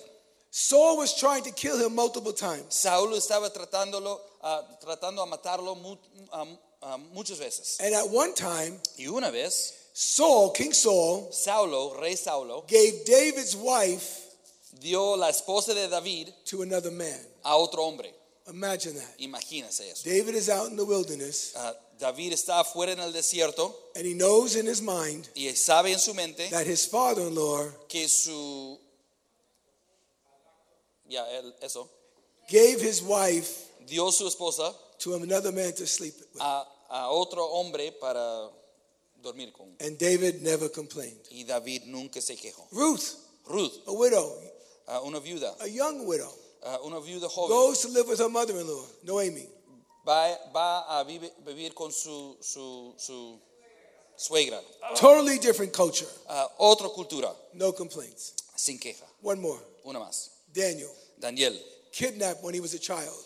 Saul 0.49 0.97
was 0.97 1.13
trying 1.19 1.43
to 1.43 1.51
kill 1.51 1.77
him 1.77 1.93
multiple 1.93 2.31
times. 2.31 2.73
Saúl 2.73 3.13
estaba 3.13 3.51
tratándolo, 3.51 4.21
ah, 4.41 4.61
tratando 4.81 5.21
a 5.21 5.25
matarlo 5.25 5.77
ah, 6.31 6.97
muchas 7.13 7.37
veces. 7.39 7.77
And 7.81 7.93
at 7.93 8.09
one 8.09 8.33
time, 8.33 8.79
Y 8.97 9.07
una 9.07 9.31
vez, 9.31 9.73
Saul, 9.97 10.51
King 10.51 10.73
Saul, 10.73 11.29
Saulo, 11.31 11.97
rey 12.01 12.15
Saulo, 12.15 12.67
gave 12.67 13.05
David's 13.05 13.55
wife 13.55 14.23
dio 14.77 15.15
la 15.15 15.29
esposa 15.29 15.73
de 15.73 15.87
David 15.87 16.33
to 16.45 16.63
another 16.63 16.91
man. 16.91 17.17
a 17.45 17.55
otro 17.57 17.81
hombre. 17.85 18.11
Imagine 18.49 18.95
that. 18.95 19.17
Imagínense 19.19 19.89
eso. 19.89 20.03
David 20.03 20.35
is 20.35 20.49
out 20.49 20.69
in 20.69 20.75
the 20.75 20.83
wilderness 20.83 21.53
Ah, 21.55 21.73
David 21.97 22.33
está 22.33 22.59
afuera 22.59 22.91
en 22.91 22.99
el 22.99 23.13
desierto 23.13 23.73
and 23.95 24.05
he 24.05 24.13
knows 24.13 24.55
in 24.57 24.65
his 24.67 24.81
mind 24.81 25.29
y 25.33 25.49
sabe 25.55 25.93
en 25.93 25.97
su 25.99 26.13
mente 26.13 26.49
that 26.49 26.67
his 26.67 26.85
father 26.85 27.21
in 27.27 27.33
law 27.33 27.65
que 27.87 28.05
su. 28.09 28.77
Ya, 31.07 31.23
él- 31.39 31.53
eso. 31.61 31.89
gave 32.49 32.81
his 32.81 33.01
wife 33.01 33.69
Dio 33.87 34.09
su 34.11 34.25
esposa 34.27 34.73
to 34.99 35.13
another 35.15 35.53
man 35.53 35.71
to 35.73 35.87
sleep 35.87 36.15
with. 36.33 36.41
a, 36.41 36.65
a 36.91 37.09
otro 37.11 37.45
hombre 37.53 37.91
para 38.01 38.49
dormir 39.25 39.51
con. 39.51 39.75
And 39.79 39.97
David 39.97 40.41
never 40.41 40.69
complained. 40.69 41.19
Y 41.31 41.43
David 41.43 41.83
nunca 41.87 42.21
se 42.21 42.35
quejó. 42.35 42.67
Ruth, 42.71 43.15
Ruth, 43.47 43.73
a 43.87 43.91
widow, 43.91 44.31
ah, 44.87 45.01
una 45.01 45.19
viuda, 45.19 45.55
a 45.59 45.67
young 45.67 46.05
widow, 46.07 46.31
ah, 46.63 46.79
una 46.85 46.99
viuda 46.99 47.27
joven, 47.29 47.49
goes 47.49 47.81
to 47.81 47.87
live 47.89 48.07
with 48.07 48.19
her 48.19 48.29
mother 48.29 48.57
in 48.59 48.67
law, 48.67 48.85
Noemi. 49.03 49.47
va, 50.05 50.37
va 50.53 50.99
a 50.99 51.03
vive- 51.03 51.33
vivir 51.45 51.73
con 51.73 51.91
su, 51.91 52.37
su, 52.39 52.93
su 52.97 53.39
suegra. 54.17 54.61
Totally 54.95 55.39
different 55.39 55.73
culture. 55.73 56.07
Ah, 56.29 56.47
otra 56.59 56.89
cultura, 56.89 57.33
No 57.53 57.71
complaints. 57.73 58.33
sin 58.55 58.77
queja. 58.79 59.05
One 59.21 59.41
more. 59.41 59.59
Una 59.85 59.99
más. 59.99 60.29
Daniel, 60.53 60.89
Daniel 61.19 61.53
kidnapped 61.91 62.41
when 62.43 62.53
he 62.53 62.59
was 62.61 62.73
a 62.73 62.79
child, 62.79 63.23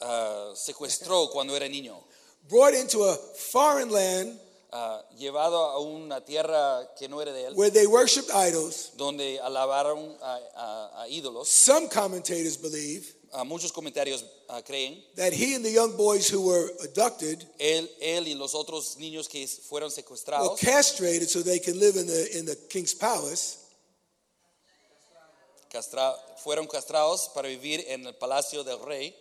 ah, 0.00 0.52
secuestró 0.54 1.30
cuando 1.30 1.54
era 1.54 1.66
niño, 1.68 2.02
brought 2.48 2.74
into 2.74 3.02
a 3.04 3.16
foreign 3.52 3.90
land 3.90 4.38
ah, 4.72 5.02
llevado 5.16 5.56
a 5.70 5.78
una 5.80 6.24
tierra 6.24 6.88
que 6.98 7.08
no 7.08 7.20
era 7.22 7.32
de 7.32 7.46
él, 7.46 7.54
where 7.56 7.70
they 7.70 7.86
worshiped 7.86 8.30
idols. 8.34 8.92
donde 8.96 9.38
alabaron 9.40 10.16
a, 10.20 10.40
a- 10.56 11.02
a 11.02 11.08
ídolos. 11.08 11.48
Some 11.48 11.88
commentators 11.88 12.56
believe 12.56 13.14
Ah, 13.30 13.44
muchos 13.44 13.70
comentarios 13.72 14.24
ah, 14.48 14.62
creen 14.62 15.04
that 15.16 15.34
he 15.34 15.54
and 15.54 15.62
the 15.62 15.70
young 15.70 15.94
boys 15.98 16.30
who 16.30 16.40
were 16.40 16.72
abducted 16.82 17.46
él, 17.58 17.86
él 18.00 18.26
y 18.26 18.34
los 18.34 18.54
otros 18.54 18.96
niños 18.96 19.28
que 19.28 19.46
fueron 19.46 19.90
were 19.90 19.94
secuestrados 20.02 20.58
castrated 20.58 21.28
so 21.28 21.42
they 21.42 21.58
could 21.60 21.76
live 21.76 21.96
in 22.00 22.06
the 22.06 22.38
in 22.38 22.46
the 22.46 22.56
king's 22.70 22.94
palace. 22.94 23.58
castra- 25.70 26.16
fueron 26.42 26.66
castrados 26.66 27.28
para 27.34 27.48
vivir 27.48 27.84
en 27.88 28.06
el 28.06 28.14
palacio 28.14 28.64
del 28.64 28.78
rey. 28.80 29.14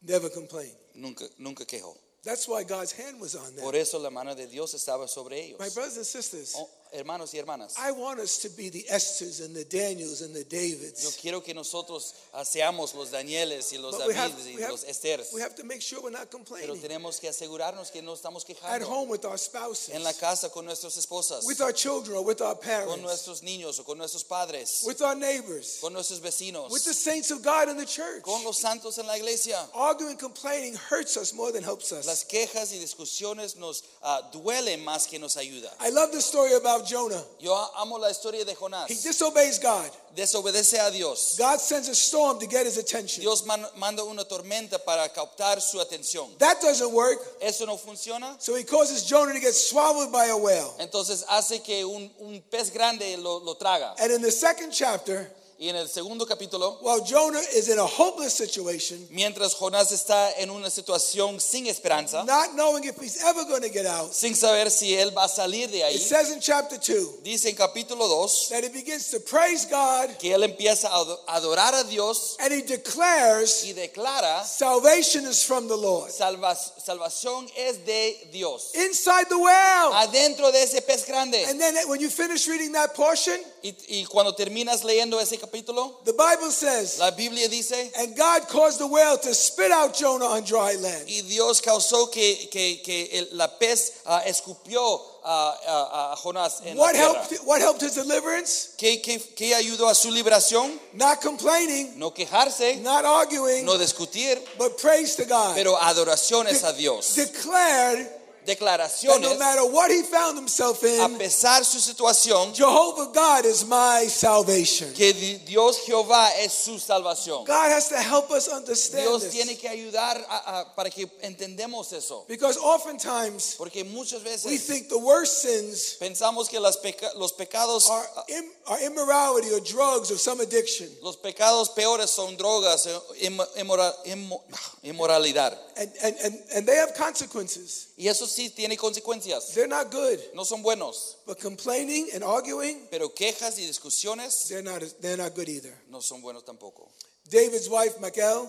Never 0.00 0.30
complained. 0.30 0.76
Nunca, 0.94 1.26
nunca 1.36 1.66
quejó. 1.66 1.94
That's 2.22 2.46
why 2.46 2.64
God's 2.64 2.92
hand 2.92 3.18
was 3.20 3.34
on 3.34 3.54
them. 3.54 3.64
Por 3.64 3.74
eso 3.74 3.98
la 3.98 4.10
mano 4.10 4.34
de 4.34 4.46
Dios 4.46 4.74
estaba 4.74 5.08
sobre 5.08 5.38
ellos. 5.40 5.58
My 5.58 5.68
brothers 5.70 5.96
and 5.96 6.06
sisters, 6.06 6.54
Oh, 6.56 6.68
hermanos 6.92 7.32
y 7.34 7.38
hermanas, 7.38 7.74
I 7.78 7.92
want 7.92 8.20
us 8.20 8.38
to 8.42 8.48
be 8.50 8.68
the 8.68 8.84
Esthers 8.90 9.40
and 9.44 9.54
the 9.54 9.64
Daniels 9.64 10.20
and 10.22 10.34
the 10.34 10.44
Davids. 10.44 11.02
yo 11.02 11.08
Davids. 11.10 11.18
quiero 11.20 11.40
que 11.40 11.54
nosotros 11.54 12.12
ah, 12.34 12.44
seamos 12.44 12.94
los 12.94 13.10
Danieles 13.10 13.72
y 13.72 13.78
los 13.78 13.96
But 13.96 14.08
we 14.08 14.14
have, 14.14 14.32
Davides 14.32 14.46
y 14.46 14.56
we, 14.56 14.62
have, 14.62 14.72
los 14.72 14.84
Esteres. 14.84 15.32
we 15.32 15.40
have 15.40 15.54
to 15.54 15.64
make 15.64 15.80
sure 15.80 16.00
we're 16.02 16.10
not 16.10 16.30
complaining. 16.30 16.68
Pero 16.68 16.80
tenemos 16.80 17.18
que 17.18 17.28
asegurarnos 17.28 17.90
que 17.90 18.02
no 18.02 18.12
estamos 18.14 18.44
quejando. 18.44 18.74
At 18.74 18.82
home 18.82 19.08
with 19.08 19.24
our 19.24 19.38
spouses, 19.38 19.94
en 19.94 20.02
la 20.04 20.12
casa 20.12 20.50
con 20.50 20.66
nuestras 20.66 20.96
esposas, 20.98 21.46
with 21.46 21.60
our 21.62 21.72
children 21.72 22.18
or 22.18 22.24
with 22.24 22.42
our 22.42 22.54
parents. 22.54 22.92
con 22.92 23.02
nuestros 23.02 23.42
niños 23.42 23.78
o 23.80 23.84
con 23.84 23.96
nuestros 23.96 24.24
padres, 24.24 24.82
with 24.86 25.00
our 25.00 25.14
neighbors, 25.14 25.78
con 25.80 25.92
nuestros 25.94 26.20
vecinos, 26.20 26.70
with 26.70 26.84
the 26.84 26.92
saints 26.92 27.30
of 27.30 27.42
God 27.42 27.70
in 27.70 27.78
the 27.78 27.86
church. 27.86 28.22
con 28.22 28.44
los 28.44 28.58
santos 28.58 28.98
en 28.98 29.06
la 29.06 29.14
iglesia. 29.16 29.56
Arguing, 29.74 30.10
and 30.10 30.18
complaining 30.18 30.74
hurts 30.74 31.16
us 31.16 31.32
more 31.32 31.52
than 31.52 31.62
helps 31.62 31.92
us. 31.92 32.04
Las 32.06 32.24
quejas 32.24 32.72
y 32.72 32.78
discusiones 32.78 33.56
nos 33.56 33.84
ah, 34.02 34.28
duelen 34.32 34.84
más 34.84 35.06
que 35.08 35.18
nos 35.18 35.36
ayuda. 35.36 35.70
I 35.80 35.90
love 35.90 36.10
the 36.10 36.20
story 36.20 36.54
about 36.54 36.79
Jonah. 36.86 37.22
Yo 37.38 37.54
amo 37.76 37.98
la 37.98 38.08
historia 38.10 38.44
de 38.44 38.54
Jonás. 38.54 38.88
He 38.88 38.94
disobeys 38.94 39.58
God. 39.58 39.90
Desobedece 40.14 40.78
a 40.80 40.90
Dios. 40.90 41.36
God 41.38 41.58
sends 41.60 41.88
a 41.88 41.94
storm 41.94 42.38
to 42.40 42.46
get 42.46 42.66
his 42.66 42.76
attention. 42.78 43.22
Dios 43.22 43.44
man- 43.46 43.64
manda 43.76 44.02
una 44.04 44.24
tormenta 44.24 44.78
para 44.84 45.08
captar 45.08 45.60
su 45.60 45.78
atención. 45.78 46.36
That 46.38 46.60
doesn't 46.60 46.92
work. 46.92 47.18
Eso 47.40 47.64
no 47.66 47.76
funciona. 47.76 48.34
So 48.40 48.54
he 48.56 48.64
causes 48.64 49.04
Jonah 49.04 49.32
to 49.32 49.40
get 49.40 49.54
swallowed 49.54 50.10
by 50.10 50.26
a 50.26 50.36
whale. 50.36 50.74
Entonces 50.80 51.24
hace 51.28 51.62
que 51.62 51.84
un, 51.84 52.10
un 52.20 52.42
pez 52.50 52.72
grande 52.72 53.16
lo, 53.18 53.38
lo 53.38 53.54
traga. 53.54 53.94
And 54.00 54.12
in 54.12 54.20
the 54.22 54.32
second 54.32 54.72
chapter, 54.72 55.30
Y 55.62 55.68
en 55.68 55.76
el 55.76 55.90
segundo 55.90 56.24
capítulo, 56.24 56.78
while 56.80 57.02
Jonah 57.04 57.38
is 57.54 57.68
in 57.68 57.78
a 57.78 57.84
hopeless 57.86 58.32
situation, 58.32 59.06
mientras 59.10 59.54
Jonás 59.54 59.92
está 59.92 60.32
en 60.38 60.48
una 60.48 60.70
situación 60.70 61.38
sin 61.38 61.66
esperanza, 61.66 62.24
not 62.24 62.54
knowing 62.54 62.82
if 62.84 62.96
he's 62.98 63.22
ever 63.22 63.44
going 63.44 63.60
to 63.60 63.68
get 63.68 63.84
out, 63.84 64.10
sin 64.14 64.34
saber 64.34 64.70
si 64.70 64.94
él 64.96 65.14
va 65.14 65.24
a 65.24 65.28
salir 65.28 65.68
de 65.70 65.80
it 65.80 65.84
ahí, 65.84 65.98
says 65.98 66.30
in 66.32 66.40
chapter 66.40 66.78
2 66.78 67.20
dice 67.22 67.44
en 67.50 67.56
capítulo 67.56 68.08
2 68.08 68.48
that 68.48 68.64
he 68.64 68.70
begins 68.70 69.10
to 69.10 69.20
praise 69.20 69.66
God 69.66 70.16
que 70.18 70.32
él 70.34 70.44
empieza 70.44 70.88
a 70.88 70.96
ado- 71.02 71.18
adorar 71.28 71.74
a 71.74 71.84
Dios 71.84 72.38
and 72.40 72.54
he 72.54 72.62
declares 72.62 73.62
y 73.64 73.74
declara, 73.74 74.42
salvation 74.46 75.26
is 75.26 75.42
from 75.44 75.68
the 75.68 75.76
Lord. 75.76 76.10
"Salva- 76.10 76.56
salvación 76.56 77.46
es 77.54 77.84
de 77.84 78.28
Dios. 78.32 78.70
Inside 78.74 79.26
the 79.28 79.36
well. 79.38 79.92
Adentro 79.92 80.50
de 80.52 80.62
ese 80.62 80.80
pez 80.80 81.04
grande. 81.06 81.44
And 81.44 81.60
then 81.60 81.76
when 81.86 82.00
you 82.00 82.08
finish 82.08 82.48
reading 82.48 82.72
that 82.72 82.94
portion, 82.94 83.38
Y, 83.62 83.74
y 83.88 84.04
cuando 84.06 84.34
terminas 84.34 84.84
leyendo 84.84 85.20
ese 85.20 85.36
capítulo, 85.38 86.00
the 86.04 86.12
Bible 86.12 86.50
says, 86.50 86.98
la 86.98 87.10
Biblia 87.10 87.48
dice, 87.48 87.92
and 87.98 88.16
God 88.16 88.48
caused 88.48 88.78
the 88.78 88.86
whale 88.86 89.18
to 89.18 89.34
spit 89.34 89.70
out 89.70 89.94
Jonah 89.94 90.24
on 90.26 90.44
dry 90.44 90.76
land. 90.76 91.04
y 91.08 91.20
Dios 91.22 91.60
causó 91.60 92.10
que, 92.10 92.48
que, 92.50 92.80
que 92.82 93.10
el- 93.12 93.28
la 93.36 93.48
pez 93.58 93.92
ah, 94.06 94.22
escupió 94.26 95.00
a, 95.22 95.58
a- 95.66 96.12
a 96.12 96.16
Jonás 96.16 96.62
en 96.64 96.78
What 96.78 96.92
la 96.94 96.98
tierra. 96.98 97.22
helped, 97.22 97.44
what 97.46 97.60
helped 97.60 97.82
his 97.82 97.94
deliverance? 97.94 98.70
¿Qué, 98.78 99.02
qué, 99.02 99.18
qué 99.36 99.54
ayudó 99.54 99.88
a 99.88 99.94
su 99.94 100.10
liberación? 100.10 100.80
Not 100.94 101.20
complaining, 101.20 101.98
No 101.98 102.12
quejarse, 102.14 102.76
not 102.80 103.04
arguing, 103.04 103.66
no 103.66 103.76
discutir, 103.76 104.38
but 104.56 104.78
praise 104.80 105.16
to 105.16 105.24
God. 105.26 105.54
pero 105.54 105.76
adoraciones 105.76 106.64
a 106.64 106.72
Dios. 106.72 107.14
Declared 107.14 108.08
Declaraciones, 108.54 109.20
no 109.20 109.36
matter 109.38 109.62
what 109.64 109.90
he 109.90 110.02
found 110.02 110.36
himself 110.38 110.82
a 110.82 111.04
in, 111.06 111.18
pesar 111.18 111.64
su 111.64 111.78
situación, 111.78 112.52
Jehovah 112.54 113.06
God 113.12 113.44
is 113.46 113.64
my 113.64 114.06
salvation. 114.08 114.92
que 114.94 115.12
di- 115.12 115.38
Dios 115.46 115.78
Jehová 115.86 116.30
es 116.38 116.52
su 116.52 116.78
salvación. 116.78 117.44
God 117.46 117.70
has 117.70 117.88
to 117.88 117.96
help 117.96 118.30
us 118.30 118.48
understand 118.48 119.04
Dios 119.06 119.22
this. 119.22 119.32
tiene 119.32 119.56
que 119.56 119.68
ayudar 119.68 120.16
a- 120.28 120.60
a- 120.60 120.74
para 120.74 120.90
que 120.90 121.06
entendemos 121.22 121.92
eso. 121.92 122.24
Because 122.28 122.56
oftentimes 122.58 123.54
Porque 123.56 123.84
muchas 123.84 124.22
we 124.24 124.30
veces 124.30 124.66
think 124.66 124.88
the 124.88 124.98
worst 124.98 125.42
sins 125.42 125.96
pensamos 126.00 126.48
que 126.48 126.58
las 126.60 126.76
peca- 126.78 127.12
los 127.16 127.32
pecados 127.32 127.88
are, 127.88 128.08
im- 128.28 128.50
are 128.66 128.80
immorality 128.84 129.52
or 129.52 129.60
drugs 129.60 130.10
or 130.10 130.18
some 130.18 130.40
addiction. 130.40 130.88
Los 131.02 131.16
pecados 131.16 131.68
peores 131.74 132.10
son 132.10 132.36
drogas, 132.36 132.86
eh, 132.86 132.98
im- 133.26 133.40
immora- 133.56 133.94
immo- 134.06 134.42
inmoralidad. 134.82 135.56
And, 135.76 135.90
and, 136.02 136.16
and, 136.24 136.38
and 136.54 136.66
they 136.66 136.76
have 136.76 136.94
consequences. 136.94 137.88
Y 137.96 138.08
eso 138.08 138.26
sí 138.26 138.39
tiene 138.48 138.76
consecuencias. 138.78 139.52
They're 139.54 139.68
not 139.68 139.90
good. 139.92 140.18
No 140.34 140.44
son 140.44 140.62
buenos. 140.62 141.18
But 141.26 141.38
complaining 141.38 142.08
and 142.14 142.24
arguing, 142.24 142.86
Pero 142.90 143.10
quejas 143.14 143.58
y 143.58 143.66
discusiones 143.66 144.48
they're 144.48 144.62
not, 144.62 144.82
they're 145.02 145.18
not 145.18 145.34
good 145.34 145.48
either. 145.48 145.74
no 145.90 146.00
son 146.00 146.22
buenos 146.22 146.44
tampoco. 146.44 146.88
David's 147.28 147.68
wife, 147.68 148.00
Michal, 148.00 148.48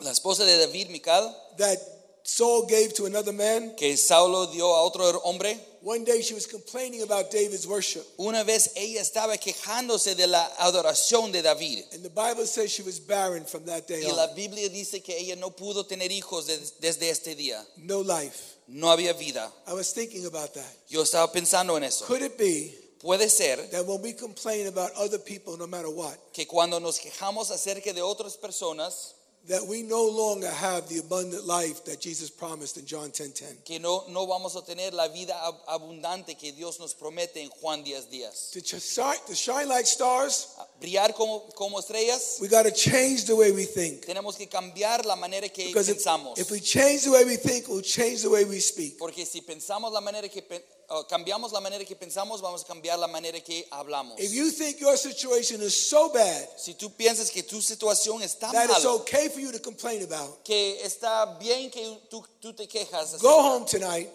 La 0.00 0.12
esposa 0.12 0.44
de 0.44 0.56
David, 0.58 0.90
Mical, 0.90 1.34
that 1.56 1.76
Saul 2.22 2.66
gave 2.66 2.92
to 2.94 3.06
another 3.06 3.32
man, 3.32 3.74
que 3.76 3.96
Saulo 3.96 4.46
dio 4.52 4.66
a 4.66 4.82
otro 4.84 5.10
hombre, 5.24 5.58
one 5.80 6.04
day 6.04 6.20
she 6.22 6.34
was 6.34 6.46
complaining 6.46 7.02
about 7.02 7.30
David's 7.30 7.66
worship. 7.66 8.04
una 8.18 8.44
vez 8.44 8.70
ella 8.76 9.00
estaba 9.00 9.36
quejándose 9.38 10.14
de 10.14 10.26
la 10.26 10.46
adoración 10.58 11.32
de 11.32 11.42
David. 11.42 11.84
And 11.92 12.02
the 12.04 12.10
Bible 12.10 12.46
says 12.46 12.70
she 12.70 12.82
was 12.82 13.00
barren 13.00 13.44
from 13.46 13.64
that 13.64 13.86
day 13.88 14.04
Y 14.04 14.12
la. 14.12 14.26
Biblia 14.34 14.68
dice 14.68 15.02
que 15.02 15.16
ella 15.16 15.36
no 15.36 15.50
pudo 15.50 15.84
tener 15.86 16.10
hijos 16.12 16.46
des- 16.46 16.74
desde 16.80 17.08
este 17.10 17.34
día. 17.34 17.64
No 17.76 18.00
life. 18.02 18.56
No 18.68 18.90
había 18.90 19.12
vida. 19.14 19.50
I 19.66 19.72
was 19.72 19.92
thinking 19.92 20.26
about 20.26 20.52
that. 20.54 20.76
Yo 20.88 21.02
estaba 21.02 21.32
pensando 21.32 21.76
en 21.76 21.84
eso. 21.84 22.04
Could 22.06 22.22
it 22.22 22.36
be 22.38 22.74
Puede 23.00 23.30
ser 23.30 23.70
that 23.70 23.86
when 23.86 24.02
we 24.02 24.12
complain 24.12 24.66
about 24.66 24.90
other 24.96 25.18
people, 25.18 25.56
no 25.56 25.68
matter 25.68 25.88
what, 25.88 26.16
que 26.32 26.46
cuando 26.46 26.80
nos 26.80 26.98
quejamos 26.98 27.50
acerca 27.50 27.92
de 27.92 28.02
otras 28.02 28.36
personas, 28.36 29.14
that 29.48 29.66
we 29.66 29.82
no 29.82 30.04
longer 30.04 30.50
have 30.50 30.88
the 30.88 30.98
abundant 30.98 31.46
life 31.46 31.82
that 31.84 32.00
Jesus 32.00 32.30
promised 32.30 32.76
in 32.76 32.84
John 32.86 33.10
10:10? 33.10 33.64
que 33.64 33.78
no, 33.78 34.04
no 34.08 34.26
vamos 34.26 34.54
a 34.56 34.62
tener 34.62 34.92
la 34.92 35.08
vida 35.08 35.34
ab- 35.42 35.58
abundante 35.66 36.36
que 36.36 36.52
Dios 36.52 36.78
nos 36.78 36.94
promete 36.94 37.40
en 37.40 37.48
Juan 37.48 37.82
10 37.82 38.10
días. 38.10 38.50
To, 38.52 38.60
shine- 38.60 39.18
to 39.26 39.34
shine 39.34 39.66
like 39.68 39.86
stars, 39.86 40.48
Brillar 40.80 41.14
como, 41.14 41.40
como 41.56 41.78
estrellas, 41.78 42.38
we 42.40 42.48
got 42.48 42.64
to 42.64 42.70
change 42.70 43.24
the 43.24 43.34
way 43.34 43.50
we 43.50 43.64
think. 43.64 44.04
tenemos 44.06 44.36
que 44.36 44.46
cambiar 44.48 45.04
la 45.06 45.16
manera 45.16 45.48
que 45.48 45.66
Because 45.68 45.88
if, 45.88 45.96
pensamos. 45.98 46.38
if 46.38 46.50
we 46.50 46.60
change 46.60 47.04
the 47.04 47.10
way 47.10 47.24
we 47.24 47.36
think, 47.36 47.66
we'll 47.68 47.80
change 47.82 48.22
the 48.22 48.30
way 48.30 48.44
we 48.44 48.60
speak. 48.60 48.98
Porque 48.98 49.24
si 49.26 49.40
pensamos 49.40 49.92
la 49.92 50.00
manera 50.00 50.28
que 50.28 50.42
uh, 50.90 51.02
cambiamos 51.08 51.52
la 51.52 51.60
manera 51.60 51.84
que 51.84 51.94
pensamos, 51.94 52.40
vamos 52.40 52.62
a 52.62 52.66
cambiar 52.66 52.98
la 52.98 53.06
manera 53.06 53.40
que 53.40 53.66
hablamos. 53.70 54.18
If 54.18 54.32
you 54.32 54.50
think 54.50 54.80
your 54.80 54.96
situation 54.96 55.60
is 55.60 55.88
so 55.88 56.10
bad 56.12 56.48
Si 56.56 56.74
tú 56.74 56.90
piensas 56.90 57.30
que 57.30 57.42
tu 57.42 57.60
situación 57.60 58.20
that 58.20 58.70
it's 58.70 58.84
okay 58.84 59.28
for 59.28 59.40
you 59.40 59.52
to 59.52 59.58
complain 59.58 60.02
about, 60.02 60.44
que 60.44 60.80
está 60.84 61.38
bien 61.38 61.70
que 61.70 61.98
tú, 62.10 62.24
tú 62.40 62.54
te 62.54 62.66
quejas, 62.66 63.20
go 63.20 63.28
acerca- 63.28 63.42
home 63.42 63.66
tonight 63.66 64.10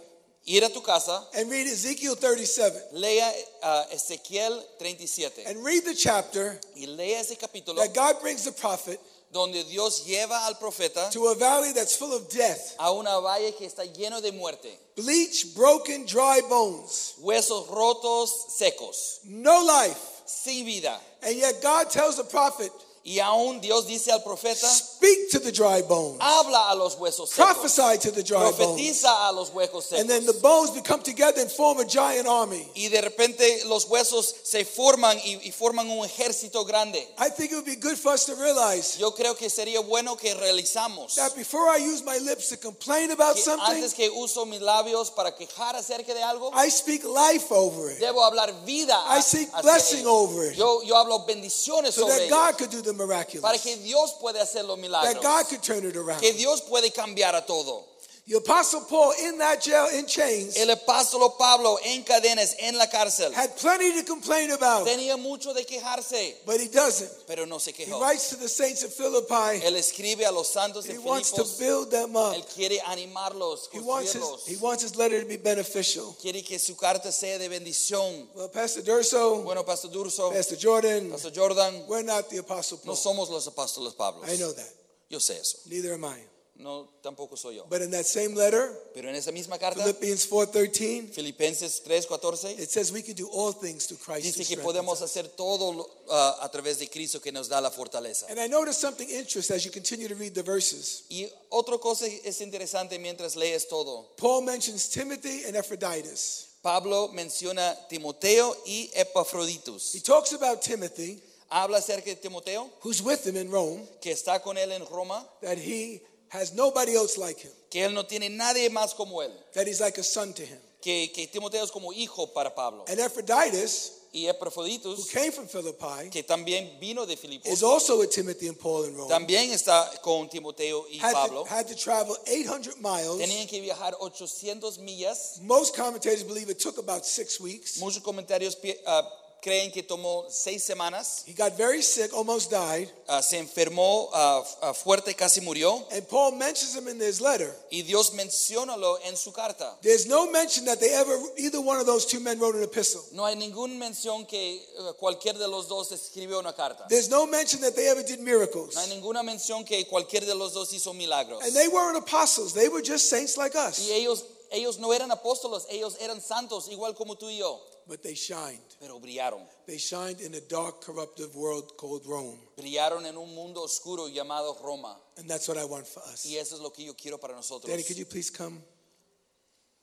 ir 0.45 0.63
a 0.63 0.69
tu 0.69 0.81
casa, 0.81 1.23
and 1.35 1.49
read 1.49 1.67
Ezekiel 1.67 2.15
37 2.15 2.89
lea 2.93 3.31
uh, 3.61 3.85
Ezequiel 3.93 4.61
37 4.77 5.45
and 5.47 5.63
read 5.63 5.83
the 5.85 5.95
chapter 5.95 6.59
y 6.75 6.85
lea 6.85 7.15
ese 7.19 7.37
capítulo 7.37 7.75
that 7.77 7.93
God 7.93 8.21
brings 8.21 8.43
the 8.43 8.51
prophet 8.51 8.99
donde 9.33 9.63
Dios 9.65 10.05
lleva 10.05 10.45
al 10.45 10.57
profeta 10.57 11.09
to 11.11 11.27
a 11.27 11.35
valley 11.35 11.73
that's 11.73 11.97
full 11.97 12.13
of 12.13 12.29
death, 12.29 12.75
a 12.79 12.91
una 12.91 13.19
valle 13.19 13.53
que 13.57 13.65
está 13.65 13.83
lleno 13.83 14.21
de 14.21 14.31
muerte, 14.31 14.69
bleached, 14.95 15.55
broken, 15.55 16.05
dry 16.05 16.39
bones, 16.47 17.15
huesos 17.19 17.67
rotos, 17.67 18.29
secos, 18.57 19.19
no 19.25 19.61
life. 19.65 20.13
sin 20.25 20.65
vida. 20.65 20.99
And 21.21 21.35
yet 21.35 21.61
God 21.61 21.89
tells 21.89 22.17
the 22.17 22.23
prophet, 22.23 22.71
Y 23.05 23.19
aún 23.19 23.59
Dios 23.59 23.85
dice 23.85 24.13
al 24.13 24.23
profeta, 24.23 24.65
speak 24.65 25.29
to 25.29 25.39
the 25.39 25.51
dry 25.51 25.81
bones, 25.81 26.19
habla 26.21 26.69
a 26.71 26.75
los 26.75 26.95
huesos 26.95 27.29
secos, 27.29 27.35
prophesy 27.35 27.97
to 27.99 28.11
the 28.11 28.23
dry 28.23 28.39
bones. 28.39 28.55
profetiza 28.55 29.27
a 29.27 29.31
los 29.33 29.49
huesos 29.49 29.91
And 29.91 30.09
then 30.09 30.21
secos. 30.21 30.33
the 30.33 30.39
bones 30.39 30.71
become 30.71 31.01
together 31.03 31.41
and 31.41 31.51
form 31.51 31.79
a 31.79 31.85
giant 31.85 32.27
army. 32.27 32.65
Y 32.75 32.87
de 32.87 33.01
repente 33.01 33.65
los 33.65 33.87
huesos 33.89 34.33
se 34.43 34.63
forman 34.63 35.17
y, 35.19 35.37
y 35.43 35.51
forman 35.51 35.89
un 35.89 36.05
ejército 36.05 36.65
grande. 36.65 37.05
I 37.17 37.27
think 37.29 37.51
it 37.51 37.55
would 37.55 37.65
be 37.65 37.75
good 37.75 37.97
for 37.97 38.13
us 38.13 38.23
to 38.27 38.35
realize 38.35 38.97
Yo 38.97 39.11
creo 39.11 39.35
que 39.35 39.49
sería 39.49 39.81
bueno 39.81 40.15
que 40.15 40.33
realizamos 40.33 41.15
that 41.15 41.35
before 41.35 41.67
I 41.69 41.79
use 41.79 42.03
my 42.05 42.17
lips 42.19 42.47
to 42.49 42.57
complain 42.57 43.11
about 43.11 43.37
something, 43.37 43.75
antes 43.75 43.93
que 43.93 44.09
uso 44.09 44.45
mis 44.45 44.61
labios 44.61 45.11
para 45.13 45.35
quejar 45.35 45.75
acerca 45.75 46.13
de 46.13 46.23
algo, 46.23 46.51
I 46.55 46.69
speak 46.69 47.03
life 47.03 47.51
over 47.51 47.91
it 47.91 47.99
debo 47.99 48.23
hablar 48.23 48.53
vida 48.65 48.95
I 49.09 49.19
hacia 49.19 49.47
blessing 49.61 50.05
over 50.07 50.51
it. 50.51 50.57
Yo, 50.57 50.81
yo 50.83 50.95
hablo 50.95 51.25
bendiciones 51.25 51.95
so 51.95 52.07
sobre 52.07 52.29
that 52.29 52.29
God 52.29 52.57
could 52.57 52.69
do 52.71 52.81
the 52.81 52.92
para 52.97 53.07
miraculous, 53.07 53.61
que 53.61 53.77
Dios 53.77 54.15
pueda 54.19 54.41
hacer 54.41 54.65
los 54.65 54.77
that 54.77 54.81
milagros, 54.81 55.23
God 55.23 55.45
could 55.49 55.61
turn 55.61 55.85
it 55.87 55.95
around. 55.95 56.19
que 56.19 56.33
Dios 56.33 56.61
puede 56.61 56.91
cambiar 56.91 57.35
a 57.35 57.45
todo. 57.45 57.92
The 58.25 58.37
Apostle 58.37 58.79
Paul 58.89 59.11
in 59.21 59.37
that 59.39 59.61
jail 59.61 59.89
in 59.99 60.05
chains 60.05 60.55
El 60.55 60.69
apóstol 60.73 61.37
Pablo 61.37 61.77
en 61.83 62.03
cadenas 62.05 62.55
en 62.57 62.77
la 62.77 62.85
cárcel 62.87 63.33
had 63.33 63.53
plenty 63.57 63.91
to 63.99 64.03
complain 64.07 64.49
about, 64.51 64.87
tenía 64.87 65.17
mucho 65.21 65.53
de 65.53 65.65
quejarse, 65.65 66.33
but 66.45 66.57
he 66.57 66.69
doesn't. 66.69 67.11
pero 67.27 67.43
no 67.45 67.57
se 67.59 67.71
He 67.73 67.83
quejó. 67.83 67.99
writes 67.99 68.29
to 68.29 68.37
the 68.37 68.47
saints 68.47 68.81
of 68.85 68.93
Philippi, 68.93 69.59
Él 69.65 69.75
escribe 69.75 70.25
a 70.25 70.31
los 70.31 70.47
santos 70.53 70.85
de 70.85 70.93
he 70.93 70.97
wants 70.99 71.31
to 71.31 71.43
Filipos, 71.43 71.59
build 71.59 71.91
them 71.91 72.15
up. 72.15 72.33
él 72.33 72.45
quiere 72.45 72.79
animarlos, 72.85 73.67
He 73.73 73.81
wants, 73.81 74.13
his, 74.13 74.23
he 74.47 74.55
wants 74.55 74.83
his 74.83 74.95
letter 74.95 75.19
to 75.21 75.27
be 75.27 75.35
beneficial. 75.35 76.15
quiere 76.21 76.41
que 76.43 76.57
su 76.59 76.77
carta 76.77 77.11
sea 77.11 77.37
de 77.37 77.49
bendición. 77.49 78.29
Well, 78.35 78.47
Pastor 78.47 78.83
Durso, 78.83 79.43
Bueno, 79.43 79.63
Pastor 79.65 79.89
Durso, 79.91 80.31
Pastor 80.31 80.57
Jordan, 80.57 81.09
Pastor 81.11 81.31
Jordan, 81.35 81.83
we're 81.89 82.03
not 82.03 82.29
the 82.29 82.37
Apostle 82.37 82.77
no 82.85 82.93
Paul. 82.93 82.95
somos 82.95 83.29
los 83.29 83.45
apóstoles 83.49 83.93
Pablos. 83.97 84.29
I 84.29 84.37
know 84.37 84.53
that. 84.53 84.69
Yo 85.09 85.19
sé 85.19 85.37
eso. 85.41 85.57
Neither 85.67 85.93
am 85.95 86.05
I. 86.05 86.15
No, 86.55 86.87
tampoco 87.01 87.35
soy 87.35 87.55
yo. 87.55 87.65
But 87.67 87.81
in 87.81 87.89
that 87.91 88.05
same 88.05 88.35
letter, 88.35 88.71
Pero 88.93 89.09
en 89.09 89.15
esa 89.15 89.31
misma 89.31 89.57
carta, 89.57 89.81
Philippians 89.81 90.27
4:13, 90.27 91.11
Filipenses 91.11 91.81
3:14, 91.83 92.59
it 92.59 92.69
says 92.69 92.91
we 92.91 93.01
can 93.01 93.15
do 93.15 93.27
all 93.31 93.51
things 93.51 93.87
through 93.87 93.99
Christ. 93.99 94.23
dice 94.23 94.45
que 94.45 94.61
podemos 94.61 95.01
hacer 95.01 95.27
todo 95.35 95.89
ah, 96.09 96.37
a 96.41 96.51
través 96.51 96.77
de 96.77 96.87
Cristo 96.87 97.19
que 97.19 97.31
nos 97.31 97.49
da 97.49 97.59
la 97.59 97.71
fortaleza. 97.71 98.27
And 98.29 98.39
I 98.39 98.47
noticed 98.47 98.79
something 98.79 99.09
interesting 99.09 99.55
as 99.55 99.65
you 99.65 99.71
continue 99.71 100.07
to 100.07 100.15
read 100.15 100.35
the 100.35 100.43
verses. 100.43 101.05
Y 101.09 101.27
otra 101.49 101.79
cosa 101.79 102.05
es 102.05 102.39
interesante 102.41 102.99
mientras 102.99 103.35
lees 103.35 103.67
todo. 103.67 104.13
Paul 104.17 104.43
mentions 104.43 104.89
Timothy 104.89 105.45
and 105.45 105.55
Epaphroditus. 105.55 106.49
Pablo 106.61 107.09
menciona 107.09 107.75
Timoteo 107.89 108.55
y 108.65 108.89
Epafroditus. 108.95 109.93
He 109.93 109.99
talks 109.99 110.31
about 110.33 110.61
Timothy, 110.61 111.21
Habla 111.49 111.79
acerca 111.79 112.05
de 112.05 112.15
Timoteo, 112.15 112.69
who's 112.81 113.01
with 113.01 113.27
him 113.27 113.35
in 113.35 113.51
Rome, 113.51 113.81
que 114.01 114.11
está 114.11 114.41
con 114.41 114.55
él 114.57 114.71
en 114.71 114.85
Roma, 114.85 115.27
that 115.41 115.57
he 115.57 116.01
has 116.33 116.53
nobody 116.53 116.95
else 116.95 117.17
like 117.17 117.39
him, 117.39 117.51
que 117.69 117.83
él 117.83 117.93
no 117.93 118.03
tiene 118.03 118.29
nadie 118.29 118.69
más 118.69 118.93
como 118.95 119.21
él, 119.21 119.31
that 119.53 119.67
he's 119.67 119.79
like 119.79 119.99
a 119.99 120.03
son 120.03 120.33
to 120.33 120.43
him. 120.43 120.59
que, 120.81 121.11
que 121.13 121.27
Timoteo 121.27 121.63
es 121.63 121.71
como 121.71 121.93
hijo 121.93 122.27
para 122.33 122.53
Pablo. 122.53 122.83
And 122.87 122.99
Epaphroditus, 122.99 124.03
Y 124.15 124.27
Epaphroditus, 124.27 124.99
who 124.99 125.05
came 125.11 125.31
from 125.31 125.47
Philippi, 125.47 126.09
que 126.11 126.21
también 126.21 126.79
vino 126.79 127.03
de 127.03 127.17
Filipos, 127.17 127.51
is 127.51 127.63
also 127.63 127.97
with 127.99 128.11
Timothy 128.11 128.47
and 128.47 128.59
Paul 128.59 128.83
in 128.85 128.95
Rome. 128.95 129.09
también 129.09 129.49
está 129.49 129.89
con 130.03 130.29
Timoteo 130.29 130.85
y 130.87 130.99
Had 131.01 131.13
to, 131.13 131.15
Pablo. 131.15 131.45
had 131.45 131.67
to 131.67 131.75
travel 131.75 132.15
800 132.27 132.79
miles. 132.79 133.17
Tenían 133.17 133.47
que 133.47 133.59
viajar 133.59 133.95
800 133.99 134.77
millas. 134.77 135.41
Most 135.41 135.75
commentators 135.75 136.23
believe 136.23 136.47
it 136.51 136.59
took 136.59 136.77
about 136.77 137.07
six 137.07 137.39
weeks. 137.39 137.79
Muchos 137.79 138.03
comentarios 138.03 138.55
ah, 138.85 139.01
creen 139.43 139.71
que 139.71 139.83
tomó 139.83 140.25
seis 140.29 140.63
semanas. 140.63 141.23
He 141.27 141.33
got 141.33 141.57
very 141.57 141.81
sick, 141.81 142.13
almost 142.13 142.49
died. 142.49 142.89
Ah, 143.07 143.21
se 143.21 143.37
enfermó 143.37 144.09
ah, 144.13 144.73
fuerte, 144.73 145.13
casi 145.15 145.41
murió. 145.41 145.85
And 145.91 146.07
Paul 146.07 146.37
mentions 146.37 146.75
him 146.75 146.87
in 146.87 146.99
his 146.99 147.19
letter. 147.19 147.53
Y 147.69 147.81
Dios 147.81 148.13
menciónalo 148.13 148.97
en 149.03 149.17
su 149.17 149.31
carta. 149.33 149.75
There's 149.81 150.07
no 150.07 150.31
mention 150.31 150.65
that 150.65 150.79
they 150.79 150.93
ever, 150.93 151.17
either 151.37 151.59
one 151.59 151.79
of 151.79 151.85
those 151.85 152.05
two 152.05 152.21
men 152.21 152.39
wrote 152.39 152.55
an 152.55 152.63
epistle. 152.63 153.03
No 153.11 153.25
hay 153.25 153.35
ninguna 153.35 153.75
mención 153.77 154.25
que 154.25 154.55
eh, 154.55 154.93
cualquier 154.97 155.37
de 155.37 155.47
los 155.47 155.67
dos 155.67 155.91
escribió 155.91 156.39
una 156.39 156.53
carta. 156.53 156.87
There's 156.87 157.09
no 157.09 157.27
mention 157.27 157.61
that 157.61 157.75
they 157.75 157.89
ever 157.89 158.03
did 158.03 158.21
miracles. 158.21 158.75
No 158.75 158.81
hay 158.81 158.89
ninguna 158.89 159.23
mención 159.23 159.65
que 159.65 159.85
cualquier 159.87 160.25
de 160.25 160.35
los 160.35 160.53
dos 160.53 160.71
hizo 160.73 160.93
milagros. 160.93 161.43
And 161.43 161.53
they 161.53 161.67
weren't 161.67 161.97
apostles, 161.97 162.53
they 162.53 162.69
were 162.69 162.81
just 162.81 163.09
saints 163.09 163.37
like 163.37 163.55
us. 163.55 163.79
Y 163.79 163.91
ellos, 163.91 164.23
ellos 164.53 164.77
no 164.79 164.93
eran 164.93 165.11
apóstolos, 165.11 165.65
ellos 165.69 165.97
eran 165.99 166.21
santos, 166.21 166.69
igual 166.69 166.95
como 166.95 167.15
tú 167.17 167.29
y 167.29 167.37
yo. 167.39 167.59
But 167.85 168.01
they 168.01 168.15
shined. 168.15 168.63
Pero 168.79 168.97
brillaron. 168.99 169.45
They 169.67 169.77
shined 169.77 170.21
in 170.21 170.33
a 170.35 170.39
dark, 170.41 170.79
corruptive 170.81 171.35
world 171.35 171.75
called 171.75 172.05
Rome. 172.05 172.39
Brillaron 172.55 173.05
en 173.05 173.17
un 173.17 173.35
mundo 173.35 173.61
oscuro 173.63 174.07
llamado 174.07 174.55
Roma. 174.63 174.97
And 175.17 175.29
that's 175.29 175.47
what 175.49 175.57
I 175.57 175.65
want 175.65 175.85
for 175.85 176.01
us. 176.03 176.25
Y 176.25 176.37
eso 176.37 176.55
es 176.55 176.61
lo 176.61 176.69
que 176.71 176.85
yo 176.85 176.93
quiero 176.93 177.17
para 177.19 177.33
nosotros. 177.35 177.69
Danny, 177.69 177.83
could 177.83 177.97
you 177.97 178.05
please 178.05 178.29
come 178.31 178.63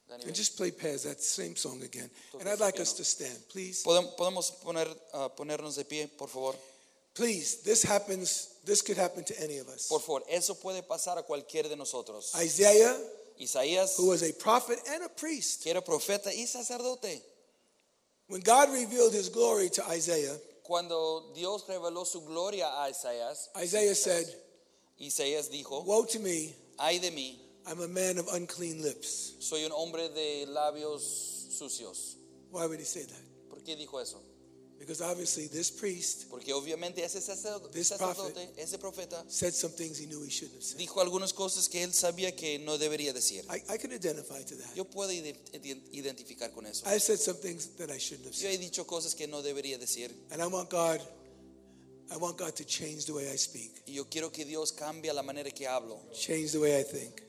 Dani, 0.08 0.24
and 0.26 0.34
just 0.34 0.56
play 0.56 0.70
Paz, 0.70 1.02
that 1.04 1.20
same 1.20 1.54
song 1.56 1.82
again? 1.82 2.10
And 2.38 2.48
I'd 2.48 2.58
like 2.60 2.80
us 2.80 2.94
to 2.94 3.04
stand, 3.04 3.36
please. 3.50 3.82
Podem- 3.84 4.16
Podemos 4.16 4.50
poner, 4.62 4.88
ah, 5.12 5.28
ponernos 5.28 5.76
de 5.76 5.84
pie, 5.84 6.06
por 6.16 6.28
favor. 6.28 6.54
Please, 7.14 7.56
this 7.64 7.82
happens, 7.82 8.48
this 8.64 8.80
could 8.82 8.96
happen 8.96 9.24
to 9.24 9.34
any 9.42 9.58
of 9.58 9.68
us. 9.68 9.88
Por 9.88 10.00
favor, 10.00 10.22
eso 10.28 10.54
puede 10.54 10.82
pasar 10.82 11.18
a 11.18 11.22
cualquier 11.22 11.68
de 11.68 11.76
nosotros. 11.76 12.32
Isaiah, 12.36 12.96
Isaías, 13.40 13.96
who 13.96 14.08
was 14.08 14.22
a 14.22 14.32
prophet 14.34 14.78
and 14.92 15.02
a 15.04 15.08
priest, 15.08 15.62
que 15.62 15.70
era 15.72 15.80
profeta 15.82 16.26
y 16.28 16.44
sacerdote. 16.46 17.20
when 18.28 18.40
God 18.42 18.70
revealed 18.72 19.12
his 19.12 19.28
glory 19.28 19.68
to 19.70 19.82
Isaiah, 19.88 20.36
Cuando 20.62 21.32
Dios 21.34 21.64
reveló 21.68 22.06
su 22.06 22.20
gloria 22.20 22.66
a 22.66 22.88
Isaías, 22.90 23.48
Isaiah 23.56 23.94
said, 23.94 24.24
Isaías 25.00 25.48
dijo, 25.50 25.84
Woe 25.84 26.04
to 26.04 26.20
me, 26.20 26.54
ay 26.78 26.98
de 26.98 27.10
mí, 27.10 27.36
I'm 27.66 27.80
a 27.80 27.88
man 27.88 28.18
of 28.18 28.28
unclean 28.32 28.80
lips. 28.82 29.34
soy 29.40 29.64
un 29.64 29.72
hombre 29.72 30.08
de 30.14 30.46
labios 30.46 31.00
sucios. 31.58 32.16
Why 32.50 32.66
would 32.66 32.78
he 32.78 32.84
say 32.84 33.02
that? 33.02 33.22
¿Por 33.48 33.60
qué 33.60 33.76
dijo 33.76 34.00
eso? 34.00 34.18
Because 34.80 35.02
obviously 35.02 35.46
this 35.46 35.70
priest 35.70 36.24
Porque 36.30 36.54
obviamente 36.54 37.04
ese 37.04 37.20
sacerdote, 37.20 37.70
This 37.74 37.88
sacerdote, 37.88 38.48
ese 38.56 38.78
profeta, 38.78 39.22
said 39.28 39.52
some 39.52 39.74
things 39.74 39.98
he 40.00 40.06
knew 40.06 40.22
he 40.24 40.30
shouldn't 40.30 40.54
have 40.54 40.64
said. 40.64 40.78
dijo 40.78 41.02
algunas 41.02 41.34
cosas 41.34 41.68
que 41.68 41.82
él 41.84 41.92
sabía 41.92 42.34
que 42.34 42.58
no 42.58 42.78
debería 42.78 43.12
decir. 43.12 43.44
I, 43.50 43.62
I 43.72 43.76
can 43.76 43.92
identify 43.92 44.42
to 44.42 44.56
that. 44.56 44.74
Yo 44.74 44.86
puedo 44.86 45.12
ide- 45.12 45.36
ide- 45.52 45.82
identificar 45.92 46.50
con 46.52 46.64
eso. 46.66 46.82
I've 46.88 47.02
said 47.02 47.18
some 47.18 47.36
things 47.38 47.66
that 47.76 47.90
I 47.90 47.98
shouldn't 47.98 48.24
have 48.28 48.34
Yo 48.34 48.48
said. 48.50 48.52
he 48.52 48.56
dicho 48.58 48.86
cosas 48.86 49.14
que 49.14 49.26
no 49.26 49.42
debería 49.42 49.76
decir 49.78 50.10
And 50.30 50.40
I 50.42 50.46
want 50.46 50.70
God, 50.70 50.98
I 52.10 52.16
want 52.16 52.38
God 52.38 52.54
to 52.56 52.64
change 52.64 53.04
the 53.04 53.12
way 53.12 53.30
I 53.30 53.36
speak, 53.36 53.82
y 53.86 53.92
yo 53.92 54.06
quiero 54.08 54.32
que 54.32 54.46
Dios 54.46 54.72
cambie 54.72 55.12
la 55.12 55.22
manera 55.22 55.50
que 55.50 55.66
hablo, 55.68 56.00
change 56.12 56.52
the 56.52 56.58
way 56.58 56.80
I 56.80 56.84
think. 56.84 57.22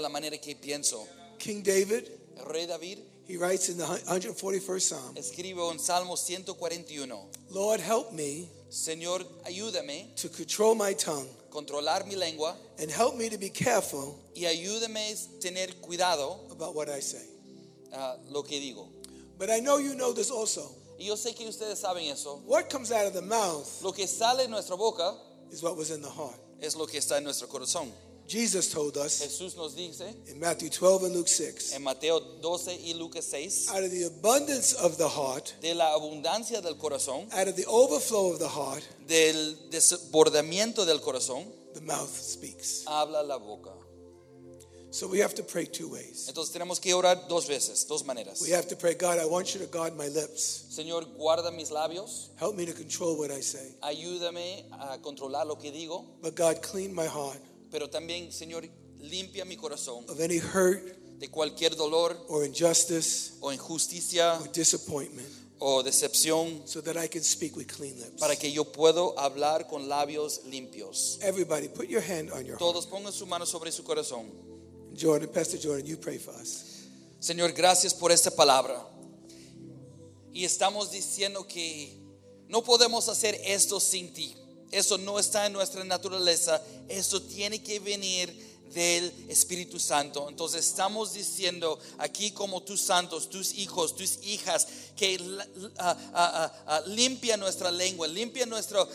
la 0.00 0.08
manera 0.08 0.38
que 0.40 0.54
pienso. 0.54 1.04
King 1.38 1.64
David, 1.64 2.04
El 2.38 2.44
rey 2.46 2.66
David 2.66 2.98
he 3.26 3.36
writes 3.36 3.68
in 3.68 3.78
the 3.78 3.84
141st 3.84 4.80
Psalm, 4.80 5.16
escribe 5.16 5.58
en 5.70 5.78
Salmo 5.78 6.14
141, 6.16 7.10
Lord, 7.50 7.80
help 7.80 8.12
me 8.12 8.48
Señor, 8.70 9.24
ayúdame 9.46 10.14
to 10.16 10.28
control 10.28 10.74
my 10.74 10.92
tongue 10.94 11.28
controlar 11.54 12.04
mi 12.06 12.16
lengua 12.16 12.56
and 12.80 12.90
help 12.90 13.16
me 13.16 13.28
to 13.28 13.38
be 13.38 13.48
careful 13.48 14.18
y 14.34 14.42
ayúdame 14.42 15.14
tener 15.40 15.68
cuidado 15.80 16.40
about 16.50 16.74
what 16.74 16.88
I 16.88 17.00
say. 17.00 17.24
a 17.92 18.16
lo 18.30 18.42
que 18.42 18.58
digo. 18.60 18.88
But 19.38 19.50
I 19.50 19.60
know 19.60 19.78
you 19.78 19.94
know 19.94 20.12
this 20.12 20.30
also. 20.30 20.68
Y 20.98 21.06
yo 21.06 21.14
sé 21.14 21.34
que 21.34 21.46
ustedes 21.46 21.80
saben 21.80 22.10
eso. 22.10 22.42
What 22.44 22.68
comes 22.70 22.92
out 22.92 23.06
of 23.06 23.14
the 23.14 23.22
mouth 23.22 23.82
Lo 23.82 23.92
que 23.92 24.06
sale 24.06 24.44
de 24.44 24.48
nuestra 24.48 24.76
boca 24.76 25.14
is 25.50 25.62
what 25.62 25.76
was 25.76 25.90
in 25.90 26.02
the 26.02 26.10
heart. 26.10 26.38
es 26.60 26.76
lo 26.76 26.86
que 26.86 26.98
está 26.98 27.18
en 27.18 27.24
nuestro 27.24 27.46
corazón. 27.48 27.92
Jesus 28.26 28.70
told 28.70 28.96
us 28.96 29.20
Jesús 29.22 29.54
nos 29.56 29.74
dice 29.76 30.14
in 30.28 30.40
Matthew 30.40 30.70
12 30.70 31.04
and 31.04 31.14
Luke 31.14 31.28
6 31.28 31.74
en 31.74 31.82
Mateo 31.82 32.20
12 32.40 32.80
y 32.82 32.94
Lucas 32.94 33.26
6, 33.26 33.68
out 33.70 33.84
of 33.84 33.90
the 33.90 34.04
abundance 34.04 34.72
of 34.72 34.96
the 34.96 35.08
heart, 35.08 35.52
de 35.60 35.74
la 35.74 35.94
abundancia 35.94 36.62
del 36.62 36.76
corazón, 36.76 37.28
out 37.34 37.48
of 37.48 37.56
the 37.56 37.66
overflow 37.66 38.32
of 38.32 38.38
the 38.38 38.48
heart, 38.48 38.82
del 39.06 39.56
desbordamiento 39.70 40.86
del 40.86 41.00
corazón, 41.00 41.44
the 41.74 41.82
mouth 41.82 42.08
speaks. 42.08 42.84
habla 42.86 43.22
la 43.22 43.36
boca. 43.38 43.70
So 44.90 45.08
we 45.08 45.18
have 45.18 45.34
to 45.34 45.42
pray 45.42 45.66
two 45.66 45.88
ways. 45.88 46.28
Entonces 46.28 46.52
tenemos 46.52 46.80
que 46.80 46.94
orar 46.94 47.26
dos 47.28 47.48
veces, 47.48 47.84
dos 47.88 48.04
maneras. 48.04 48.40
We 48.40 48.52
have 48.52 48.68
to 48.68 48.76
pray, 48.76 48.94
God, 48.94 49.18
I 49.18 49.26
want 49.26 49.52
you 49.52 49.58
to 49.60 49.66
guard 49.66 49.96
my 49.96 50.06
lips. 50.06 50.66
Señor, 50.70 51.04
guarda 51.18 51.50
mis 51.50 51.70
labios, 51.70 52.30
Help 52.38 52.54
me 52.56 52.64
to 52.64 52.72
control 52.72 53.18
what 53.18 53.30
I 53.32 53.42
say. 53.42 53.74
ayúdame 53.82 54.64
a 54.70 54.98
controlar 55.02 55.46
lo 55.46 55.56
que 55.56 55.72
digo, 55.72 56.04
But 56.22 56.36
God, 56.36 56.62
clean 56.62 56.94
my 56.94 57.06
heart 57.06 57.40
pero 57.74 57.90
también, 57.90 58.30
Señor, 58.30 58.64
limpia 59.00 59.44
mi 59.44 59.56
corazón 59.56 60.08
of 60.08 60.20
any 60.20 60.38
hurt 60.38 60.96
de 61.18 61.28
cualquier 61.28 61.74
dolor 61.74 62.16
or 62.28 62.46
injustice 62.46 63.32
o 63.40 63.52
injusticia 63.52 64.38
or 64.40 64.48
disappointment 64.52 65.26
o 65.58 65.82
decepción 65.82 66.62
so 66.66 66.80
that 66.80 66.96
I 66.96 67.08
can 67.08 67.24
speak 67.24 67.56
with 67.56 67.66
clean 67.66 67.98
lips. 67.98 68.20
para 68.20 68.36
que 68.36 68.52
yo 68.52 68.64
puedo 68.64 69.18
hablar 69.18 69.66
con 69.66 69.88
labios 69.88 70.42
limpios. 70.44 71.18
Everybody, 71.20 71.66
put 71.66 71.88
your 71.88 72.00
hand 72.00 72.30
on 72.30 72.46
your 72.46 72.56
heart. 72.56 72.60
Todos 72.60 72.86
pongan 72.86 73.12
su 73.12 73.26
mano 73.26 73.44
sobre 73.44 73.72
su 73.72 73.82
corazón. 73.82 74.30
Jordan, 74.96 75.28
Pastor 75.30 75.58
Jordan, 75.60 75.84
you 75.84 75.96
pray 75.96 76.18
for 76.18 76.32
us. 76.40 76.86
Señor, 77.18 77.50
gracias 77.54 77.92
por 77.92 78.12
esta 78.12 78.30
palabra. 78.30 78.86
Y 80.32 80.44
estamos 80.44 80.92
diciendo 80.92 81.48
que 81.48 81.92
no 82.46 82.62
podemos 82.62 83.08
hacer 83.08 83.40
esto 83.44 83.80
sin 83.80 84.14
ti. 84.14 84.36
Eso 84.74 84.98
no 84.98 85.18
está 85.18 85.46
en 85.46 85.52
nuestra 85.52 85.84
naturaleza. 85.84 86.60
Eso 86.88 87.22
tiene 87.22 87.62
que 87.62 87.78
venir 87.78 88.54
del 88.74 89.12
Espíritu 89.28 89.78
Santo. 89.78 90.28
Entonces 90.28 90.66
estamos 90.66 91.12
diciendo 91.12 91.78
aquí 91.98 92.32
como 92.32 92.62
tus 92.62 92.80
santos, 92.80 93.30
tus 93.30 93.54
hijos, 93.54 93.94
tus 93.94 94.18
hijas, 94.24 94.66
que 94.96 95.18
limpia 96.86 97.36
nuestra 97.36 97.70
lengua, 97.70 98.08
limpia 98.08 98.46
nuestro 98.46 98.88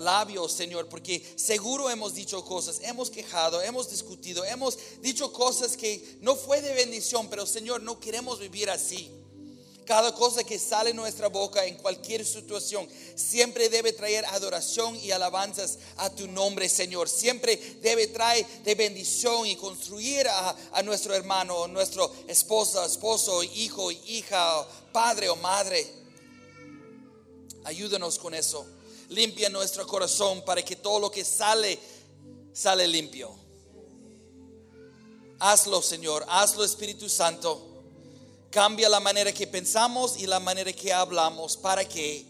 labio, 0.00 0.48
Señor, 0.48 0.88
porque 0.88 1.34
seguro 1.36 1.90
hemos 1.90 2.14
dicho 2.14 2.44
cosas, 2.44 2.78
hemos 2.82 3.10
quejado, 3.10 3.60
hemos 3.62 3.90
discutido, 3.90 4.44
hemos 4.44 4.78
dicho 5.02 5.32
cosas 5.32 5.76
que 5.76 6.18
no 6.20 6.36
fue 6.36 6.62
de 6.62 6.72
bendición, 6.74 7.28
pero 7.28 7.46
Señor, 7.46 7.82
no 7.82 7.98
queremos 7.98 8.38
vivir 8.38 8.70
así. 8.70 9.10
Cada 9.86 10.12
cosa 10.12 10.42
que 10.42 10.58
sale 10.58 10.90
de 10.90 10.94
nuestra 10.94 11.28
boca 11.28 11.64
en 11.64 11.76
cualquier 11.76 12.26
situación 12.26 12.88
siempre 13.14 13.68
debe 13.68 13.92
traer 13.92 14.24
adoración 14.26 14.96
y 14.96 15.12
alabanzas 15.12 15.78
a 15.98 16.10
tu 16.10 16.26
nombre, 16.26 16.68
Señor. 16.68 17.08
Siempre 17.08 17.56
debe 17.80 18.08
traer 18.08 18.44
de 18.64 18.74
bendición 18.74 19.46
y 19.46 19.54
construir 19.54 20.26
a, 20.28 20.82
nuestro 20.82 21.14
hermano, 21.14 21.68
nuestro 21.68 22.12
esposa, 22.26 22.84
esposo, 22.84 23.44
hijo, 23.44 23.92
hija, 23.92 24.66
padre 24.92 25.28
o 25.28 25.36
madre. 25.36 25.86
Ayúdanos 27.62 28.18
con 28.18 28.34
eso. 28.34 28.66
Limpia 29.10 29.48
nuestro 29.50 29.86
corazón 29.86 30.44
para 30.44 30.64
que 30.64 30.74
todo 30.74 30.98
lo 30.98 31.10
que 31.12 31.24
sale, 31.24 31.78
sale 32.52 32.88
limpio. 32.88 33.32
Hazlo, 35.38 35.80
Señor. 35.80 36.26
Hazlo, 36.28 36.64
Espíritu 36.64 37.08
Santo. 37.08 37.75
Cambia 38.56 38.88
la 38.88 39.00
manera 39.00 39.32
que 39.32 39.46
pensamos 39.46 40.16
y 40.16 40.26
la 40.26 40.40
manera 40.40 40.72
que 40.72 40.90
hablamos 40.90 41.58
para 41.58 41.84
que 41.84 42.24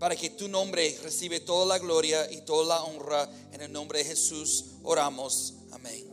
para 0.00 0.16
que 0.16 0.30
tu 0.30 0.48
nombre 0.48 0.98
recibe 1.04 1.38
toda 1.38 1.64
la 1.64 1.78
gloria 1.78 2.28
y 2.28 2.40
toda 2.40 2.66
la 2.66 2.82
honra 2.82 3.30
en 3.52 3.60
el 3.60 3.70
nombre 3.72 4.00
de 4.00 4.04
Jesús 4.04 4.64
oramos. 4.82 5.54
Amén. 5.70 6.10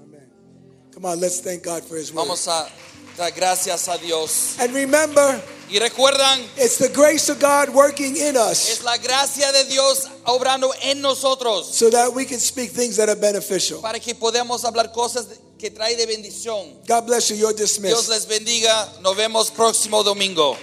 Come 0.94 1.08
on, 1.08 1.20
let's 1.20 1.42
thank 1.42 1.64
God 1.64 1.82
for 1.82 1.98
His 1.98 2.12
word. 2.12 2.18
Vamos 2.18 2.48
a 2.48 2.70
dar 3.18 3.32
gracias 3.32 3.88
a 3.88 3.98
Dios. 3.98 4.58
And 4.60 4.76
remember, 4.76 5.42
Y 5.72 5.80
recuerdan, 5.80 6.40
it's 6.56 6.78
the 6.78 6.90
grace 6.90 7.28
of 7.32 7.40
God 7.40 7.70
working 7.74 8.18
in 8.18 8.38
us 8.38 8.70
es 8.70 8.84
la 8.84 8.98
gracia 8.98 9.52
de 9.52 9.64
Dios 9.64 10.04
obrando 10.26 10.72
en 10.84 11.02
nosotros 11.02 11.66
so 11.74 11.90
that 11.90 12.14
we 12.14 12.26
can 12.26 12.40
speak 12.40 12.74
things 12.74 12.96
that 12.98 13.10
are 13.10 13.20
beneficial. 13.20 13.82
para 13.82 14.00
que 14.00 14.14
podamos 14.14 14.64
hablar 14.66 14.92
cosas 14.92 15.26
que 15.62 15.70
trae 15.70 15.96
de 15.96 16.08
bendición. 16.08 16.74
God 16.88 17.06
bless 17.06 17.30
you. 17.30 17.36
You're 17.36 17.54
Dios 17.54 17.78
dismissed. 17.78 18.10
les 18.10 18.26
bendiga. 18.26 18.92
Nos 19.02 19.16
vemos 19.16 19.52
próximo 19.52 20.04
domingo. 20.04 20.58